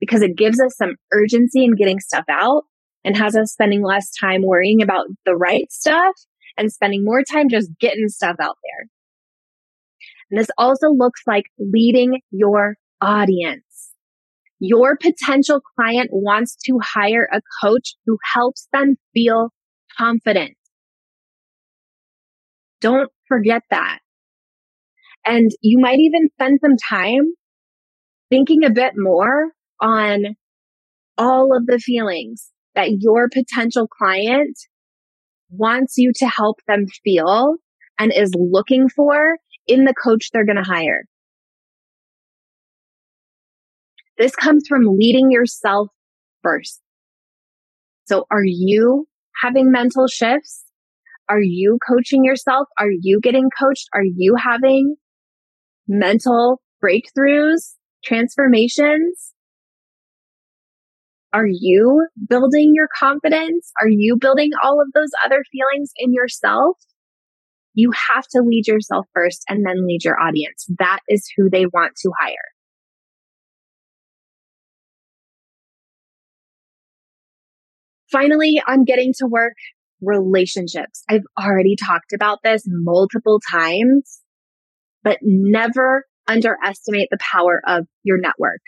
because 0.00 0.22
it 0.22 0.36
gives 0.36 0.60
us 0.60 0.76
some 0.76 0.96
urgency 1.12 1.64
in 1.64 1.74
getting 1.74 2.00
stuff 2.00 2.24
out 2.30 2.64
and 3.04 3.16
has 3.16 3.36
us 3.36 3.52
spending 3.52 3.82
less 3.82 4.10
time 4.18 4.42
worrying 4.44 4.82
about 4.82 5.06
the 5.24 5.34
right 5.34 5.70
stuff 5.70 6.14
and 6.56 6.72
spending 6.72 7.04
more 7.04 7.22
time 7.22 7.48
just 7.48 7.70
getting 7.80 8.08
stuff 8.08 8.36
out 8.40 8.56
there. 8.62 8.88
And 10.30 10.40
this 10.40 10.50
also 10.56 10.88
looks 10.88 11.22
like 11.26 11.44
leading 11.58 12.20
your 12.30 12.76
audience. 13.00 13.64
Your 14.60 14.96
potential 14.96 15.60
client 15.76 16.10
wants 16.12 16.56
to 16.66 16.78
hire 16.82 17.28
a 17.32 17.40
coach 17.62 17.94
who 18.06 18.16
helps 18.32 18.68
them 18.72 18.96
feel 19.12 19.50
confident. 19.98 20.52
Don't 22.80 23.10
forget 23.26 23.62
that. 23.70 23.98
And 25.26 25.50
you 25.60 25.78
might 25.80 25.98
even 25.98 26.28
spend 26.34 26.60
some 26.60 26.76
time 26.76 27.32
thinking 28.30 28.64
a 28.64 28.70
bit 28.70 28.94
more 28.96 29.50
on 29.80 30.36
all 31.18 31.56
of 31.56 31.66
the 31.66 31.78
feelings 31.78 32.51
that 32.74 33.00
your 33.00 33.28
potential 33.28 33.86
client 33.86 34.56
wants 35.50 35.94
you 35.96 36.12
to 36.16 36.26
help 36.26 36.58
them 36.66 36.86
feel 37.04 37.56
and 37.98 38.12
is 38.14 38.32
looking 38.34 38.88
for 38.88 39.36
in 39.66 39.84
the 39.84 39.94
coach 39.94 40.30
they're 40.32 40.46
going 40.46 40.56
to 40.56 40.62
hire. 40.62 41.04
This 44.18 44.34
comes 44.34 44.64
from 44.68 44.82
leading 44.86 45.30
yourself 45.30 45.88
first. 46.42 46.80
So 48.06 48.26
are 48.30 48.44
you 48.44 49.06
having 49.42 49.70
mental 49.70 50.06
shifts? 50.08 50.64
Are 51.28 51.40
you 51.40 51.78
coaching 51.88 52.24
yourself? 52.24 52.68
Are 52.78 52.90
you 52.90 53.20
getting 53.22 53.48
coached? 53.58 53.88
Are 53.94 54.04
you 54.04 54.36
having 54.36 54.96
mental 55.88 56.60
breakthroughs, 56.84 57.74
transformations? 58.04 59.32
Are 61.32 61.46
you 61.48 62.06
building 62.28 62.72
your 62.74 62.88
confidence? 62.94 63.72
Are 63.80 63.88
you 63.88 64.16
building 64.20 64.50
all 64.62 64.82
of 64.82 64.88
those 64.94 65.08
other 65.24 65.42
feelings 65.50 65.90
in 65.96 66.12
yourself? 66.12 66.76
You 67.74 67.90
have 68.12 68.26
to 68.32 68.42
lead 68.44 68.66
yourself 68.66 69.06
first 69.14 69.42
and 69.48 69.64
then 69.66 69.86
lead 69.86 70.04
your 70.04 70.20
audience. 70.20 70.66
That 70.78 71.00
is 71.08 71.26
who 71.36 71.48
they 71.48 71.64
want 71.64 71.92
to 72.02 72.10
hire. 72.20 72.34
Finally, 78.10 78.60
on 78.68 78.84
getting 78.84 79.14
to 79.18 79.26
work, 79.26 79.54
relationships. 80.02 81.02
I've 81.08 81.24
already 81.40 81.76
talked 81.76 82.12
about 82.12 82.40
this 82.44 82.64
multiple 82.66 83.40
times, 83.50 84.20
but 85.02 85.18
never 85.22 86.04
underestimate 86.28 87.08
the 87.10 87.18
power 87.32 87.62
of 87.66 87.86
your 88.02 88.18
network 88.18 88.60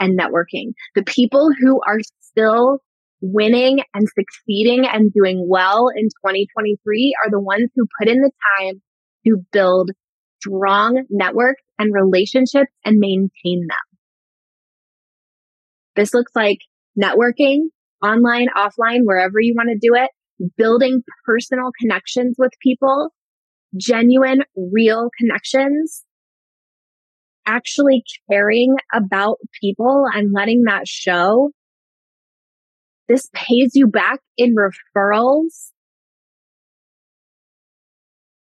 and 0.00 0.18
networking. 0.18 0.72
The 0.94 1.04
people 1.04 1.50
who 1.60 1.80
are 1.86 2.00
still 2.20 2.80
winning 3.20 3.80
and 3.94 4.08
succeeding 4.18 4.86
and 4.90 5.12
doing 5.12 5.46
well 5.48 5.88
in 5.94 6.04
2023 6.04 7.14
are 7.24 7.30
the 7.30 7.40
ones 7.40 7.70
who 7.76 7.86
put 8.00 8.08
in 8.08 8.20
the 8.20 8.32
time 8.58 8.80
to 9.26 9.36
build 9.52 9.90
strong 10.40 11.04
networks 11.10 11.62
and 11.78 11.92
relationships 11.92 12.72
and 12.84 12.96
maintain 12.98 13.66
them. 13.68 13.98
This 15.96 16.14
looks 16.14 16.32
like 16.34 16.58
networking 17.00 17.64
online, 18.02 18.46
offline, 18.56 19.00
wherever 19.04 19.38
you 19.38 19.54
want 19.54 19.68
to 19.68 19.78
do 19.78 19.94
it, 19.94 20.10
building 20.56 21.02
personal 21.26 21.70
connections 21.78 22.36
with 22.38 22.52
people, 22.62 23.10
genuine, 23.76 24.42
real 24.56 25.10
connections 25.18 26.04
actually 27.46 28.04
caring 28.30 28.76
about 28.92 29.38
people 29.60 30.04
and 30.12 30.32
letting 30.32 30.62
that 30.66 30.86
show, 30.86 31.50
this 33.08 33.28
pays 33.34 33.72
you 33.74 33.86
back 33.86 34.20
in 34.36 34.54
referrals. 34.54 35.70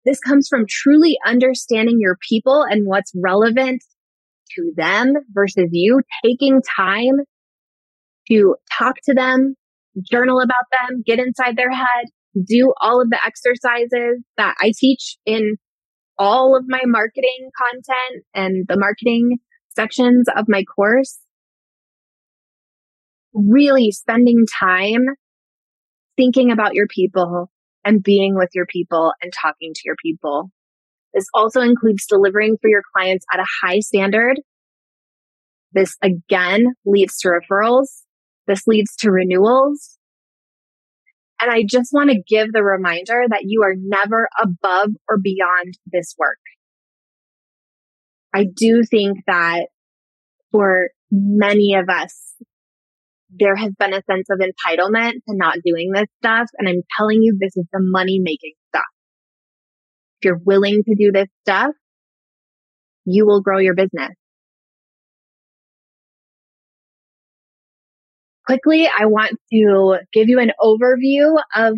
This 0.05 0.19
comes 0.19 0.47
from 0.47 0.65
truly 0.67 1.17
understanding 1.25 1.97
your 1.99 2.17
people 2.27 2.63
and 2.63 2.85
what's 2.85 3.11
relevant 3.15 3.83
to 4.55 4.71
them 4.75 5.13
versus 5.33 5.69
you 5.71 6.01
taking 6.23 6.61
time 6.75 7.17
to 8.29 8.55
talk 8.77 8.95
to 9.05 9.13
them, 9.13 9.55
journal 10.09 10.39
about 10.39 10.65
them, 10.71 11.03
get 11.05 11.19
inside 11.19 11.55
their 11.57 11.71
head, 11.71 12.05
do 12.45 12.73
all 12.79 13.01
of 13.01 13.09
the 13.09 13.19
exercises 13.25 14.23
that 14.37 14.55
I 14.61 14.71
teach 14.77 15.17
in 15.25 15.57
all 16.19 16.55
of 16.55 16.65
my 16.67 16.81
marketing 16.85 17.49
content 17.57 18.25
and 18.35 18.65
the 18.67 18.77
marketing 18.77 19.37
sections 19.69 20.27
of 20.35 20.45
my 20.47 20.63
course, 20.63 21.17
really 23.33 23.91
spending 23.91 24.45
time 24.59 25.05
thinking 26.17 26.51
about 26.51 26.73
your 26.75 26.87
people 26.87 27.49
and 27.85 28.03
being 28.03 28.35
with 28.35 28.49
your 28.53 28.65
people 28.65 29.13
and 29.21 29.31
talking 29.31 29.71
to 29.73 29.81
your 29.85 29.95
people. 30.03 30.51
This 31.13 31.25
also 31.33 31.61
includes 31.61 32.05
delivering 32.05 32.57
for 32.61 32.69
your 32.69 32.83
clients 32.93 33.25
at 33.33 33.39
a 33.39 33.47
high 33.63 33.79
standard. 33.79 34.41
This 35.71 35.95
again 36.03 36.73
leads 36.85 37.17
to 37.19 37.29
referrals. 37.29 38.03
This 38.47 38.67
leads 38.67 38.95
to 38.97 39.11
renewals. 39.11 39.98
And 41.41 41.49
I 41.49 41.63
just 41.67 41.91
want 41.93 42.09
to 42.09 42.21
give 42.27 42.51
the 42.51 42.63
reminder 42.63 43.23
that 43.29 43.43
you 43.45 43.63
are 43.63 43.75
never 43.77 44.27
above 44.41 44.91
or 45.07 45.17
beyond 45.21 45.75
this 45.85 46.15
work. 46.17 46.39
I 48.33 48.45
do 48.53 48.83
think 48.89 49.19
that 49.25 49.67
for 50.51 50.89
many 51.11 51.75
of 51.75 51.89
us, 51.89 52.35
there 53.29 53.55
has 53.55 53.71
been 53.77 53.93
a 53.93 54.03
sense 54.09 54.27
of 54.29 54.39
entitlement 54.39 55.13
to 55.13 55.35
not 55.35 55.57
doing 55.63 55.91
this 55.93 56.07
stuff. 56.21 56.47
And 56.57 56.67
I'm 56.67 56.81
telling 56.97 57.21
you, 57.21 57.37
this 57.39 57.55
is 57.55 57.65
the 57.71 57.79
money 57.81 58.19
making 58.21 58.53
stuff. 58.69 58.83
If 60.19 60.25
you're 60.25 60.41
willing 60.43 60.83
to 60.83 60.95
do 60.95 61.11
this 61.11 61.27
stuff, 61.43 61.71
you 63.05 63.25
will 63.25 63.41
grow 63.41 63.59
your 63.59 63.75
business. 63.75 64.18
Quickly, 68.49 68.87
I 68.87 69.05
want 69.05 69.37
to 69.53 69.99
give 70.11 70.27
you 70.27 70.39
an 70.39 70.53
overview 70.59 71.37
of 71.53 71.77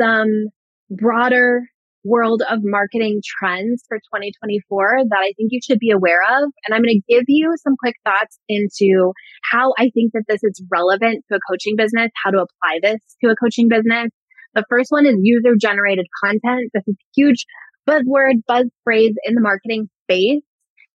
some 0.00 0.48
broader 0.90 1.62
world 2.02 2.42
of 2.50 2.58
marketing 2.64 3.20
trends 3.24 3.84
for 3.86 3.98
2024 3.98 5.04
that 5.10 5.20
I 5.20 5.32
think 5.36 5.50
you 5.52 5.60
should 5.64 5.78
be 5.78 5.92
aware 5.92 6.18
of. 6.38 6.50
And 6.66 6.74
I'm 6.74 6.82
going 6.82 7.00
to 7.00 7.14
give 7.14 7.26
you 7.28 7.54
some 7.62 7.76
quick 7.78 7.94
thoughts 8.04 8.36
into 8.48 9.12
how 9.48 9.74
I 9.78 9.90
think 9.94 10.10
that 10.14 10.24
this 10.26 10.42
is 10.42 10.60
relevant 10.72 11.24
to 11.30 11.36
a 11.36 11.40
coaching 11.48 11.76
business, 11.76 12.10
how 12.24 12.32
to 12.32 12.38
apply 12.38 12.80
this 12.82 12.98
to 13.22 13.30
a 13.30 13.36
coaching 13.36 13.68
business. 13.68 14.08
The 14.56 14.64
first 14.68 14.90
one 14.90 15.06
is 15.06 15.14
user 15.22 15.54
generated 15.56 16.06
content. 16.24 16.72
This 16.74 16.82
is 16.88 16.96
a 16.96 17.06
huge 17.14 17.46
buzzword, 17.88 18.42
buzz 18.48 18.66
phrase 18.82 19.14
in 19.22 19.36
the 19.36 19.40
marketing 19.40 19.88
space. 20.10 20.42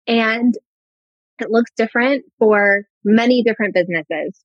And 0.06 0.54
it 1.40 1.50
looks 1.50 1.72
different 1.76 2.24
for 2.38 2.84
many 3.04 3.42
different 3.42 3.74
businesses. 3.74 4.40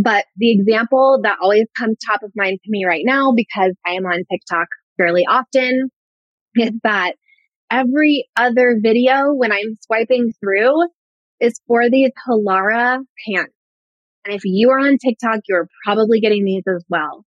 But 0.00 0.26
the 0.36 0.52
example 0.52 1.20
that 1.22 1.38
always 1.40 1.66
comes 1.76 1.96
top 2.06 2.22
of 2.22 2.30
mind 2.36 2.58
to 2.62 2.70
me 2.70 2.84
right 2.84 3.04
now, 3.04 3.32
because 3.34 3.74
I 3.86 3.92
am 3.92 4.04
on 4.04 4.24
TikTok 4.30 4.68
fairly 4.98 5.24
often, 5.26 5.90
is 6.54 6.72
that 6.82 7.14
every 7.70 8.28
other 8.36 8.76
video 8.80 9.32
when 9.32 9.52
I'm 9.52 9.76
swiping 9.80 10.32
through 10.38 10.88
is 11.40 11.60
for 11.66 11.88
these 11.88 12.10
Halara 12.28 12.98
pants. 13.26 13.52
And 14.24 14.34
if 14.34 14.42
you 14.44 14.70
are 14.70 14.78
on 14.78 14.98
TikTok, 14.98 15.40
you're 15.48 15.68
probably 15.84 16.20
getting 16.20 16.44
these 16.44 16.64
as 16.68 16.84
well. 16.90 17.24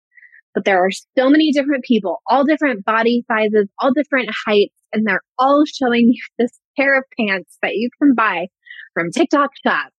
But 0.55 0.65
there 0.65 0.83
are 0.83 0.91
so 0.91 1.29
many 1.29 1.51
different 1.51 1.83
people, 1.83 2.21
all 2.27 2.45
different 2.45 2.85
body 2.85 3.25
sizes, 3.27 3.67
all 3.79 3.93
different 3.93 4.29
heights, 4.45 4.73
and 4.93 5.05
they're 5.05 5.21
all 5.37 5.65
showing 5.65 6.13
you 6.13 6.23
this 6.39 6.57
pair 6.77 6.97
of 6.97 7.03
pants 7.19 7.57
that 7.61 7.75
you 7.75 7.89
can 8.01 8.15
buy 8.15 8.47
from 8.93 9.11
TikTok 9.11 9.51
shop. 9.63 9.91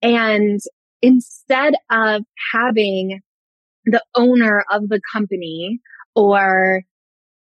And 0.00 0.60
instead 1.02 1.74
of 1.90 2.22
having 2.52 3.20
the 3.84 4.02
owner 4.14 4.64
of 4.70 4.88
the 4.88 5.00
company 5.12 5.80
or 6.14 6.82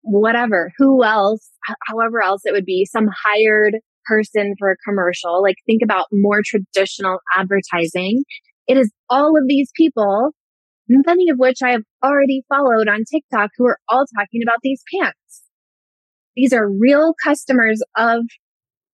whatever, 0.02 0.72
who 0.78 1.04
else, 1.04 1.50
however 1.86 2.22
else 2.22 2.42
it 2.44 2.52
would 2.52 2.64
be, 2.64 2.84
some 2.84 3.08
hired 3.24 3.74
person 4.06 4.54
for 4.58 4.70
a 4.70 4.76
commercial, 4.88 5.42
like 5.42 5.56
think 5.66 5.82
about 5.82 6.06
more 6.12 6.42
traditional 6.44 7.18
advertising. 7.36 8.22
It 8.66 8.76
is 8.76 8.92
all 9.10 9.36
of 9.36 9.44
these 9.48 9.70
people, 9.76 10.30
many 10.88 11.28
of 11.28 11.38
which 11.38 11.58
I 11.62 11.70
have 11.70 11.82
already 12.02 12.42
followed 12.48 12.88
on 12.88 13.04
TikTok 13.10 13.50
who 13.56 13.66
are 13.66 13.78
all 13.88 14.04
talking 14.16 14.42
about 14.44 14.58
these 14.62 14.82
pants. 14.94 15.42
These 16.36 16.52
are 16.52 16.70
real 16.70 17.14
customers 17.22 17.82
of 17.96 18.22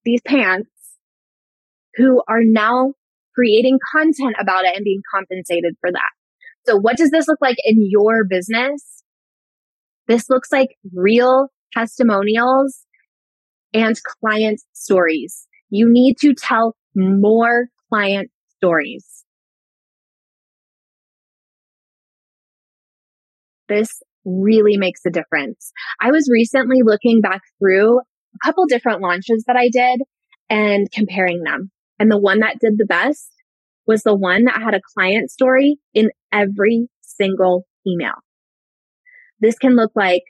these 0.04 0.20
pants 0.26 0.70
who 1.96 2.22
are 2.28 2.42
now 2.42 2.94
creating 3.38 3.78
content 3.92 4.34
about 4.40 4.64
it 4.64 4.74
and 4.74 4.84
being 4.84 5.02
compensated 5.14 5.74
for 5.80 5.90
that. 5.92 6.10
So 6.66 6.76
what 6.76 6.96
does 6.96 7.10
this 7.10 7.28
look 7.28 7.38
like 7.40 7.56
in 7.64 7.76
your 7.88 8.24
business? 8.28 9.02
This 10.06 10.28
looks 10.28 10.50
like 10.50 10.68
real 10.94 11.48
testimonials 11.72 12.84
and 13.72 13.98
client 14.20 14.60
stories. 14.72 15.46
You 15.70 15.86
need 15.90 16.16
to 16.20 16.34
tell 16.34 16.76
more 16.94 17.68
client 17.90 18.30
stories. 18.56 19.24
This 23.68 24.00
really 24.24 24.78
makes 24.78 25.00
a 25.06 25.10
difference. 25.10 25.72
I 26.00 26.10
was 26.10 26.28
recently 26.32 26.78
looking 26.82 27.20
back 27.20 27.42
through 27.58 27.98
a 27.98 28.46
couple 28.46 28.66
different 28.66 29.02
launches 29.02 29.44
that 29.46 29.56
I 29.56 29.68
did 29.70 30.00
and 30.50 30.90
comparing 30.90 31.42
them. 31.42 31.70
And 31.98 32.10
the 32.10 32.18
one 32.18 32.40
that 32.40 32.58
did 32.60 32.78
the 32.78 32.86
best 32.86 33.30
was 33.86 34.02
the 34.02 34.14
one 34.14 34.44
that 34.44 34.62
had 34.62 34.74
a 34.74 34.80
client 34.94 35.30
story 35.30 35.78
in 35.94 36.10
every 36.32 36.88
single 37.00 37.66
email. 37.86 38.14
This 39.40 39.58
can 39.58 39.76
look 39.76 39.92
like 39.94 40.22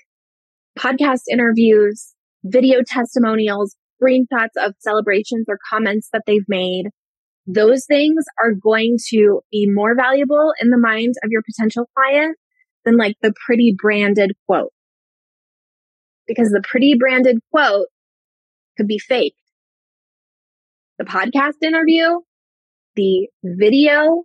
podcast 0.78 1.22
interviews, 1.30 2.14
video 2.44 2.82
testimonials, 2.86 3.74
screenshots 4.00 4.56
of 4.56 4.74
celebrations 4.78 5.46
or 5.48 5.58
comments 5.68 6.08
that 6.12 6.22
they've 6.26 6.48
made. 6.48 6.84
Those 7.46 7.84
things 7.86 8.24
are 8.42 8.52
going 8.52 8.98
to 9.08 9.40
be 9.50 9.66
more 9.72 9.94
valuable 9.96 10.52
in 10.60 10.70
the 10.70 10.78
mind 10.78 11.14
of 11.24 11.30
your 11.30 11.42
potential 11.42 11.88
client 11.96 12.36
than 12.84 12.96
like 12.96 13.16
the 13.22 13.32
pretty 13.44 13.74
branded 13.76 14.32
quote. 14.46 14.72
Because 16.26 16.50
the 16.50 16.62
pretty 16.62 16.94
branded 16.98 17.38
quote 17.50 17.88
could 18.76 18.86
be 18.86 18.98
fake. 18.98 19.34
The 20.98 21.04
podcast 21.04 21.62
interview, 21.62 22.20
the 22.96 23.28
video, 23.44 24.24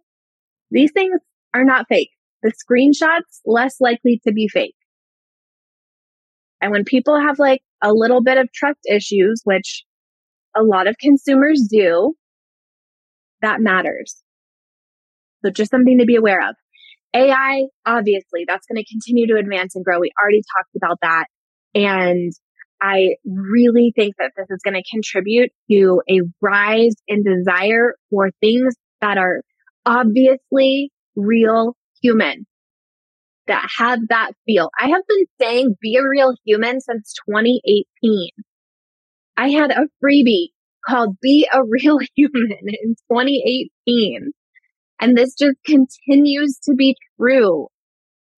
these 0.71 0.91
things 0.91 1.19
are 1.53 1.63
not 1.63 1.85
fake. 1.87 2.09
The 2.41 2.51
screenshots 2.51 3.39
less 3.45 3.75
likely 3.79 4.19
to 4.25 4.33
be 4.33 4.47
fake. 4.47 4.75
And 6.61 6.71
when 6.71 6.83
people 6.83 7.19
have 7.19 7.39
like 7.39 7.61
a 7.81 7.93
little 7.93 8.23
bit 8.23 8.37
of 8.37 8.51
trust 8.53 8.79
issues, 8.89 9.41
which 9.43 9.83
a 10.55 10.63
lot 10.63 10.87
of 10.87 10.97
consumers 10.97 11.67
do, 11.69 12.15
that 13.41 13.61
matters. 13.61 14.23
So 15.43 15.51
just 15.51 15.71
something 15.71 15.99
to 15.99 16.05
be 16.05 16.15
aware 16.15 16.39
of. 16.47 16.55
AI, 17.13 17.65
obviously, 17.85 18.45
that's 18.47 18.65
going 18.65 18.83
to 18.83 18.89
continue 18.89 19.27
to 19.27 19.39
advance 19.39 19.75
and 19.75 19.85
grow. 19.85 19.99
We 19.99 20.11
already 20.21 20.41
talked 20.57 20.75
about 20.75 20.97
that. 21.01 21.25
And 21.75 22.31
I 22.83 23.15
really 23.25 23.93
think 23.95 24.15
that 24.17 24.33
this 24.35 24.47
is 24.49 24.59
going 24.61 24.73
to 24.73 24.83
contribute 24.91 25.51
to 25.71 26.01
a 26.09 26.19
rise 26.41 26.95
in 27.07 27.23
desire 27.23 27.95
for 28.09 28.29
things 28.41 28.75
that 28.99 29.17
are 29.17 29.41
obviously 29.85 30.91
real 31.15 31.77
human 32.01 32.45
that 33.47 33.65
have 33.77 33.99
that 34.09 34.31
feel. 34.45 34.69
I 34.77 34.89
have 34.89 35.01
been 35.07 35.25
saying 35.39 35.75
be 35.81 35.95
a 35.95 36.07
real 36.07 36.33
human 36.45 36.81
since 36.81 37.13
2018. 37.29 38.29
I 39.37 39.49
had 39.49 39.71
a 39.71 39.87
freebie 40.03 40.49
called 40.85 41.15
be 41.21 41.47
a 41.53 41.63
real 41.63 41.99
human 42.15 42.51
in 42.51 42.95
2018. 43.09 44.31
And 44.99 45.17
this 45.17 45.35
just 45.35 45.55
continues 45.65 46.59
to 46.65 46.73
be 46.75 46.97
true 47.17 47.67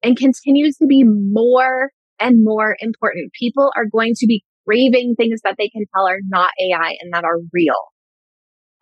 and 0.03 0.15
continues 0.15 0.77
to 0.77 0.85
be 0.85 1.03
more 1.03 1.91
and 2.19 2.43
more 2.43 2.75
important. 2.79 3.31
People 3.33 3.71
are 3.75 3.85
going 3.85 4.13
to 4.15 4.27
be 4.27 4.43
craving 4.67 5.15
things 5.15 5.41
that 5.43 5.55
they 5.57 5.69
can 5.69 5.85
tell 5.93 6.07
are 6.07 6.19
not 6.27 6.51
AI 6.59 6.95
and 7.01 7.13
that 7.13 7.23
are 7.23 7.39
real. 7.53 7.75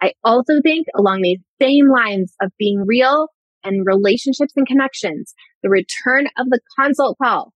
I 0.02 0.14
also 0.24 0.62
think 0.62 0.88
along 0.98 1.22
these 1.22 1.40
same 1.62 1.90
lines 1.90 2.34
of 2.42 2.52
being 2.58 2.84
real 2.86 3.30
and 3.64 3.86
relationships 3.86 4.54
and 4.56 4.68
connections, 4.68 5.34
the 5.62 5.70
return 5.70 6.28
of 6.38 6.48
the 6.50 6.60
consult 6.78 7.18
call. 7.22 7.54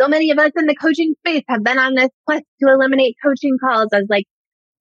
So 0.00 0.08
many 0.08 0.30
of 0.30 0.38
us 0.38 0.52
in 0.56 0.66
the 0.66 0.74
coaching 0.74 1.14
space 1.20 1.44
have 1.48 1.62
been 1.62 1.78
on 1.78 1.94
this 1.94 2.10
quest 2.26 2.44
to 2.62 2.68
eliminate 2.68 3.16
coaching 3.24 3.56
calls 3.60 3.88
as 3.92 4.04
like 4.08 4.26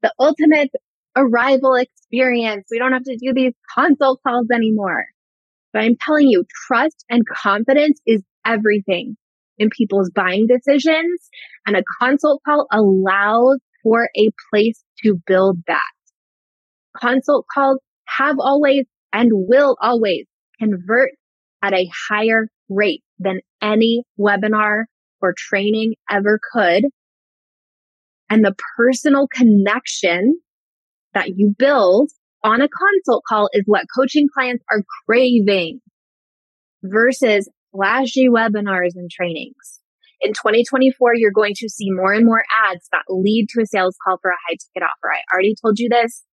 the 0.01 0.11
ultimate 0.19 0.69
arrival 1.15 1.75
experience. 1.75 2.65
We 2.71 2.79
don't 2.79 2.93
have 2.93 3.03
to 3.03 3.17
do 3.17 3.33
these 3.33 3.53
consult 3.75 4.21
calls 4.25 4.47
anymore. 4.53 5.05
But 5.71 5.83
I'm 5.83 5.95
telling 5.99 6.29
you, 6.29 6.45
trust 6.67 7.03
and 7.09 7.23
confidence 7.27 7.99
is 8.05 8.21
everything 8.45 9.17
in 9.57 9.69
people's 9.69 10.09
buying 10.09 10.47
decisions. 10.47 11.29
And 11.65 11.75
a 11.75 11.83
consult 12.01 12.41
call 12.45 12.67
allows 12.71 13.59
for 13.83 14.09
a 14.17 14.29
place 14.51 14.83
to 15.03 15.15
build 15.25 15.59
that. 15.67 15.81
Consult 16.99 17.45
calls 17.53 17.79
have 18.07 18.35
always 18.39 18.85
and 19.11 19.29
will 19.33 19.77
always 19.81 20.25
convert 20.59 21.11
at 21.61 21.73
a 21.73 21.89
higher 22.09 22.47
rate 22.69 23.03
than 23.19 23.39
any 23.61 24.03
webinar 24.19 24.83
or 25.21 25.33
training 25.37 25.93
ever 26.09 26.39
could. 26.51 26.85
And 28.29 28.43
the 28.43 28.55
personal 28.77 29.27
connection 29.27 30.39
that 31.13 31.29
you 31.35 31.53
build 31.57 32.09
on 32.43 32.61
a 32.61 32.67
consult 32.67 33.23
call 33.27 33.49
is 33.53 33.63
what 33.65 33.85
coaching 33.95 34.27
clients 34.33 34.63
are 34.69 34.83
craving 35.05 35.79
versus 36.83 37.49
flashy 37.75 38.27
webinars 38.29 38.95
and 38.95 39.09
trainings. 39.09 39.81
In 40.21 40.31
2024, 40.31 41.15
you're 41.15 41.31
going 41.31 41.53
to 41.57 41.69
see 41.69 41.91
more 41.91 42.13
and 42.13 42.25
more 42.25 42.43
ads 42.65 42.87
that 42.91 43.03
lead 43.09 43.47
to 43.49 43.61
a 43.61 43.65
sales 43.65 43.97
call 44.05 44.17
for 44.21 44.31
a 44.31 44.39
high 44.47 44.55
ticket 44.55 44.83
offer. 44.83 45.11
I 45.13 45.19
already 45.33 45.55
told 45.61 45.79
you 45.79 45.89
this. 45.89 46.23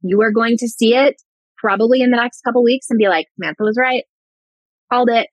You 0.00 0.22
are 0.22 0.32
going 0.32 0.56
to 0.58 0.68
see 0.68 0.94
it 0.94 1.20
probably 1.58 2.00
in 2.00 2.10
the 2.10 2.16
next 2.16 2.42
couple 2.42 2.62
weeks 2.62 2.86
and 2.88 2.98
be 2.98 3.08
like, 3.08 3.26
Samantha 3.34 3.62
was 3.62 3.76
right. 3.78 4.04
Called 4.90 5.10
it. 5.10 5.28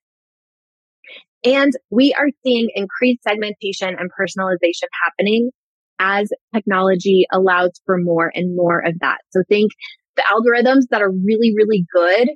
And 1.46 1.74
we 1.90 2.14
are 2.14 2.30
seeing 2.44 2.70
increased 2.74 3.24
segmentation 3.24 3.90
and 3.90 4.10
personalization 4.12 4.88
happening 5.06 5.52
as 6.00 6.30
technology 6.54 7.26
allows 7.32 7.72
for 7.86 7.98
more 7.98 8.32
and 8.34 8.56
more 8.56 8.80
of 8.86 9.00
that. 9.00 9.20
So 9.32 9.44
think 9.48 9.72
the 10.16 10.24
algorithms 10.24 10.84
that 10.90 11.02
are 11.02 11.12
really, 11.12 11.54
really 11.56 11.86
good. 11.94 12.30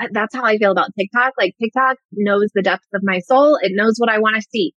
Uh, 0.00 0.08
that's 0.12 0.34
how 0.34 0.44
I 0.44 0.58
feel 0.58 0.72
about 0.72 0.90
TikTok. 0.98 1.32
Like 1.38 1.54
TikTok 1.60 1.96
knows 2.12 2.50
the 2.54 2.62
depths 2.62 2.88
of 2.94 3.02
my 3.02 3.20
soul. 3.20 3.58
It 3.62 3.72
knows 3.74 3.94
what 3.96 4.10
I 4.10 4.18
want 4.18 4.36
to 4.36 4.42
see. 4.42 4.74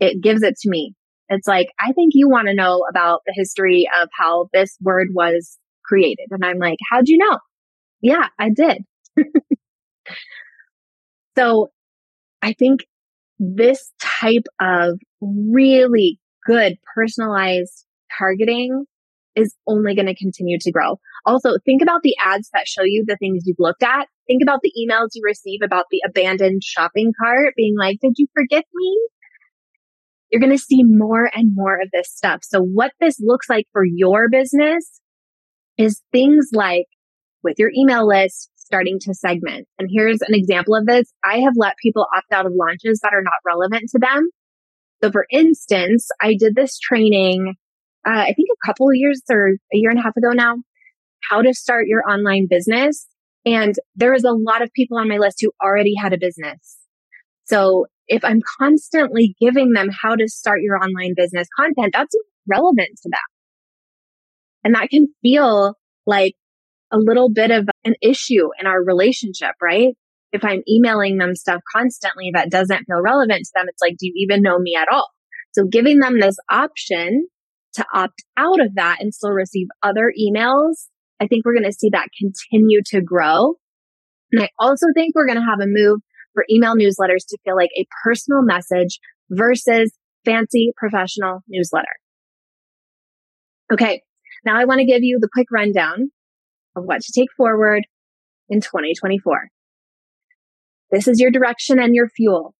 It 0.00 0.20
gives 0.20 0.42
it 0.42 0.56
to 0.62 0.70
me. 0.70 0.94
It's 1.28 1.48
like, 1.48 1.68
I 1.80 1.92
think 1.92 2.12
you 2.14 2.28
want 2.28 2.48
to 2.48 2.54
know 2.54 2.84
about 2.90 3.20
the 3.26 3.32
history 3.34 3.88
of 4.02 4.08
how 4.16 4.48
this 4.52 4.76
word 4.82 5.08
was 5.14 5.58
created. 5.84 6.26
And 6.30 6.44
I'm 6.44 6.58
like, 6.58 6.78
how'd 6.90 7.08
you 7.08 7.18
know? 7.18 7.38
Yeah, 8.00 8.28
I 8.38 8.50
did. 8.50 8.82
so 11.36 11.70
I 12.42 12.52
think 12.52 12.84
this 13.38 13.92
type 14.00 14.46
of 14.60 14.98
really 15.20 16.18
good 16.46 16.76
personalized 16.94 17.86
targeting 18.18 18.84
is 19.34 19.54
only 19.66 19.94
going 19.94 20.06
to 20.06 20.14
continue 20.14 20.58
to 20.60 20.70
grow. 20.70 20.98
Also, 21.24 21.50
think 21.64 21.82
about 21.82 22.02
the 22.02 22.16
ads 22.24 22.50
that 22.52 22.66
show 22.66 22.82
you 22.82 23.04
the 23.06 23.16
things 23.16 23.44
you've 23.46 23.56
looked 23.58 23.82
at. 23.82 24.08
Think 24.26 24.42
about 24.42 24.60
the 24.62 24.72
emails 24.78 25.10
you 25.14 25.22
receive 25.24 25.60
about 25.62 25.86
the 25.90 26.00
abandoned 26.06 26.62
shopping 26.64 27.12
cart 27.20 27.54
being 27.56 27.74
like, 27.78 27.98
did 28.00 28.14
you 28.16 28.26
forget 28.34 28.64
me? 28.74 29.08
You're 30.30 30.40
going 30.40 30.56
to 30.56 30.58
see 30.58 30.82
more 30.82 31.30
and 31.32 31.52
more 31.54 31.80
of 31.80 31.90
this 31.92 32.10
stuff. 32.10 32.40
So 32.42 32.60
what 32.60 32.92
this 33.00 33.18
looks 33.20 33.48
like 33.48 33.66
for 33.72 33.84
your 33.84 34.28
business 34.30 35.00
is 35.78 36.02
things 36.10 36.48
like 36.52 36.86
with 37.44 37.58
your 37.58 37.70
email 37.76 38.06
list, 38.06 38.50
starting 38.56 38.98
to 39.00 39.14
segment. 39.14 39.68
And 39.78 39.88
here's 39.92 40.22
an 40.22 40.34
example 40.34 40.74
of 40.74 40.86
this. 40.86 41.12
I 41.22 41.38
have 41.40 41.52
let 41.56 41.76
people 41.82 42.06
opt 42.16 42.32
out 42.32 42.46
of 42.46 42.52
launches 42.54 43.00
that 43.02 43.12
are 43.12 43.22
not 43.22 43.34
relevant 43.46 43.90
to 43.90 43.98
them. 43.98 44.28
So 45.02 45.10
for 45.10 45.26
instance, 45.30 46.08
I 46.20 46.36
did 46.38 46.54
this 46.54 46.78
training, 46.78 47.54
uh, 48.06 48.10
I 48.10 48.32
think 48.32 48.48
a 48.50 48.66
couple 48.66 48.88
of 48.88 48.94
years 48.94 49.20
or 49.30 49.48
a 49.48 49.76
year 49.76 49.90
and 49.90 49.98
a 49.98 50.02
half 50.02 50.16
ago 50.16 50.30
now, 50.30 50.56
how 51.28 51.42
to 51.42 51.54
start 51.54 51.86
your 51.86 52.02
online 52.08 52.46
business. 52.48 53.06
And 53.44 53.74
there 53.96 54.12
was 54.12 54.24
a 54.24 54.32
lot 54.32 54.62
of 54.62 54.72
people 54.74 54.98
on 54.98 55.08
my 55.08 55.18
list 55.18 55.38
who 55.40 55.50
already 55.62 55.94
had 56.00 56.12
a 56.12 56.18
business. 56.18 56.78
So 57.44 57.86
if 58.08 58.24
I'm 58.24 58.40
constantly 58.58 59.34
giving 59.40 59.72
them 59.72 59.88
how 59.90 60.14
to 60.16 60.28
start 60.28 60.60
your 60.62 60.76
online 60.76 61.14
business 61.16 61.48
content, 61.56 61.92
that's 61.92 62.14
relevant 62.48 62.90
to 63.02 63.08
them. 63.10 63.20
And 64.64 64.74
that 64.74 64.90
can 64.90 65.08
feel 65.22 65.74
like 66.06 66.34
a 66.92 66.98
little 66.98 67.30
bit 67.30 67.50
of 67.50 67.68
an 67.84 67.94
issue 68.02 68.48
in 68.60 68.66
our 68.66 68.82
relationship, 68.82 69.52
right? 69.60 69.94
If 70.32 70.44
I'm 70.44 70.62
emailing 70.68 71.18
them 71.18 71.34
stuff 71.34 71.60
constantly 71.74 72.30
that 72.34 72.50
doesn't 72.50 72.84
feel 72.86 73.02
relevant 73.02 73.42
to 73.44 73.50
them, 73.54 73.66
it's 73.68 73.82
like, 73.82 73.96
do 73.98 74.06
you 74.06 74.12
even 74.16 74.42
know 74.42 74.58
me 74.58 74.76
at 74.80 74.88
all? 74.92 75.08
So 75.52 75.64
giving 75.64 75.98
them 75.98 76.20
this 76.20 76.36
option 76.50 77.26
to 77.74 77.84
opt 77.92 78.22
out 78.36 78.60
of 78.60 78.74
that 78.76 78.98
and 79.00 79.12
still 79.12 79.30
receive 79.30 79.66
other 79.82 80.12
emails, 80.18 80.86
I 81.22 81.28
think 81.28 81.44
we're 81.44 81.54
going 81.54 81.70
to 81.70 81.72
see 81.72 81.90
that 81.92 82.08
continue 82.18 82.80
to 82.86 83.00
grow. 83.00 83.54
And 84.32 84.42
I 84.42 84.48
also 84.58 84.86
think 84.92 85.14
we're 85.14 85.26
going 85.26 85.38
to 85.38 85.44
have 85.44 85.60
a 85.60 85.68
move 85.68 86.00
for 86.34 86.44
email 86.50 86.74
newsletters 86.74 87.24
to 87.28 87.38
feel 87.44 87.54
like 87.54 87.70
a 87.78 87.86
personal 88.02 88.42
message 88.42 88.98
versus 89.30 89.92
fancy 90.24 90.72
professional 90.76 91.40
newsletter. 91.48 91.86
Okay. 93.72 94.02
Now 94.44 94.58
I 94.58 94.64
want 94.64 94.80
to 94.80 94.84
give 94.84 95.02
you 95.04 95.18
the 95.20 95.28
quick 95.32 95.46
rundown 95.52 96.10
of 96.74 96.84
what 96.84 97.02
to 97.02 97.12
take 97.14 97.28
forward 97.36 97.84
in 98.48 98.60
2024. 98.60 99.48
This 100.90 101.06
is 101.06 101.20
your 101.20 101.30
direction 101.30 101.78
and 101.78 101.94
your 101.94 102.08
fuel. 102.08 102.54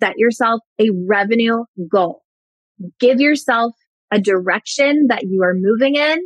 Set 0.00 0.14
yourself 0.16 0.60
a 0.78 0.90
revenue 1.08 1.64
goal. 1.90 2.22
Give 3.00 3.20
yourself 3.20 3.74
a 4.12 4.20
direction 4.20 5.06
that 5.08 5.24
you 5.24 5.42
are 5.42 5.54
moving 5.56 5.96
in. 5.96 6.20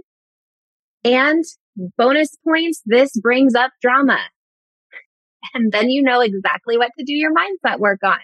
And 1.05 1.45
bonus 1.77 2.37
points, 2.47 2.83
this 2.85 3.13
brings 3.21 3.55
up 3.55 3.73
drama. 3.81 4.19
And 5.55 5.73
then 5.73 5.89
you 5.89 6.03
know 6.03 6.21
exactly 6.21 6.77
what 6.77 6.91
to 6.99 7.05
do 7.05 7.13
your 7.13 7.33
mindset 7.33 7.79
work 7.79 8.01
on. 8.05 8.19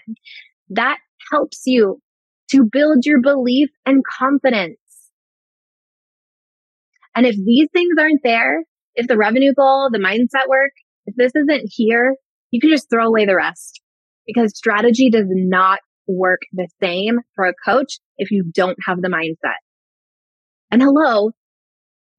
That 0.69 0.97
helps 1.31 1.63
you 1.65 1.99
to 2.51 2.63
build 2.71 3.05
your 3.05 3.21
belief 3.21 3.69
and 3.85 4.03
confidence. 4.19 4.77
And 7.15 7.25
if 7.25 7.35
these 7.35 7.67
things 7.73 7.95
aren't 7.99 8.21
there, 8.23 8.63
if 8.95 9.07
the 9.07 9.17
revenue 9.17 9.53
goal, 9.53 9.89
the 9.91 9.99
mindset 9.99 10.47
work, 10.47 10.71
if 11.05 11.15
this 11.15 11.31
isn't 11.35 11.63
here, 11.65 12.15
you 12.51 12.59
can 12.59 12.69
just 12.69 12.89
throw 12.89 13.07
away 13.07 13.25
the 13.25 13.35
rest 13.35 13.81
because 14.25 14.55
strategy 14.55 15.09
does 15.09 15.27
not 15.27 15.79
work 16.07 16.41
the 16.53 16.67
same 16.81 17.19
for 17.35 17.45
a 17.45 17.53
coach 17.65 17.99
if 18.17 18.31
you 18.31 18.43
don't 18.53 18.77
have 18.85 19.01
the 19.01 19.09
mindset. 19.09 19.57
And 20.71 20.81
hello, 20.81 21.31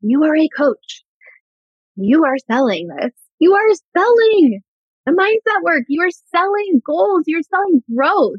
you 0.01 0.24
are 0.24 0.37
a 0.37 0.49
coach. 0.49 1.05
You 2.01 2.24
are 2.24 2.36
selling 2.49 2.88
this. 2.88 3.12
You 3.40 3.55
are 3.55 3.74
selling 3.96 4.61
the 5.05 5.12
mindset 5.12 5.62
work. 5.64 5.82
You 5.88 6.03
are 6.03 6.11
selling 6.32 6.80
goals. 6.86 7.24
You're 7.26 7.42
selling 7.42 7.82
growth. 7.92 8.38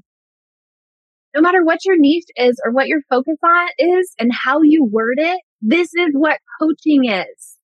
No 1.35 1.41
matter 1.41 1.63
what 1.63 1.83
your 1.83 1.97
niche 1.97 2.29
is 2.37 2.59
or 2.65 2.71
what 2.71 2.87
your 2.87 3.01
focus 3.09 3.37
on 3.43 3.67
is 3.77 4.13
and 4.17 4.31
how 4.33 4.61
you 4.63 4.85
word 4.85 5.17
it, 5.17 5.41
this 5.61 5.93
is 5.93 6.11
what 6.13 6.39
coaching 6.61 7.05
is. 7.05 7.57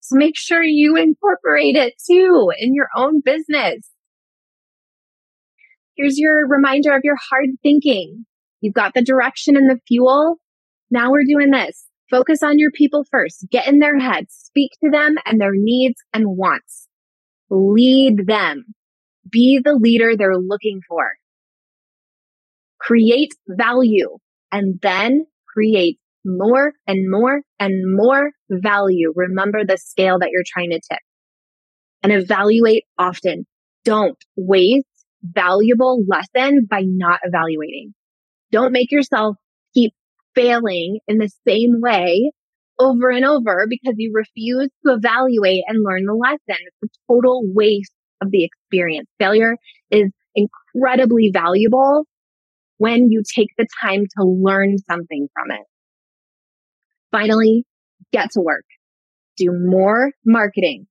So 0.00 0.16
make 0.16 0.36
sure 0.36 0.62
you 0.62 0.96
incorporate 0.96 1.74
it 1.74 1.94
too 2.06 2.52
in 2.58 2.74
your 2.74 2.88
own 2.94 3.22
business. 3.24 3.88
Here's 5.96 6.18
your 6.18 6.46
reminder 6.46 6.94
of 6.94 7.00
your 7.02 7.16
hard 7.30 7.48
thinking. 7.62 8.26
You've 8.60 8.74
got 8.74 8.92
the 8.94 9.02
direction 9.02 9.56
and 9.56 9.70
the 9.70 9.80
fuel. 9.88 10.36
Now 10.90 11.10
we're 11.10 11.24
doing 11.24 11.50
this. 11.50 11.86
Focus 12.12 12.42
on 12.42 12.58
your 12.58 12.70
people 12.70 13.04
first. 13.10 13.46
Get 13.50 13.66
in 13.66 13.78
their 13.78 13.98
heads. 13.98 14.34
Speak 14.34 14.72
to 14.84 14.90
them 14.90 15.16
and 15.24 15.40
their 15.40 15.54
needs 15.54 15.96
and 16.12 16.36
wants. 16.36 16.86
Lead 17.48 18.26
them. 18.26 18.66
Be 19.28 19.60
the 19.64 19.72
leader 19.72 20.14
they're 20.14 20.36
looking 20.36 20.80
for. 20.86 21.12
Create 22.78 23.32
value 23.48 24.18
and 24.52 24.78
then 24.82 25.24
create 25.48 25.98
more 26.22 26.74
and 26.86 27.10
more 27.10 27.40
and 27.58 27.96
more 27.96 28.32
value. 28.50 29.12
Remember 29.16 29.64
the 29.64 29.78
scale 29.78 30.18
that 30.18 30.28
you're 30.32 30.44
trying 30.46 30.70
to 30.70 30.80
tip 30.80 31.00
and 32.02 32.12
evaluate 32.12 32.84
often. 32.98 33.46
Don't 33.86 34.18
waste 34.36 34.86
valuable 35.22 36.04
lesson 36.06 36.66
by 36.68 36.82
not 36.84 37.20
evaluating. 37.22 37.94
Don't 38.50 38.72
make 38.72 38.92
yourself 38.92 39.36
failing 40.34 41.00
in 41.08 41.18
the 41.18 41.30
same 41.46 41.80
way 41.80 42.32
over 42.78 43.10
and 43.10 43.24
over 43.24 43.66
because 43.68 43.94
you 43.98 44.12
refuse 44.14 44.68
to 44.84 44.94
evaluate 44.94 45.62
and 45.66 45.84
learn 45.84 46.04
the 46.06 46.14
lesson. 46.14 46.62
It's 46.82 46.94
a 46.94 47.12
total 47.12 47.42
waste 47.44 47.92
of 48.20 48.30
the 48.30 48.44
experience. 48.44 49.08
Failure 49.18 49.56
is 49.90 50.10
incredibly 50.34 51.30
valuable 51.32 52.04
when 52.78 53.10
you 53.10 53.22
take 53.34 53.50
the 53.58 53.66
time 53.82 54.06
to 54.18 54.24
learn 54.24 54.76
something 54.90 55.28
from 55.34 55.50
it. 55.50 55.66
Finally, 57.10 57.64
get 58.12 58.30
to 58.32 58.40
work. 58.40 58.64
Do 59.36 59.52
more 59.52 60.12
marketing. 60.24 60.86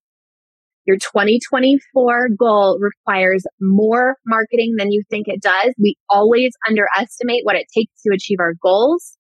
Your 0.86 0.98
2024 0.98 2.30
goal 2.40 2.80
requires 2.80 3.44
more 3.60 4.16
marketing 4.26 4.76
than 4.78 4.92
you 4.92 5.04
think 5.10 5.28
it 5.28 5.42
does. 5.42 5.74
We 5.80 5.96
always 6.10 6.52
underestimate 6.68 7.42
what 7.44 7.56
it 7.56 7.68
takes 7.76 8.02
to 8.02 8.14
achieve 8.14 8.40
our 8.40 8.54
goals 8.62 9.18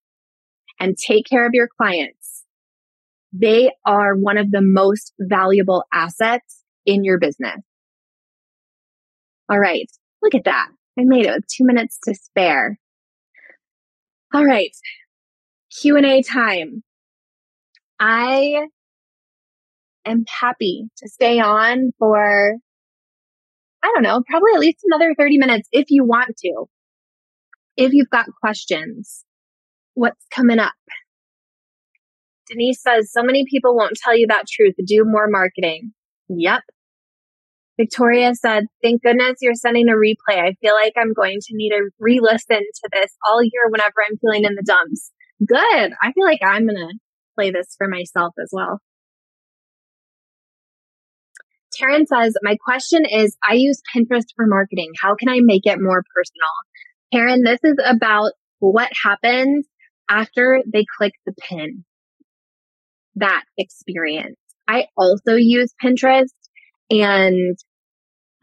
and 0.81 0.97
take 0.97 1.27
care 1.29 1.45
of 1.45 1.51
your 1.53 1.69
clients. 1.77 2.43
They 3.31 3.71
are 3.85 4.15
one 4.15 4.37
of 4.37 4.49
the 4.49 4.61
most 4.61 5.13
valuable 5.19 5.85
assets 5.93 6.63
in 6.85 7.03
your 7.03 7.19
business. 7.19 7.61
All 9.49 9.59
right. 9.59 9.89
Look 10.23 10.33
at 10.33 10.45
that. 10.45 10.69
I 10.97 11.03
made 11.05 11.27
it 11.27 11.35
with 11.35 11.45
two 11.47 11.65
minutes 11.65 11.99
to 12.05 12.15
spare. 12.15 12.79
All 14.33 14.43
right. 14.43 14.71
Q&A 15.79 16.23
time. 16.23 16.83
I 17.99 18.65
am 20.03 20.25
happy 20.27 20.89
to 20.97 21.07
stay 21.07 21.39
on 21.39 21.91
for, 21.99 22.55
I 23.83 23.91
don't 23.93 24.03
know, 24.03 24.23
probably 24.27 24.51
at 24.55 24.59
least 24.59 24.79
another 24.83 25.13
30 25.17 25.37
minutes 25.37 25.69
if 25.71 25.85
you 25.89 26.03
want 26.03 26.35
to. 26.37 26.65
If 27.77 27.93
you've 27.93 28.09
got 28.09 28.25
questions, 28.41 29.23
what's 29.93 30.25
coming 30.33 30.59
up? 30.59 30.73
Denise 32.49 32.81
says, 32.81 33.11
so 33.11 33.23
many 33.23 33.45
people 33.49 33.75
won't 33.75 33.97
tell 34.03 34.17
you 34.17 34.27
that 34.27 34.45
truth. 34.51 34.75
Do 34.85 35.03
more 35.05 35.27
marketing. 35.29 35.93
Yep. 36.29 36.61
Victoria 37.79 38.35
said, 38.35 38.65
thank 38.83 39.01
goodness 39.01 39.37
you're 39.41 39.55
sending 39.55 39.87
a 39.87 39.93
replay. 39.93 40.39
I 40.39 40.53
feel 40.61 40.73
like 40.73 40.93
I'm 40.97 41.13
going 41.13 41.39
to 41.39 41.53
need 41.55 41.69
to 41.69 41.89
re-listen 41.99 42.59
to 42.59 42.89
this 42.93 43.15
all 43.27 43.41
year 43.41 43.69
whenever 43.69 43.95
I'm 44.07 44.17
feeling 44.17 44.43
in 44.43 44.55
the 44.55 44.63
dumps. 44.65 45.11
Good. 45.45 45.93
I 46.01 46.11
feel 46.11 46.25
like 46.25 46.41
I'm 46.45 46.67
going 46.67 46.75
to 46.75 46.93
play 47.35 47.51
this 47.51 47.73
for 47.77 47.87
myself 47.87 48.33
as 48.41 48.49
well. 48.51 48.79
Taryn 51.79 52.05
says, 52.05 52.35
my 52.43 52.57
question 52.63 53.03
is, 53.09 53.37
I 53.47 53.53
use 53.53 53.81
Pinterest 53.95 54.27
for 54.35 54.45
marketing. 54.45 54.91
How 55.01 55.15
can 55.15 55.29
I 55.29 55.37
make 55.41 55.65
it 55.65 55.79
more 55.79 56.03
personal? 56.13 56.51
Taryn, 57.13 57.45
this 57.45 57.59
is 57.63 57.77
about 57.85 58.33
what 58.59 58.89
happens 59.03 59.65
after 60.11 60.61
they 60.71 60.85
click 60.97 61.13
the 61.25 61.33
pin. 61.33 61.85
That 63.15 63.43
experience. 63.57 64.37
I 64.67 64.85
also 64.97 65.35
use 65.35 65.73
Pinterest 65.83 66.29
and 66.89 67.57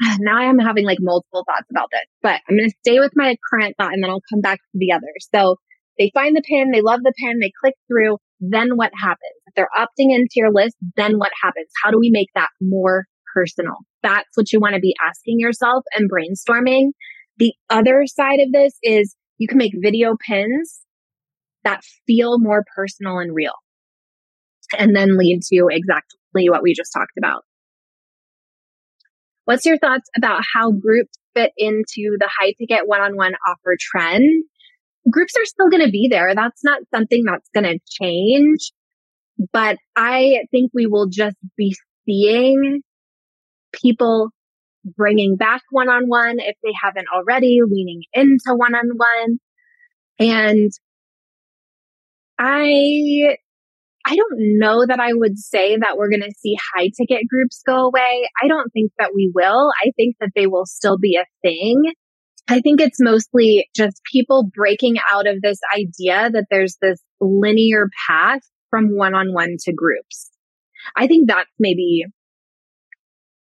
now 0.21 0.39
I'm 0.39 0.59
having 0.59 0.85
like 0.85 0.99
multiple 1.01 1.45
thoughts 1.47 1.69
about 1.71 1.89
this, 1.93 2.07
but 2.23 2.41
I'm 2.49 2.57
going 2.57 2.71
to 2.71 2.77
stay 2.85 2.99
with 2.99 3.13
my 3.15 3.37
current 3.51 3.75
thought 3.79 3.93
and 3.93 4.03
then 4.03 4.11
I'll 4.11 4.23
come 4.33 4.41
back 4.41 4.59
to 4.59 4.79
the 4.79 4.93
others. 4.93 5.29
So 5.35 5.57
they 5.99 6.11
find 6.15 6.37
the 6.37 6.43
pin, 6.43 6.71
they 6.73 6.81
love 6.81 7.01
the 7.03 7.13
pin, 7.19 7.39
they 7.41 7.53
click 7.61 7.75
through. 7.87 8.19
Then 8.41 8.77
what 8.77 8.93
happens? 8.99 9.35
If 9.47 9.55
they're 9.55 9.69
opting 9.77 10.15
into 10.15 10.35
your 10.37 10.53
list, 10.53 10.77
then 10.97 11.19
what 11.19 11.33
happens? 11.43 11.69
How 11.83 11.91
do 11.91 11.99
we 11.99 12.11
make 12.11 12.29
that 12.35 12.51
more 12.61 13.07
personal? 13.35 13.75
That's 14.03 14.29
what 14.37 14.53
you 14.53 14.61
want 14.61 14.75
to 14.75 14.81
be 14.81 14.95
asking 15.05 15.41
yourself 15.41 15.85
and 15.97 16.09
brainstorming. 16.11 16.91
The 17.39 17.53
other 17.69 18.05
side 18.07 18.39
of 18.41 18.53
this 18.53 18.75
is 18.83 19.17
you 19.39 19.49
can 19.49 19.59
make 19.59 19.73
video 19.77 20.17
pins 20.25 20.83
that 21.65 21.83
feel 22.07 22.39
more 22.39 22.65
personal 22.75 23.19
and 23.19 23.35
real 23.35 23.55
and 24.77 24.95
then 24.95 25.17
lead 25.17 25.41
to 25.43 25.69
exactly 25.71 26.49
what 26.49 26.63
we 26.63 26.75
just 26.75 26.93
talked 26.93 27.17
about. 27.17 27.43
What's 29.45 29.65
your 29.65 29.79
thoughts 29.79 30.11
about 30.17 30.43
how 30.53 30.73
groups 30.73 31.17
fit 31.35 31.53
into 31.57 32.17
the 32.19 32.29
high 32.39 32.53
ticket 32.59 32.87
one 32.87 33.01
on 33.01 33.17
one 33.17 33.33
offer 33.47 33.77
trend? 33.81 34.45
Groups 35.11 35.35
are 35.39 35.47
still 35.47 35.71
going 35.71 35.85
to 35.85 35.91
be 35.91 36.09
there. 36.11 36.35
That's 36.35 36.63
not 36.63 36.83
something 36.95 37.23
that's 37.25 37.49
going 37.55 37.65
to 37.65 37.79
change. 37.89 38.73
But 39.53 39.79
I 39.97 40.41
think 40.51 40.73
we 40.75 40.87
will 40.87 41.09
just 41.09 41.37
be 41.57 41.75
seeing 42.05 42.83
people 43.73 44.31
bringing 44.97 45.37
back 45.37 45.63
one 45.71 45.89
on 45.89 46.09
one 46.09 46.41
if 46.41 46.57
they 46.63 46.73
haven't 46.83 47.07
already, 47.15 47.61
leaning 47.67 48.03
into 48.13 48.55
one 48.55 48.75
on 48.75 48.91
one. 48.97 49.39
And 50.19 50.71
I, 52.39 53.37
I 54.07 54.17
don't 54.17 54.59
know 54.59 54.87
that 54.87 55.01
I 55.01 55.13
would 55.13 55.39
say 55.39 55.77
that 55.77 55.97
we're 55.97 56.11
going 56.11 56.23
to 56.23 56.35
see 56.39 56.57
high 56.75 56.91
ticket 56.97 57.27
groups 57.29 57.63
go 57.67 57.87
away. 57.87 58.29
I 58.43 58.49
don't 58.49 58.71
think 58.73 58.93
that 58.99 59.11
we 59.15 59.31
will. 59.35 59.71
I 59.85 59.91
think 59.97 60.17
that 60.21 60.31
they 60.35 60.47
will 60.47 60.67
still 60.67 60.99
be 60.99 61.17
a 61.17 61.27
thing. 61.43 61.83
I 62.49 62.61
think 62.61 62.81
it's 62.81 63.01
mostly 63.01 63.69
just 63.77 64.01
people 64.11 64.51
breaking 64.55 64.97
out 65.13 65.27
of 65.27 65.43
this 65.43 65.59
idea 65.75 66.31
that 66.31 66.47
there's 66.51 66.79
this 66.81 67.03
linear 67.21 67.89
path 68.09 68.41
from 68.71 68.97
one 68.97 69.15
on 69.15 69.35
one 69.35 69.57
to 69.65 69.73
groups. 69.73 70.31
I 70.97 71.07
think 71.07 71.29
that's 71.29 71.51
maybe 71.59 72.05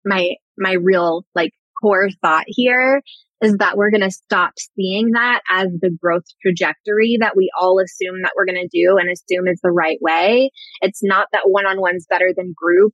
my, 0.05 0.35
my 0.57 0.73
real 0.73 1.25
like 1.33 1.53
core 1.81 2.09
thought 2.21 2.45
here 2.47 3.01
is 3.43 3.57
that 3.57 3.75
we're 3.75 3.91
going 3.91 4.01
to 4.01 4.09
stop 4.09 4.53
seeing 4.75 5.11
that 5.11 5.41
as 5.51 5.67
the 5.81 5.95
growth 6.01 6.23
trajectory 6.41 7.17
that 7.19 7.35
we 7.35 7.51
all 7.59 7.79
assume 7.79 8.21
that 8.21 8.31
we're 8.37 8.45
going 8.45 8.67
to 8.67 8.69
do 8.71 8.97
and 8.97 9.09
assume 9.09 9.47
is 9.47 9.59
the 9.61 9.69
right 9.69 9.97
way. 10.01 10.49
It's 10.81 11.03
not 11.03 11.27
that 11.33 11.43
one 11.45 11.65
on 11.65 11.81
one's 11.81 12.07
better 12.09 12.31
than 12.35 12.53
group. 12.55 12.93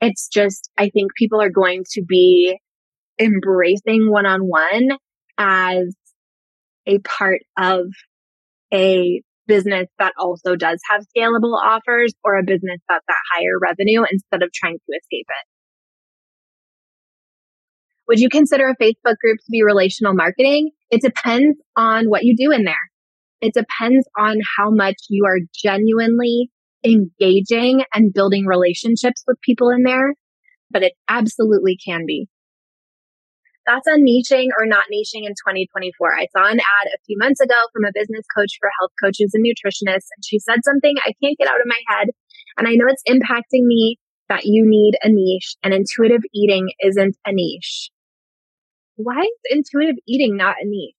It's 0.00 0.28
just, 0.28 0.70
I 0.78 0.88
think 0.88 1.14
people 1.14 1.42
are 1.42 1.50
going 1.50 1.84
to 1.92 2.02
be 2.02 2.58
embracing 3.18 4.10
one 4.10 4.26
on 4.26 4.40
one 4.40 4.96
as 5.38 5.94
a 6.86 6.98
part 6.98 7.40
of 7.58 7.86
a 8.72 9.22
business 9.46 9.88
that 9.98 10.14
also 10.18 10.56
does 10.56 10.80
have 10.90 11.04
scalable 11.14 11.54
offers 11.62 12.14
or 12.24 12.38
a 12.38 12.42
business 12.42 12.80
that's 12.88 13.04
at 13.08 13.14
higher 13.34 13.58
revenue 13.60 14.04
instead 14.10 14.42
of 14.42 14.50
trying 14.52 14.78
to 14.78 14.96
escape 14.96 15.26
it. 15.28 15.51
Would 18.12 18.20
you 18.20 18.28
consider 18.28 18.68
a 18.68 18.76
Facebook 18.76 19.16
group 19.24 19.38
to 19.38 19.50
be 19.50 19.62
relational 19.64 20.12
marketing? 20.12 20.72
It 20.90 21.00
depends 21.00 21.56
on 21.78 22.10
what 22.10 22.24
you 22.24 22.36
do 22.36 22.52
in 22.52 22.64
there. 22.64 22.84
It 23.40 23.54
depends 23.54 24.06
on 24.18 24.36
how 24.58 24.70
much 24.70 24.96
you 25.08 25.24
are 25.24 25.38
genuinely 25.64 26.50
engaging 26.84 27.84
and 27.94 28.12
building 28.12 28.44
relationships 28.44 29.24
with 29.26 29.40
people 29.40 29.70
in 29.70 29.84
there, 29.84 30.12
but 30.70 30.82
it 30.82 30.92
absolutely 31.08 31.78
can 31.82 32.04
be. 32.06 32.28
Thoughts 33.66 33.88
on 33.88 34.04
niching 34.04 34.48
or 34.60 34.66
not 34.66 34.92
niching 34.92 35.24
in 35.24 35.32
2024. 35.32 36.12
I 36.12 36.26
saw 36.36 36.50
an 36.50 36.60
ad 36.60 36.88
a 36.92 37.00
few 37.06 37.16
months 37.16 37.40
ago 37.40 37.56
from 37.72 37.86
a 37.86 37.96
business 37.96 38.26
coach 38.36 38.58
for 38.60 38.68
health 38.78 38.92
coaches 39.02 39.32
and 39.32 39.42
nutritionists, 39.42 40.12
and 40.12 40.22
she 40.22 40.38
said 40.38 40.60
something 40.64 40.96
I 40.98 41.14
can't 41.24 41.38
get 41.38 41.48
out 41.48 41.62
of 41.62 41.66
my 41.66 41.80
head. 41.88 42.08
And 42.58 42.68
I 42.68 42.72
know 42.72 42.92
it's 42.92 43.08
impacting 43.08 43.64
me 43.64 43.96
that 44.28 44.44
you 44.44 44.64
need 44.66 44.98
a 45.02 45.08
niche 45.08 45.56
and 45.62 45.72
intuitive 45.72 46.20
eating 46.34 46.72
isn't 46.84 47.16
a 47.24 47.32
niche. 47.32 47.88
Why 48.96 49.20
is 49.20 49.40
intuitive 49.50 49.96
eating 50.06 50.36
not 50.36 50.56
a 50.62 50.66
niche? 50.66 50.94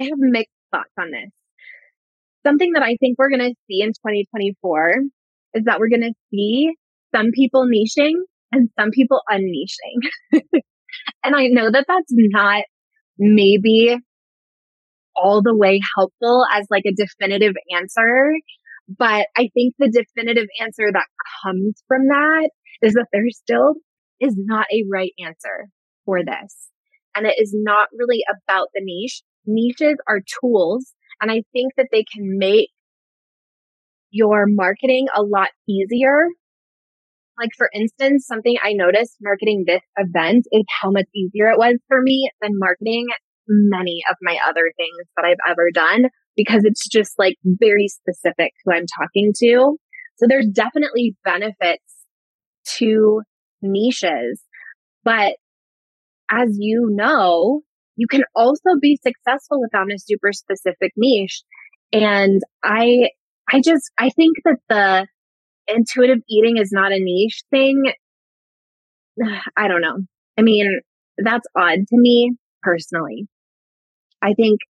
I 0.00 0.04
have 0.04 0.18
mixed 0.18 0.52
thoughts 0.70 0.92
on 0.98 1.10
this. 1.10 1.30
Something 2.46 2.72
that 2.74 2.82
I 2.82 2.96
think 3.00 3.18
we're 3.18 3.30
going 3.30 3.40
to 3.40 3.54
see 3.66 3.80
in 3.80 3.88
2024 3.88 4.94
is 5.54 5.64
that 5.64 5.80
we're 5.80 5.88
going 5.88 6.02
to 6.02 6.14
see 6.30 6.70
some 7.14 7.30
people 7.32 7.66
niching 7.66 8.14
and 8.52 8.68
some 8.78 8.90
people 8.90 9.20
unniching. 9.30 10.32
and 11.24 11.34
I 11.34 11.48
know 11.48 11.70
that 11.70 11.86
that's 11.88 12.12
not 12.12 12.64
maybe 13.18 13.96
all 15.16 15.42
the 15.42 15.56
way 15.56 15.80
helpful 15.96 16.44
as 16.52 16.66
like 16.70 16.84
a 16.86 16.94
definitive 16.94 17.54
answer, 17.74 18.32
but 18.88 19.26
I 19.36 19.48
think 19.54 19.74
the 19.78 19.90
definitive 19.90 20.46
answer 20.60 20.84
that 20.92 21.06
comes 21.42 21.82
from 21.88 22.08
that 22.08 22.50
is 22.82 22.92
that 22.92 23.06
there 23.12 23.28
still 23.30 23.74
is 24.20 24.34
not 24.36 24.66
a 24.70 24.84
right 24.90 25.12
answer 25.18 25.68
for 26.04 26.20
this. 26.24 26.70
And 27.16 27.26
it 27.26 27.34
is 27.38 27.52
not 27.56 27.88
really 27.92 28.22
about 28.30 28.68
the 28.74 28.82
niche. 28.84 29.22
Niches 29.46 29.96
are 30.06 30.20
tools. 30.40 30.92
And 31.20 31.30
I 31.30 31.42
think 31.52 31.72
that 31.76 31.88
they 31.90 32.04
can 32.04 32.36
make 32.38 32.68
your 34.10 34.44
marketing 34.46 35.06
a 35.14 35.22
lot 35.22 35.48
easier. 35.68 36.28
Like 37.38 37.50
for 37.56 37.68
instance, 37.74 38.26
something 38.26 38.56
I 38.62 38.72
noticed 38.72 39.16
marketing 39.20 39.64
this 39.66 39.82
event 39.96 40.46
is 40.52 40.64
how 40.80 40.90
much 40.90 41.06
easier 41.14 41.50
it 41.50 41.58
was 41.58 41.78
for 41.88 42.00
me 42.02 42.30
than 42.40 42.52
marketing 42.54 43.06
many 43.48 44.02
of 44.10 44.16
my 44.22 44.38
other 44.48 44.72
things 44.76 45.08
that 45.16 45.24
I've 45.24 45.50
ever 45.50 45.70
done 45.72 46.10
because 46.36 46.62
it's 46.64 46.88
just 46.88 47.12
like 47.18 47.36
very 47.44 47.88
specific 47.88 48.52
who 48.64 48.72
I'm 48.72 48.86
talking 48.98 49.32
to. 49.38 49.76
So 50.16 50.26
there's 50.28 50.48
definitely 50.48 51.14
benefits 51.24 51.84
to 52.78 53.22
niches, 53.62 54.40
but 55.04 55.36
as 56.30 56.56
you 56.58 56.88
know, 56.90 57.62
you 57.96 58.06
can 58.06 58.24
also 58.34 58.78
be 58.80 58.98
successful 59.02 59.60
without 59.60 59.92
a 59.92 59.98
super 59.98 60.32
specific 60.32 60.92
niche. 60.96 61.42
And 61.92 62.42
I, 62.62 63.10
I 63.50 63.60
just, 63.60 63.90
I 63.98 64.10
think 64.10 64.36
that 64.44 64.58
the 64.68 65.06
intuitive 65.68 66.18
eating 66.28 66.56
is 66.58 66.70
not 66.72 66.92
a 66.92 66.98
niche 66.98 67.42
thing. 67.50 67.84
I 69.56 69.68
don't 69.68 69.80
know. 69.80 69.98
I 70.38 70.42
mean, 70.42 70.80
that's 71.18 71.46
odd 71.56 71.78
to 71.88 71.96
me 71.96 72.36
personally. 72.62 73.26
I 74.22 74.34
think 74.34 74.60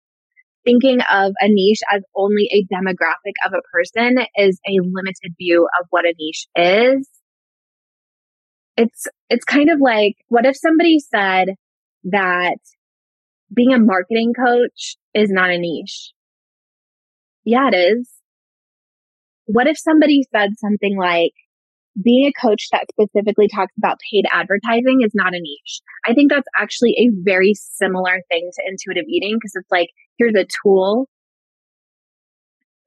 thinking 0.65 0.99
of 1.11 1.33
a 1.41 1.49
niche 1.49 1.81
as 1.93 2.03
only 2.15 2.49
a 2.53 2.67
demographic 2.73 3.35
of 3.47 3.53
a 3.53 3.63
person 3.73 4.19
is 4.37 4.61
a 4.67 4.81
limited 4.83 5.35
view 5.39 5.69
of 5.81 5.87
what 5.91 6.05
a 6.05 6.15
niche 6.19 6.47
is. 6.57 7.09
It's, 8.77 9.07
it's 9.31 9.45
kind 9.45 9.71
of 9.71 9.81
like, 9.81 10.17
what 10.29 10.47
if 10.47 10.57
somebody 10.57 10.99
said 10.99 11.55
that 12.05 12.59
being 13.53 13.73
a 13.73 13.79
marketing 13.79 14.35
coach 14.35 14.97
is 15.15 15.31
not 15.31 15.51
a 15.51 15.59
niche? 15.59 16.13
Yeah, 17.45 17.69
it 17.73 17.75
is. 17.75 18.11
What 19.47 19.67
if 19.67 19.79
somebody 19.79 20.25
said 20.33 20.51
something 20.59 20.97
like, 20.99 21.33
being 22.03 22.27
a 22.27 22.47
coach 22.47 22.69
that 22.73 22.85
specifically 22.91 23.49
talks 23.49 23.73
about 23.79 23.99
paid 24.13 24.25
advertising 24.31 25.01
is 25.03 25.13
not 25.15 25.35
a 25.35 25.41
niche. 25.41 25.81
I 26.07 26.13
think 26.13 26.31
that's 26.31 26.49
actually 26.59 26.91
a 26.99 27.09
very 27.23 27.55
similar 27.55 28.21
thing 28.31 28.51
to 28.53 28.63
intuitive 28.67 29.09
eating 29.09 29.37
because 29.37 29.53
it's 29.55 29.71
like, 29.71 29.89
here's 30.19 30.35
a 30.35 30.47
tool. 30.63 31.09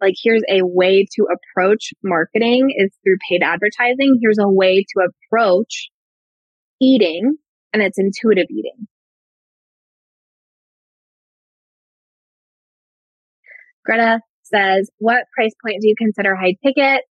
Like, 0.01 0.15
here's 0.21 0.43
a 0.49 0.61
way 0.63 1.05
to 1.15 1.27
approach 1.27 1.93
marketing 2.03 2.73
is 2.75 2.91
through 3.03 3.17
paid 3.29 3.43
advertising. 3.43 4.19
Here's 4.21 4.39
a 4.39 4.49
way 4.49 4.83
to 4.83 5.07
approach 5.07 5.89
eating 6.81 7.35
and 7.73 7.83
it's 7.83 7.99
intuitive 7.99 8.47
eating. 8.49 8.87
Greta 13.85 14.21
says, 14.43 14.89
what 14.97 15.25
price 15.35 15.53
point 15.65 15.81
do 15.81 15.87
you 15.87 15.95
consider 15.97 16.35
high 16.35 16.55
ticket? 16.65 17.03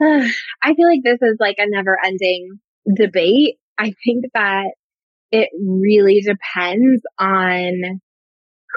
I 0.02 0.74
feel 0.74 0.88
like 0.88 1.02
this 1.02 1.20
is 1.22 1.36
like 1.40 1.56
a 1.58 1.68
never 1.68 1.98
ending 2.04 2.60
debate. 2.94 3.56
I 3.78 3.94
think 4.04 4.26
that 4.34 4.72
it 5.30 5.50
really 5.60 6.20
depends 6.20 7.02
on 7.18 8.00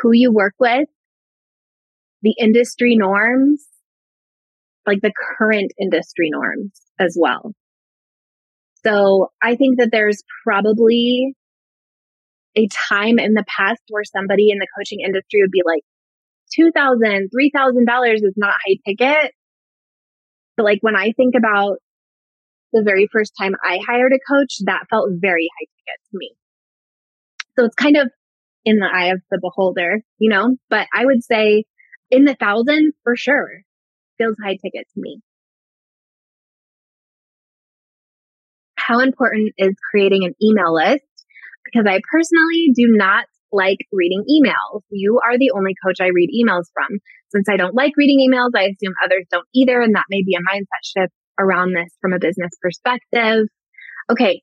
who 0.01 0.12
you 0.12 0.32
work 0.32 0.53
with, 0.60 0.88
the 2.22 2.36
industry 2.39 2.95
norms, 2.95 3.65
like 4.86 5.01
the 5.01 5.13
current 5.38 5.72
industry 5.80 6.30
norms 6.32 6.72
as 6.99 7.18
well. 7.20 7.53
So 8.84 9.30
I 9.41 9.55
think 9.55 9.80
that 9.80 9.89
there's 9.91 10.24
probably 10.43 11.36
a 12.55 12.68
time 12.89 13.20
in 13.20 13.34
the 13.34 13.45
past 13.47 13.82
where 13.89 14.03
somebody 14.03 14.49
in 14.49 14.59
the 14.59 14.68
coaching 14.78 14.99
industry 15.05 15.41
would 15.41 15.51
be 15.51 15.63
like 15.65 15.84
$2,000, 16.57 17.28
$3,000 17.30 18.13
is 18.15 18.34
not 18.38 18.53
high 18.53 18.78
ticket. 18.88 19.34
But 20.55 20.63
like 20.63 20.80
when 20.82 20.95
I 20.95 21.11
think 21.11 21.36
about 21.36 21.78
the 22.74 22.82
very 22.84 23.07
first 23.11 23.34
time 23.39 23.53
I 23.63 23.80
hired 23.86 24.11
a 24.13 24.20
coach, 24.34 24.57
that 24.65 24.86
felt 24.89 25.09
very 25.11 25.47
high 25.59 25.65
ticket 25.65 26.01
to 26.11 26.18
me. 26.18 26.32
So 27.57 27.65
it's 27.65 27.76
kind 27.76 27.97
of 27.97 28.09
in 28.65 28.78
the 28.78 28.89
eye 28.91 29.07
of 29.07 29.22
the 29.32 29.39
beholder, 29.41 30.01
you 30.18 30.30
know, 30.30 30.57
but 30.70 30.88
I 30.93 31.05
would 31.05 31.24
say 31.24 31.65
in 32.10 32.26
the 32.26 32.36
thousands 32.39 32.93
for 33.03 33.16
sure 33.16 33.62
feels 34.18 34.36
high 34.43 34.58
ticket 34.64 34.88
to 34.93 34.99
me. 34.99 35.20
How 38.76 38.99
important 38.99 39.53
is 39.58 39.76
creating 39.91 40.24
an 40.24 40.34
email 40.41 40.74
list? 40.74 41.03
Because 41.66 41.86
I 41.88 41.99
personally 42.10 42.72
do 42.74 42.88
not 42.88 43.26
like 43.51 43.80
reading 43.91 44.24
emails. 44.30 44.82
You 44.89 45.20
are 45.26 45.38
the 45.38 45.51
only 45.55 45.74
coach 45.86 45.97
I 45.99 46.08
read 46.08 46.30
emails 46.30 46.66
from. 46.74 46.99
Since 47.30 47.49
I 47.49 47.58
don't 47.58 47.76
like 47.76 47.93
reading 47.97 48.20
emails, 48.20 48.51
I 48.55 48.64
assume 48.64 48.93
others 49.03 49.26
don't 49.32 49.47
either. 49.53 49.82
And 49.82 49.95
that 49.95 50.05
may 50.10 50.24
be 50.24 50.36
a 50.36 50.39
mindset 50.39 50.84
shift 50.84 51.14
around 51.39 51.74
this 51.74 51.93
from 52.01 52.14
a 52.14 52.20
business 52.20 52.51
perspective. 52.62 53.47
Okay. 54.10 54.41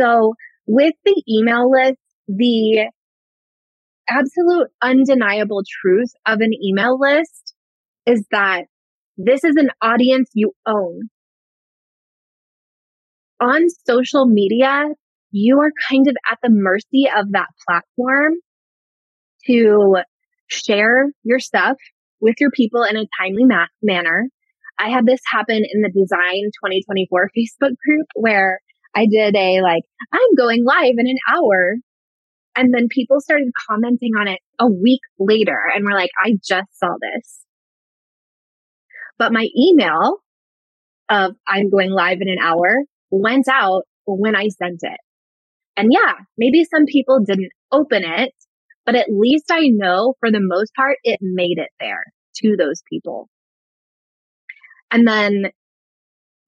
So 0.00 0.34
with 0.66 0.94
the 1.04 1.22
email 1.28 1.70
list, 1.70 1.98
the 2.26 2.88
absolute 4.08 4.68
undeniable 4.82 5.62
truth 5.82 6.12
of 6.26 6.40
an 6.40 6.52
email 6.62 6.98
list 6.98 7.54
is 8.06 8.24
that 8.30 8.64
this 9.16 9.44
is 9.44 9.56
an 9.56 9.70
audience 9.82 10.30
you 10.34 10.52
own. 10.66 11.08
On 13.40 13.62
social 13.86 14.26
media, 14.26 14.84
you 15.30 15.60
are 15.60 15.72
kind 15.90 16.08
of 16.08 16.16
at 16.30 16.38
the 16.42 16.50
mercy 16.50 17.08
of 17.14 17.32
that 17.32 17.48
platform 17.66 18.34
to 19.46 19.96
share 20.48 21.06
your 21.22 21.38
stuff 21.38 21.76
with 22.20 22.36
your 22.40 22.50
people 22.50 22.82
in 22.82 22.96
a 22.96 23.06
timely 23.20 23.44
ma- 23.44 23.66
manner. 23.82 24.28
I 24.78 24.90
had 24.90 25.06
this 25.06 25.20
happen 25.30 25.56
in 25.56 25.82
the 25.82 25.90
design 25.90 26.50
2024 26.64 27.30
Facebook 27.36 27.74
group 27.84 28.06
where 28.14 28.60
I 28.94 29.06
did 29.10 29.36
a 29.36 29.60
like, 29.60 29.82
I'm 30.12 30.34
going 30.36 30.64
live 30.64 30.94
in 30.98 31.06
an 31.06 31.18
hour. 31.32 31.76
And 32.58 32.74
then 32.74 32.88
people 32.90 33.20
started 33.20 33.52
commenting 33.70 34.10
on 34.18 34.26
it 34.26 34.40
a 34.58 34.66
week 34.66 34.98
later 35.16 35.56
and 35.72 35.84
we're 35.84 35.96
like, 35.96 36.10
I 36.20 36.32
just 36.44 36.76
saw 36.76 36.88
this. 37.00 37.38
But 39.16 39.32
my 39.32 39.46
email 39.56 40.16
of 41.08 41.36
I'm 41.46 41.70
going 41.70 41.92
live 41.92 42.18
in 42.20 42.28
an 42.28 42.38
hour 42.42 42.82
went 43.12 43.46
out 43.46 43.82
when 44.06 44.34
I 44.34 44.48
sent 44.48 44.80
it. 44.82 44.98
And 45.76 45.92
yeah, 45.92 46.14
maybe 46.36 46.64
some 46.64 46.84
people 46.86 47.20
didn't 47.24 47.52
open 47.70 48.02
it, 48.04 48.34
but 48.84 48.96
at 48.96 49.06
least 49.08 49.44
I 49.52 49.68
know 49.68 50.14
for 50.18 50.32
the 50.32 50.40
most 50.42 50.74
part, 50.74 50.96
it 51.04 51.20
made 51.22 51.58
it 51.58 51.70
there 51.78 52.02
to 52.42 52.56
those 52.56 52.82
people. 52.90 53.28
And 54.90 55.06
then 55.06 55.52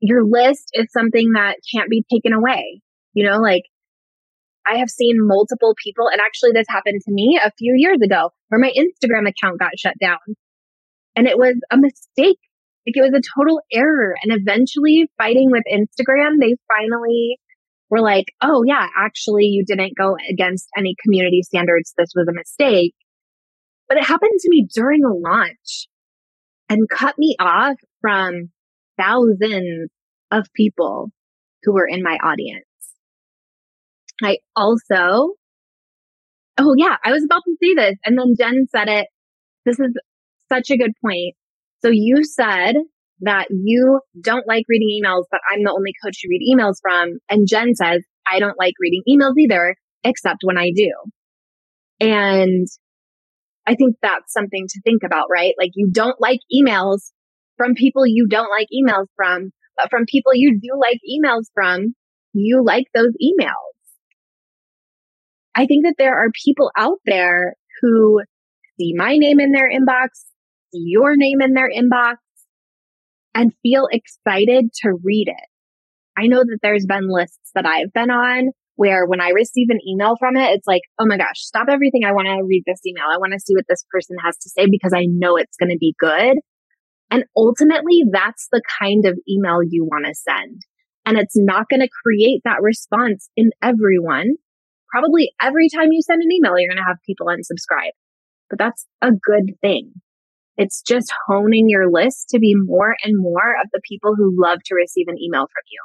your 0.01 0.25
list 0.25 0.71
is 0.75 0.89
something 0.91 1.35
that 1.35 1.59
can't 1.73 1.89
be 1.89 2.05
taken 2.13 2.33
away. 2.33 2.81
You 3.13 3.31
know, 3.31 3.39
like 3.39 3.63
I 4.67 4.79
have 4.79 4.91
seen 4.91 5.17
multiple 5.19 5.75
people, 5.83 6.09
and 6.09 6.21
actually 6.21 6.53
this 6.53 6.67
happened 6.69 7.01
to 7.05 7.13
me 7.13 7.41
a 7.43 7.51
few 7.59 7.75
years 7.77 7.99
ago 8.03 8.31
where 8.49 8.61
my 8.61 8.71
Instagram 8.71 9.29
account 9.29 9.59
got 9.59 9.79
shut 9.79 9.95
down. 10.01 10.19
And 11.17 11.27
it 11.27 11.39
was 11.39 11.57
a 11.71 11.77
mistake. 11.77 12.39
Like 12.87 12.97
it 12.97 13.03
was 13.03 13.15
a 13.15 13.39
total 13.39 13.61
error. 13.73 14.15
And 14.23 14.33
eventually 14.33 15.11
fighting 15.19 15.51
with 15.51 15.65
Instagram, 15.71 16.41
they 16.41 16.57
finally 16.75 17.39
were 17.91 18.01
like, 18.01 18.27
oh 18.41 18.63
yeah, 18.67 18.87
actually 18.97 19.47
you 19.47 19.65
didn't 19.65 19.97
go 19.97 20.17
against 20.31 20.69
any 20.77 20.95
community 21.03 21.43
standards. 21.43 21.93
This 21.97 22.13
was 22.15 22.27
a 22.29 22.33
mistake. 22.33 22.95
But 23.89 23.99
it 23.99 24.05
happened 24.05 24.39
to 24.39 24.49
me 24.51 24.67
during 24.73 25.05
a 25.05 25.13
launch 25.13 25.89
and 26.69 26.89
cut 26.89 27.19
me 27.19 27.35
off 27.41 27.77
from 28.01 28.51
thousands 28.97 29.91
of 30.31 30.47
people 30.55 31.11
who 31.65 31.73
were 31.73 31.87
in 31.87 32.03
my 32.03 32.17
audience. 32.23 32.65
I 34.23 34.39
also, 34.57 35.35
oh 36.59 36.75
yeah, 36.77 36.97
I 37.05 37.13
was 37.13 37.25
about 37.25 37.43
to 37.47 37.57
say 37.63 37.75
this 37.75 37.97
and 38.05 38.19
then 38.19 38.35
Jen 38.39 38.67
said 38.71 38.89
it. 38.89 39.07
This 39.65 39.79
is 39.79 39.95
such 40.51 40.71
a 40.71 40.77
good 40.77 40.93
point. 41.05 41.35
So 41.83 41.91
you 41.91 42.25
said 42.25 42.77
that 43.21 43.49
you 43.51 44.01
don't 44.21 44.47
like 44.47 44.65
reading 44.69 45.03
emails, 45.03 45.25
but 45.31 45.41
I'm 45.51 45.63
the 45.65 45.73
only 45.73 45.93
coach 46.03 46.19
you 46.23 46.31
read 46.31 46.43
emails 46.55 46.77
from. 46.83 47.19
And 47.29 47.47
Jen 47.49 47.75
says, 47.75 48.03
I 48.31 48.39
don't 48.39 48.59
like 48.59 48.75
reading 48.81 49.03
emails 49.09 49.35
either, 49.39 49.77
except 50.05 50.39
when 50.43 50.59
I 50.59 50.71
do. 50.75 50.93
And 52.01 52.67
I 53.67 53.75
think 53.75 53.97
that's 54.03 54.33
something 54.33 54.67
to 54.69 54.81
think 54.83 55.03
about, 55.05 55.27
right? 55.31 55.55
Like 55.59 55.73
you 55.75 55.91
don't 55.93 56.21
like 56.21 56.41
emails 56.53 57.11
from 57.57 57.75
people 57.75 58.07
you 58.07 58.27
don't 58.27 58.51
like 58.51 58.69
emails 58.73 59.07
from, 59.17 59.51
but 59.77 59.91
from 59.91 60.07
people 60.07 60.33
you 60.35 60.59
do 60.59 60.71
like 60.81 60.99
emails 61.07 61.45
from, 61.53 61.95
you 62.33 62.65
like 62.65 62.87
those 62.95 63.13
emails. 63.23 63.70
I 65.55 65.67
think 65.67 65.85
that 65.85 65.97
there 65.99 66.17
are 66.17 66.31
people 66.45 66.71
out 66.77 66.99
there 67.07 67.55
who 67.81 68.21
see 68.79 68.95
my 68.95 69.17
name 69.17 69.41
in 69.41 69.53
their 69.53 69.71
inbox, 69.71 70.09
see 70.73 70.83
your 70.87 71.17
name 71.17 71.41
in 71.41 71.55
their 71.55 71.71
inbox, 71.71 72.17
and 73.35 73.53
feel 73.63 73.89
excited 73.91 74.73
to 74.83 74.93
read 75.03 75.29
it. 75.29 75.49
I 76.19 76.27
know 76.27 76.41
that 76.41 76.59
there's 76.63 76.87
been 76.87 77.09
lists 77.09 77.51
that 77.55 77.67
I've 77.67 77.93
been 77.93 78.11
on 78.11 78.51
where 78.77 79.07
when 79.07 79.21
I 79.21 79.29
receive 79.31 79.69
an 79.69 79.79
email 79.87 80.17
from 80.19 80.37
it, 80.37 80.53
it's 80.53 80.67
like, 80.67 80.83
oh 80.99 81.05
my 81.07 81.19
gosh, 81.19 81.39
stop 81.39 81.67
everything. 81.69 82.05
I 82.05 82.13
want 82.13 82.29
to 82.29 82.43
read 82.47 82.63
this 82.67 82.81
email. 82.87 83.05
I 83.13 83.19
want 83.19 83.35
to 83.35 83.41
see 83.41 83.55
what 83.55 83.67
this 83.69 83.85
person 83.91 84.17
has 84.25 84.37
to 84.39 84.49
say 84.49 84.67
because 84.71 84.95
I 84.95 85.05
know 85.07 85.37
it's 85.37 85.57
going 85.59 85.71
to 85.71 85.79
be 85.79 85.95
good. 85.99 86.39
And 87.11 87.25
ultimately, 87.37 88.05
that's 88.11 88.49
the 88.51 88.63
kind 88.81 89.05
of 89.05 89.19
email 89.29 89.59
you 89.63 89.85
want 89.85 90.07
to 90.07 90.15
send. 90.15 90.63
And 91.05 91.19
it's 91.19 91.37
not 91.37 91.69
going 91.69 91.81
to 91.81 91.89
create 92.05 92.41
that 92.45 92.63
response 92.63 93.29
in 93.37 93.51
everyone. 93.63 94.37
Probably 94.91 95.33
every 95.41 95.69
time 95.69 95.93
you 95.93 96.03
send 96.03 96.23
an 96.23 96.33
email, 96.33 96.59
you're 96.59 96.69
going 96.69 96.83
to 96.83 96.89
have 96.89 96.99
people 97.07 97.27
unsubscribe, 97.27 97.93
but 98.49 98.59
that's 98.59 98.87
a 99.03 99.13
good 99.13 99.55
thing. 99.61 99.93
It's 100.57 100.83
just 100.83 101.13
honing 101.27 101.69
your 101.69 101.91
list 101.91 102.29
to 102.31 102.39
be 102.39 102.55
more 102.55 102.97
and 103.03 103.15
more 103.17 103.57
of 103.63 103.71
the 103.73 103.81
people 103.89 104.15
who 104.17 104.35
love 104.37 104.59
to 104.67 104.75
receive 104.75 105.07
an 105.09 105.17
email 105.19 105.43
from 105.43 105.65
you. 105.71 105.81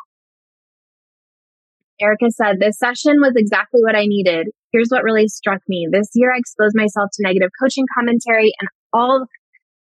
Erica 2.01 2.29
said, 2.29 2.59
this 2.59 2.77
session 2.77 3.15
was 3.21 3.33
exactly 3.37 3.79
what 3.81 3.95
I 3.95 4.05
needed. 4.05 4.47
Here's 4.73 4.89
what 4.89 5.03
really 5.03 5.27
struck 5.29 5.61
me. 5.69 5.87
This 5.89 6.09
year 6.13 6.33
I 6.33 6.37
exposed 6.37 6.75
myself 6.75 7.09
to 7.13 7.23
negative 7.23 7.51
coaching 7.61 7.85
commentary 7.97 8.51
and 8.59 8.67
all 8.91 9.27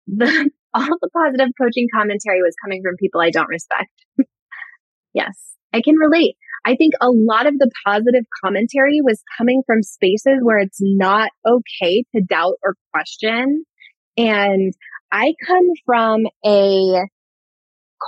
the 0.06 0.50
all 0.76 0.98
the 1.02 1.10
positive 1.16 1.50
coaching 1.60 1.88
commentary 1.94 2.42
was 2.42 2.56
coming 2.64 2.82
from 2.84 2.96
people 3.00 3.22
I 3.22 3.32
don't 3.32 3.50
respect. 3.50 3.90
yes, 5.14 5.56
I 5.74 5.82
can 5.82 5.96
relate. 5.96 6.36
I 6.66 6.76
think 6.76 6.94
a 7.02 7.10
lot 7.10 7.46
of 7.46 7.58
the 7.58 7.70
positive 7.86 8.24
commentary 8.44 9.00
was 9.04 9.22
coming 9.38 9.64
from 9.66 9.84
spaces 9.84 10.40
where 10.42 10.60
it's 10.60 10.80
not 10.82 11.30
okay 11.46 12.04
to 12.16 12.22
doubt 12.22 12.56
or 12.64 12.76
question. 12.94 13.66
And 14.18 14.74
I 15.12 15.34
come 15.46 15.68
from 15.86 16.22
a 16.46 17.02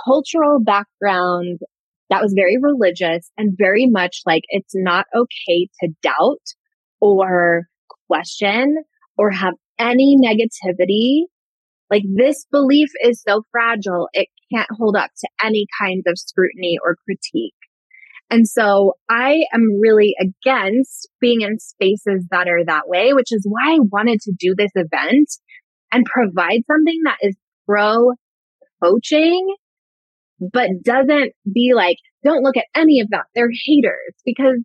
cultural 0.06 0.60
background 0.60 1.60
that 2.08 2.22
was 2.22 2.34
very 2.36 2.56
religious 2.60 3.30
and 3.36 3.56
very 3.58 3.86
much 3.86 4.20
like 4.26 4.42
it's 4.48 4.74
not 4.74 5.06
okay 5.14 5.68
to 5.80 5.88
doubt 6.02 6.42
or 7.00 7.64
question 8.08 8.76
or 9.18 9.30
have 9.30 9.54
any 9.78 10.16
negativity 10.22 11.24
like 11.90 12.02
this 12.14 12.46
belief 12.50 12.88
is 13.02 13.22
so 13.26 13.42
fragile, 13.52 14.08
it 14.12 14.28
can't 14.52 14.68
hold 14.76 14.96
up 14.96 15.10
to 15.18 15.28
any 15.44 15.66
kinds 15.80 16.02
of 16.06 16.18
scrutiny 16.18 16.78
or 16.84 16.96
critique. 17.04 17.54
And 18.30 18.48
so 18.48 18.94
I 19.08 19.44
am 19.54 19.78
really 19.80 20.14
against 20.20 21.08
being 21.20 21.42
in 21.42 21.58
spaces 21.58 22.26
that 22.30 22.48
are 22.48 22.64
that 22.64 22.88
way, 22.88 23.12
which 23.12 23.30
is 23.30 23.46
why 23.48 23.74
I 23.74 23.78
wanted 23.80 24.20
to 24.22 24.32
do 24.38 24.54
this 24.56 24.72
event 24.74 25.28
and 25.92 26.04
provide 26.04 26.62
something 26.66 27.00
that 27.04 27.18
is 27.22 27.36
pro 27.66 28.12
coaching, 28.82 29.46
but 30.40 30.70
doesn't 30.82 31.32
be 31.52 31.72
like, 31.74 31.98
don't 32.24 32.42
look 32.42 32.56
at 32.56 32.66
any 32.74 33.00
of 33.00 33.08
that. 33.10 33.26
They're 33.34 33.48
haters 33.64 34.14
because 34.24 34.58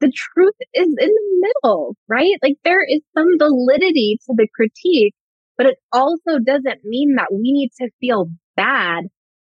the 0.00 0.12
truth 0.14 0.54
is 0.74 0.86
in 0.86 1.08
the 1.08 1.50
middle, 1.64 1.96
right? 2.08 2.34
Like 2.42 2.56
there 2.64 2.84
is 2.86 3.00
some 3.16 3.38
validity 3.38 4.18
to 4.26 4.34
the 4.36 4.46
critique, 4.54 5.14
but 5.56 5.66
it 5.66 5.78
also 5.92 6.38
doesn't 6.44 6.84
mean 6.84 7.14
that 7.16 7.32
we 7.32 7.52
need 7.52 7.70
to 7.80 7.90
feel 8.00 8.26
bad 8.56 9.04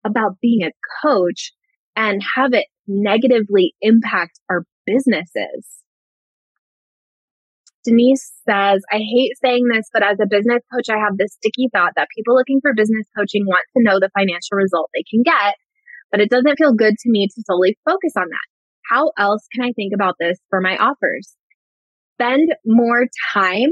about 0.05 0.39
being 0.40 0.62
a 0.62 0.70
coach 1.03 1.53
and 1.97 2.23
have 2.36 2.53
it 2.53 2.66
negatively 2.86 3.74
impact 3.80 4.40
our 4.50 4.64
businesses. 4.86 5.66
Denise 7.84 8.32
says, 8.48 8.82
I 8.90 8.98
hate 8.98 9.32
saying 9.40 9.64
this, 9.72 9.88
but 9.92 10.02
as 10.02 10.18
a 10.20 10.26
business 10.26 10.62
coach, 10.74 10.88
I 10.90 10.98
have 10.98 11.16
this 11.16 11.34
sticky 11.34 11.68
thought 11.72 11.92
that 11.94 12.08
people 12.16 12.34
looking 12.34 12.60
for 12.60 12.74
business 12.74 13.06
coaching 13.16 13.46
want 13.46 13.64
to 13.76 13.82
know 13.82 14.00
the 14.00 14.10
financial 14.18 14.56
result 14.56 14.90
they 14.92 15.04
can 15.08 15.22
get, 15.22 15.54
but 16.10 16.20
it 16.20 16.30
doesn't 16.30 16.58
feel 16.58 16.74
good 16.74 16.94
to 16.98 17.10
me 17.10 17.28
to 17.28 17.42
solely 17.46 17.78
focus 17.84 18.12
on 18.16 18.28
that. 18.28 18.46
How 18.90 19.12
else 19.16 19.46
can 19.52 19.64
I 19.64 19.72
think 19.72 19.92
about 19.94 20.16
this 20.18 20.38
for 20.50 20.60
my 20.60 20.76
offers? 20.76 21.36
Spend 22.14 22.54
more 22.64 23.06
time 23.32 23.70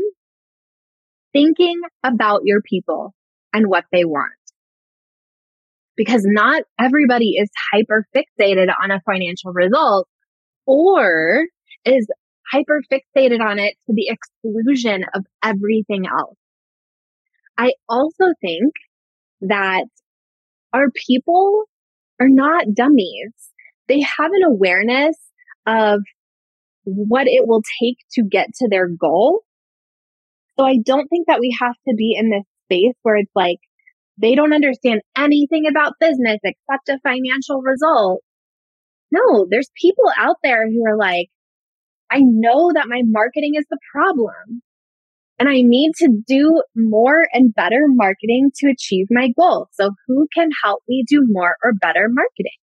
thinking 1.33 1.81
about 2.05 2.43
your 2.45 2.61
people 2.63 3.15
and 3.53 3.67
what 3.67 3.85
they 3.91 4.05
want. 4.05 4.33
Because 5.97 6.23
not 6.25 6.63
everybody 6.79 7.37
is 7.41 7.49
hyper 7.73 8.07
fixated 8.15 8.69
on 8.83 8.91
a 8.91 9.01
financial 9.07 9.53
result 9.53 10.09
or 10.67 11.45
is 11.85 12.09
hyper 12.51 12.83
fixated 12.93 13.41
on 13.41 13.59
it 13.59 13.75
to 13.87 13.95
the 13.95 14.09
exclusion 14.09 15.05
of 15.15 15.25
everything 15.43 16.05
else. 16.07 16.37
I 17.57 17.73
also 17.89 18.33
think 18.41 18.73
that 19.43 19.85
our 20.73 20.91
people 21.07 21.65
are 22.21 22.29
not 22.29 22.67
dummies. 22.75 23.33
They 23.87 24.01
have 24.01 24.33
an 24.33 24.43
awareness 24.47 25.17
of 25.67 26.01
what 26.85 27.27
it 27.27 27.47
will 27.47 27.63
take 27.81 27.99
to 28.13 28.23
get 28.23 28.49
to 28.57 28.69
their 28.69 28.89
goal. 28.89 29.43
So 30.59 30.65
I 30.65 30.79
don't 30.85 31.09
think 31.09 31.27
that 31.29 31.41
we 31.41 31.57
have 31.61 31.75
to 31.89 31.95
be 31.97 32.17
in 32.19 32.31
this 32.31 32.45
space 32.67 32.95
where 33.03 33.17
it's 33.17 33.33
like 33.35 33.59
they 34.19 34.35
don't 34.35 34.53
understand 34.53 35.03
anything 35.17 35.67
about 35.69 35.95
business 36.01 36.39
except 36.45 36.89
a 36.89 37.01
financial 37.03 37.61
result. 37.63 38.23
No, 39.11 39.47
there's 39.49 39.71
people 39.81 40.05
out 40.17 40.37
there 40.43 40.69
who 40.69 40.85
are 40.87 40.97
like, 40.97 41.29
I 42.11 42.21
know 42.21 42.71
that 42.75 42.89
my 42.89 43.03
marketing 43.05 43.53
is 43.57 43.65
the 43.71 43.79
problem 43.93 44.63
and 45.39 45.49
I 45.49 45.63
need 45.63 45.93
to 45.99 46.09
do 46.27 46.63
more 46.77 47.27
and 47.33 47.55
better 47.55 47.87
marketing 47.89 48.51
to 48.57 48.71
achieve 48.71 49.07
my 49.11 49.29
goal. 49.39 49.69
So 49.73 49.91
who 50.07 50.27
can 50.35 50.51
help 50.63 50.83
me 50.89 51.05
do 51.09 51.27
more 51.29 51.57
or 51.65 51.73
better 51.73 52.07
marketing? 52.09 52.59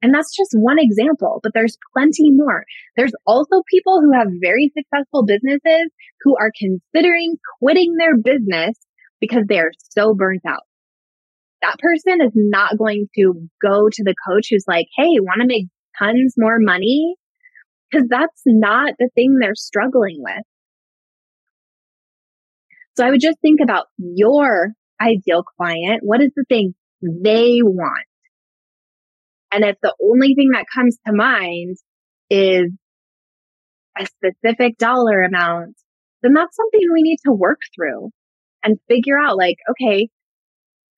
And 0.00 0.12
that's 0.12 0.34
just 0.36 0.50
one 0.54 0.78
example, 0.80 1.38
but 1.42 1.52
there's 1.54 1.78
plenty 1.94 2.30
more. 2.32 2.64
There's 2.96 3.12
also 3.24 3.62
people 3.70 4.00
who 4.00 4.12
have 4.12 4.26
very 4.40 4.72
successful 4.76 5.24
businesses 5.24 5.90
who 6.22 6.36
are 6.36 6.50
considering 6.58 7.36
quitting 7.60 7.94
their 7.98 8.16
business 8.16 8.76
because 9.22 9.44
they 9.48 9.60
are 9.60 9.70
so 9.78 10.14
burnt 10.14 10.42
out. 10.46 10.64
That 11.62 11.78
person 11.78 12.20
is 12.20 12.32
not 12.34 12.76
going 12.76 13.06
to 13.14 13.48
go 13.62 13.88
to 13.88 14.02
the 14.04 14.16
coach 14.28 14.48
who's 14.50 14.64
like, 14.66 14.86
Hey, 14.96 15.20
want 15.20 15.40
to 15.40 15.46
make 15.46 15.68
tons 15.96 16.34
more 16.36 16.58
money? 16.58 17.14
Cause 17.94 18.02
that's 18.10 18.42
not 18.46 18.94
the 18.98 19.08
thing 19.14 19.36
they're 19.40 19.54
struggling 19.54 20.16
with. 20.18 20.42
So 22.96 23.06
I 23.06 23.10
would 23.10 23.20
just 23.20 23.38
think 23.40 23.60
about 23.62 23.86
your 23.98 24.72
ideal 25.00 25.44
client. 25.56 26.00
What 26.02 26.20
is 26.20 26.32
the 26.34 26.44
thing 26.48 26.74
they 27.00 27.60
want? 27.62 28.06
And 29.52 29.64
if 29.64 29.76
the 29.82 29.94
only 30.02 30.34
thing 30.34 30.48
that 30.54 30.66
comes 30.74 30.98
to 31.06 31.12
mind 31.12 31.76
is 32.28 32.72
a 33.96 34.06
specific 34.06 34.78
dollar 34.78 35.22
amount, 35.22 35.76
then 36.22 36.32
that's 36.32 36.56
something 36.56 36.80
we 36.92 37.02
need 37.02 37.18
to 37.26 37.32
work 37.32 37.60
through 37.76 38.10
and 38.62 38.78
figure 38.88 39.18
out 39.18 39.36
like, 39.36 39.56
okay, 39.70 40.08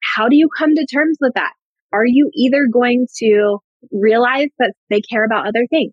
how 0.02 0.28
do 0.28 0.36
you 0.36 0.48
come 0.56 0.74
to 0.74 0.86
terms 0.86 1.18
with 1.20 1.34
that? 1.34 1.52
Are 1.92 2.06
you 2.06 2.30
either 2.34 2.66
going 2.70 3.06
to 3.18 3.58
realize 3.92 4.48
that 4.58 4.74
they 4.90 5.00
care 5.00 5.24
about 5.24 5.46
other 5.46 5.66
things 5.68 5.92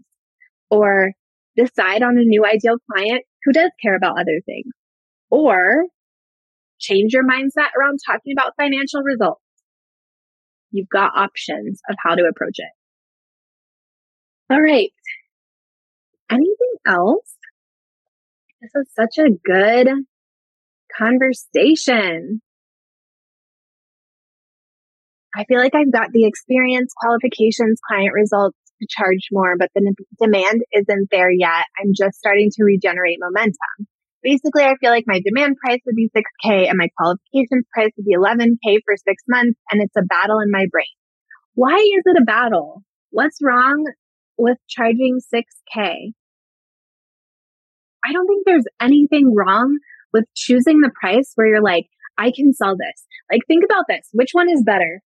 or 0.70 1.12
decide 1.56 2.04
on 2.04 2.18
a 2.18 2.24
new 2.24 2.46
ideal 2.46 2.78
client 2.92 3.24
who 3.44 3.52
does 3.52 3.72
care 3.82 3.96
about 3.96 4.20
other 4.20 4.42
things 4.46 4.72
or 5.30 5.86
change 6.80 7.14
your 7.14 7.24
mindset 7.24 7.70
around 7.78 8.00
talking 8.06 8.34
about 8.38 8.54
financial 8.58 9.02
results? 9.02 9.42
You've 10.72 10.90
got 10.90 11.12
options 11.16 11.82
of 11.90 11.98
how 12.04 12.16
to 12.16 12.24
approach 12.24 12.58
it. 12.58 12.72
All 14.50 14.62
right. 14.62 14.92
Anything 16.30 16.76
else? 16.88 17.36
This 18.62 18.72
is 18.76 18.88
such 18.94 19.18
a 19.18 19.30
good 19.30 19.90
conversation. 20.98 22.42
I 25.36 25.46
feel 25.46 25.60
like 25.60 25.76
I've 25.76 25.92
got 25.92 26.12
the 26.12 26.26
experience, 26.26 26.94
qualifications, 27.00 27.80
client 27.88 28.14
results 28.14 28.58
to 28.82 28.88
charge 28.90 29.30
more, 29.32 29.56
but 29.58 29.70
the 29.74 29.94
demand 30.22 30.62
isn't 30.74 31.10
there 31.10 31.32
yet. 31.32 31.66
I'm 31.80 31.94
just 31.96 32.18
starting 32.18 32.50
to 32.52 32.64
regenerate 32.64 33.18
momentum. 33.20 33.88
Basically, 34.24 34.64
I 34.64 34.76
feel 34.80 34.92
like 34.92 35.06
my 35.08 35.22
demand 35.24 35.56
price 35.64 35.80
would 35.86 35.96
be 35.96 36.12
6K 36.16 36.70
and 36.70 36.78
my 36.78 36.90
qualifications 36.98 37.66
price 37.74 37.92
would 37.98 38.06
be 38.06 38.16
11K 38.16 38.80
for 38.86 38.96
six 38.98 39.24
months. 39.28 39.60
And 39.72 39.82
it's 39.82 39.96
a 39.98 40.04
battle 40.04 40.40
in 40.40 40.52
my 40.52 40.66
brain. 40.70 40.86
Why 41.56 41.78
is 41.78 42.04
it 42.06 42.22
a 42.22 42.26
battle? 42.26 42.84
What's 43.10 43.40
wrong 43.42 43.86
with 44.38 44.58
charging 44.68 45.20
6K? 45.34 46.14
I 48.04 48.14
don't 48.14 48.28
think 48.28 48.46
there's 48.46 48.66
anything 48.82 49.34
wrong 49.36 49.78
with 50.14 50.26
choosing 50.36 50.80
the 50.80 50.92
price 51.00 51.32
where 51.36 51.48
you're 51.48 51.62
like, 51.62 51.88
I 52.18 52.32
can 52.36 52.54
sell 52.54 52.76
this. 52.78 53.06
Like, 53.32 53.42
think 53.48 53.64
about 53.64 53.86
this. 53.88 54.08
Which 54.14 54.32
one 54.34 54.50
is 54.50 54.64
better? 54.66 55.02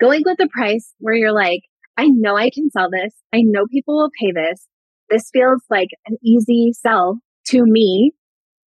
Going 0.00 0.22
with 0.24 0.38
the 0.38 0.48
price 0.48 0.92
where 0.98 1.14
you're 1.14 1.34
like, 1.34 1.60
I 1.96 2.08
know 2.08 2.36
I 2.36 2.50
can 2.50 2.70
sell 2.70 2.88
this. 2.90 3.14
I 3.32 3.42
know 3.42 3.66
people 3.70 3.96
will 3.96 4.10
pay 4.18 4.32
this. 4.32 4.66
This 5.10 5.28
feels 5.32 5.62
like 5.68 5.88
an 6.06 6.16
easy 6.24 6.72
sell 6.72 7.18
to 7.48 7.62
me. 7.64 8.12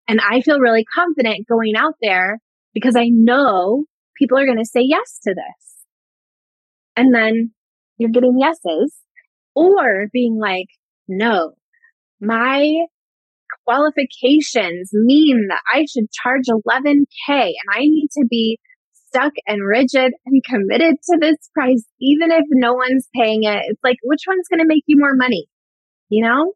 And 0.07 0.19
I 0.21 0.41
feel 0.41 0.59
really 0.59 0.85
confident 0.93 1.47
going 1.47 1.75
out 1.75 1.95
there 2.01 2.39
because 2.73 2.95
I 2.95 3.07
know 3.09 3.85
people 4.15 4.37
are 4.37 4.45
going 4.45 4.59
to 4.59 4.65
say 4.65 4.81
yes 4.81 5.19
to 5.23 5.33
this. 5.33 5.85
And 6.95 7.13
then 7.13 7.51
you're 7.97 8.11
getting 8.11 8.37
yeses 8.39 8.95
or 9.55 10.07
being 10.13 10.37
like, 10.39 10.67
no, 11.07 11.53
my 12.21 12.85
qualifications 13.65 14.89
mean 14.93 15.47
that 15.49 15.61
I 15.73 15.85
should 15.85 16.11
charge 16.11 16.45
11K 16.47 17.05
and 17.29 17.69
I 17.71 17.79
need 17.79 18.07
to 18.13 18.25
be 18.29 18.59
stuck 19.07 19.33
and 19.47 19.65
rigid 19.65 20.13
and 20.25 20.43
committed 20.43 20.95
to 21.09 21.17
this 21.19 21.37
price, 21.53 21.83
even 22.01 22.31
if 22.31 22.43
no 22.51 22.73
one's 22.73 23.07
paying 23.15 23.43
it. 23.43 23.63
It's 23.67 23.83
like, 23.83 23.97
which 24.03 24.23
one's 24.27 24.47
going 24.49 24.59
to 24.59 24.67
make 24.67 24.83
you 24.87 24.97
more 24.99 25.15
money? 25.15 25.47
You 26.09 26.23
know? 26.25 26.53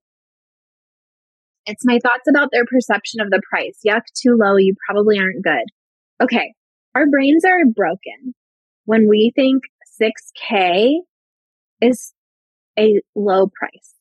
It's 1.66 1.86
my 1.86 1.99
thoughts 2.02 2.28
about 2.30 2.49
their 2.52 2.66
perception 2.66 3.22
of 3.22 3.30
the 3.30 3.41
price. 3.49 3.80
Yuck, 3.86 4.02
too 4.16 4.38
low. 4.40 4.57
You 4.57 4.76
probably 4.88 5.20
aren't 5.20 5.44
good. 5.44 5.66
Okay. 6.22 6.53
Our 6.95 7.06
brains 7.07 7.45
are 7.45 7.66
broken 7.74 8.34
when 8.86 9.07
we 9.07 9.32
think 9.36 9.64
6K 10.02 10.95
is 11.82 12.14
a 12.78 13.02
low 13.16 13.48
price. 13.48 13.94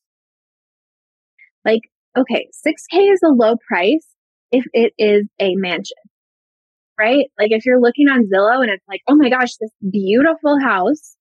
Like, 1.65 1.83
okay, 2.21 2.49
6K 2.67 3.13
is 3.13 3.21
a 3.25 3.29
low 3.29 3.57
price 3.69 4.07
if 4.51 4.65
it 4.73 4.93
is 4.99 5.27
a 5.41 5.55
mansion, 5.57 5.97
right? 6.99 7.27
Like 7.39 7.51
if 7.51 7.67
you're 7.67 7.81
looking 7.81 8.09
on 8.09 8.25
Zillow 8.25 8.63
and 8.63 8.71
it's 8.71 8.85
like, 8.89 9.01
oh 9.09 9.17
my 9.17 9.29
gosh, 9.29 9.57
this 9.61 9.71
beautiful 9.91 10.59
house. 10.63 11.17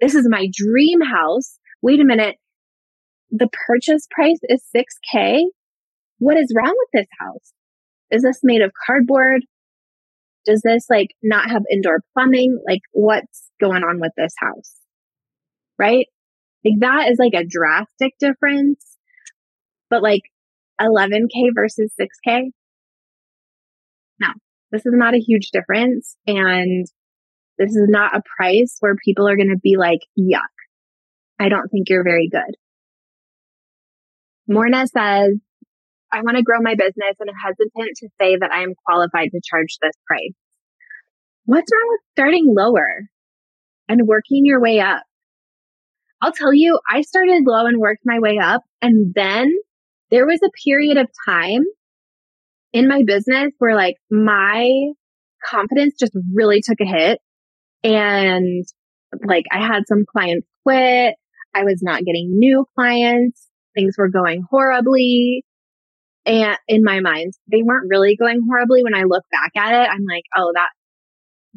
This 0.00 0.14
is 0.14 0.26
my 0.28 0.48
dream 0.52 1.00
house. 1.00 1.58
Wait 1.82 2.00
a 2.00 2.04
minute. 2.04 2.36
The 3.30 3.48
purchase 3.66 4.06
price 4.10 4.38
is 4.48 4.62
6K 4.74 5.42
what 6.20 6.36
is 6.36 6.52
wrong 6.54 6.74
with 6.76 6.88
this 6.92 7.08
house? 7.18 7.52
Is 8.10 8.22
this 8.22 8.40
made 8.42 8.60
of 8.60 8.72
cardboard? 8.86 9.42
Does 10.44 10.60
this 10.62 10.84
like 10.88 11.08
not 11.22 11.50
have 11.50 11.62
indoor 11.72 12.00
plumbing? 12.12 12.58
Like 12.66 12.82
what's 12.92 13.50
going 13.58 13.82
on 13.82 14.00
with 14.00 14.12
this 14.16 14.34
house? 14.38 14.76
Right? 15.78 16.06
Like 16.64 16.80
that 16.80 17.10
is 17.10 17.18
like 17.18 17.32
a 17.34 17.46
drastic 17.46 18.12
difference, 18.20 18.84
but 19.90 20.02
like 20.02 20.22
11K 20.80 21.50
versus 21.54 21.92
6K. 22.00 22.50
No, 24.20 24.28
this 24.70 24.86
is 24.86 24.92
not 24.94 25.14
a 25.14 25.20
huge 25.20 25.50
difference. 25.52 26.16
And 26.26 26.86
this 27.58 27.70
is 27.70 27.88
not 27.88 28.16
a 28.16 28.22
price 28.36 28.76
where 28.80 28.94
people 29.04 29.28
are 29.28 29.36
going 29.36 29.50
to 29.50 29.60
be 29.62 29.76
like, 29.76 30.00
yuck. 30.18 30.40
I 31.38 31.48
don't 31.48 31.68
think 31.68 31.88
you're 31.88 32.04
very 32.04 32.28
good. 32.30 32.56
Morna 34.48 34.86
says, 34.86 35.38
I 36.12 36.22
want 36.22 36.36
to 36.36 36.42
grow 36.42 36.60
my 36.60 36.74
business 36.74 37.16
and 37.20 37.30
I'm 37.30 37.36
hesitant 37.36 37.96
to 37.98 38.08
say 38.20 38.36
that 38.36 38.50
I 38.52 38.62
am 38.62 38.74
qualified 38.84 39.30
to 39.32 39.40
charge 39.44 39.76
this 39.80 39.94
price. 40.06 40.34
What's 41.44 41.70
wrong 41.72 41.88
with 41.90 42.00
starting 42.12 42.54
lower 42.56 43.06
and 43.88 44.06
working 44.06 44.44
your 44.44 44.60
way 44.60 44.80
up? 44.80 45.02
I'll 46.20 46.32
tell 46.32 46.52
you, 46.52 46.78
I 46.88 47.02
started 47.02 47.44
low 47.46 47.66
and 47.66 47.80
worked 47.80 48.02
my 48.04 48.18
way 48.18 48.38
up. 48.38 48.62
And 48.82 49.14
then 49.14 49.52
there 50.10 50.26
was 50.26 50.40
a 50.44 50.50
period 50.64 50.96
of 50.96 51.08
time 51.26 51.62
in 52.72 52.88
my 52.88 53.02
business 53.04 53.52
where 53.58 53.74
like 53.74 53.96
my 54.10 54.70
confidence 55.44 55.94
just 55.98 56.12
really 56.34 56.60
took 56.62 56.78
a 56.80 56.86
hit. 56.86 57.18
And 57.82 58.64
like 59.26 59.44
I 59.50 59.64
had 59.64 59.82
some 59.88 60.04
clients 60.10 60.46
quit. 60.64 61.14
I 61.54 61.64
was 61.64 61.80
not 61.82 62.04
getting 62.04 62.30
new 62.38 62.64
clients. 62.76 63.46
Things 63.74 63.94
were 63.98 64.08
going 64.08 64.44
horribly. 64.48 65.44
And 66.26 66.56
in 66.68 66.82
my 66.84 67.00
mind, 67.00 67.32
they 67.50 67.62
weren't 67.62 67.88
really 67.88 68.16
going 68.16 68.40
horribly. 68.46 68.84
When 68.84 68.94
I 68.94 69.04
look 69.04 69.24
back 69.30 69.52
at 69.56 69.72
it, 69.72 69.88
I'm 69.90 70.04
like, 70.08 70.24
oh, 70.36 70.52
that, 70.54 70.68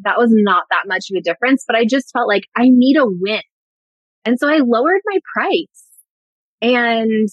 that 0.04 0.18
was 0.18 0.30
not 0.32 0.64
that 0.70 0.84
much 0.86 1.06
of 1.10 1.18
a 1.18 1.22
difference, 1.22 1.64
but 1.66 1.76
I 1.76 1.84
just 1.84 2.10
felt 2.12 2.28
like 2.28 2.44
I 2.56 2.64
need 2.68 2.96
a 2.96 3.04
win. 3.06 3.42
And 4.24 4.38
so 4.38 4.48
I 4.48 4.58
lowered 4.58 5.02
my 5.04 5.18
price 5.34 5.84
and 6.62 7.28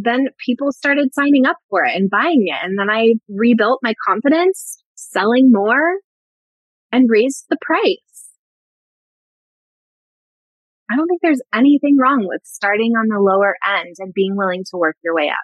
then 0.00 0.28
people 0.46 0.70
started 0.70 1.12
signing 1.12 1.44
up 1.44 1.56
for 1.68 1.84
it 1.84 1.94
and 1.94 2.08
buying 2.08 2.44
it. 2.46 2.56
And 2.62 2.78
then 2.78 2.88
I 2.88 3.14
rebuilt 3.28 3.80
my 3.82 3.94
confidence, 4.06 4.82
selling 4.94 5.50
more 5.52 5.96
and 6.92 7.10
raised 7.10 7.46
the 7.50 7.58
price. 7.60 7.98
I 10.90 10.96
don't 10.96 11.08
think 11.08 11.20
there's 11.20 11.42
anything 11.52 11.96
wrong 12.00 12.26
with 12.28 12.42
starting 12.44 12.92
on 12.92 13.08
the 13.08 13.20
lower 13.20 13.56
end 13.66 13.96
and 13.98 14.14
being 14.14 14.36
willing 14.36 14.62
to 14.70 14.78
work 14.78 14.96
your 15.02 15.14
way 15.14 15.28
up 15.28 15.36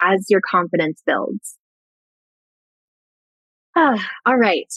as 0.00 0.26
your 0.28 0.40
confidence 0.40 1.02
builds. 1.06 1.58
Ah, 3.76 4.08
all 4.26 4.36
right. 4.36 4.72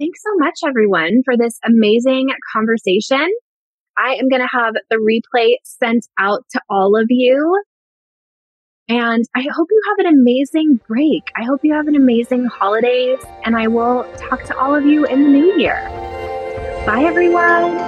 Thanks 0.00 0.20
so 0.22 0.30
much, 0.36 0.60
everyone, 0.66 1.22
for 1.24 1.36
this 1.36 1.58
amazing 1.64 2.30
conversation. 2.52 3.28
I 3.96 4.14
am 4.14 4.28
going 4.28 4.42
to 4.42 4.48
have 4.50 4.74
the 4.90 4.96
replay 4.96 5.54
sent 5.62 6.06
out 6.18 6.44
to 6.52 6.60
all 6.68 6.96
of 6.96 7.06
you. 7.08 7.62
And 8.90 9.24
I 9.36 9.46
hope 9.54 9.68
you 9.70 9.80
have 9.86 10.04
an 10.04 10.18
amazing 10.18 10.80
break. 10.88 11.30
I 11.36 11.44
hope 11.44 11.60
you 11.62 11.72
have 11.72 11.86
an 11.86 11.94
amazing 11.94 12.46
holidays, 12.46 13.20
and 13.44 13.54
I 13.54 13.68
will 13.68 14.02
talk 14.16 14.42
to 14.46 14.58
all 14.58 14.74
of 14.74 14.84
you 14.84 15.06
in 15.06 15.22
the 15.22 15.28
new 15.28 15.56
year. 15.60 15.80
Bye, 16.84 17.04
everyone. 17.04 17.78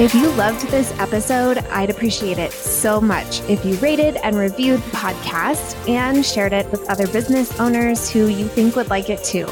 If 0.00 0.12
you 0.12 0.28
loved 0.30 0.66
this 0.66 0.90
episode, 0.98 1.58
I'd 1.70 1.88
appreciate 1.88 2.38
it 2.38 2.50
so 2.50 3.00
much 3.00 3.42
if 3.42 3.64
you 3.64 3.76
rated 3.76 4.16
and 4.16 4.34
reviewed 4.34 4.80
the 4.80 4.90
podcast 4.90 5.88
and 5.88 6.26
shared 6.26 6.52
it 6.52 6.68
with 6.72 6.90
other 6.90 7.06
business 7.06 7.60
owners 7.60 8.10
who 8.10 8.26
you 8.26 8.48
think 8.48 8.74
would 8.74 8.90
like 8.90 9.08
it 9.08 9.22
too. 9.22 9.46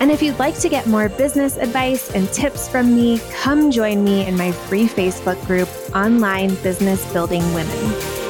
And 0.00 0.10
if 0.10 0.22
you'd 0.22 0.38
like 0.38 0.58
to 0.60 0.70
get 0.70 0.86
more 0.86 1.10
business 1.10 1.58
advice 1.58 2.10
and 2.12 2.26
tips 2.32 2.66
from 2.66 2.96
me, 2.96 3.20
come 3.42 3.70
join 3.70 4.02
me 4.02 4.26
in 4.26 4.34
my 4.34 4.50
free 4.50 4.86
Facebook 4.86 5.44
group, 5.46 5.68
Online 5.94 6.54
Business 6.62 7.04
Building 7.12 7.42
Women. 7.52 8.29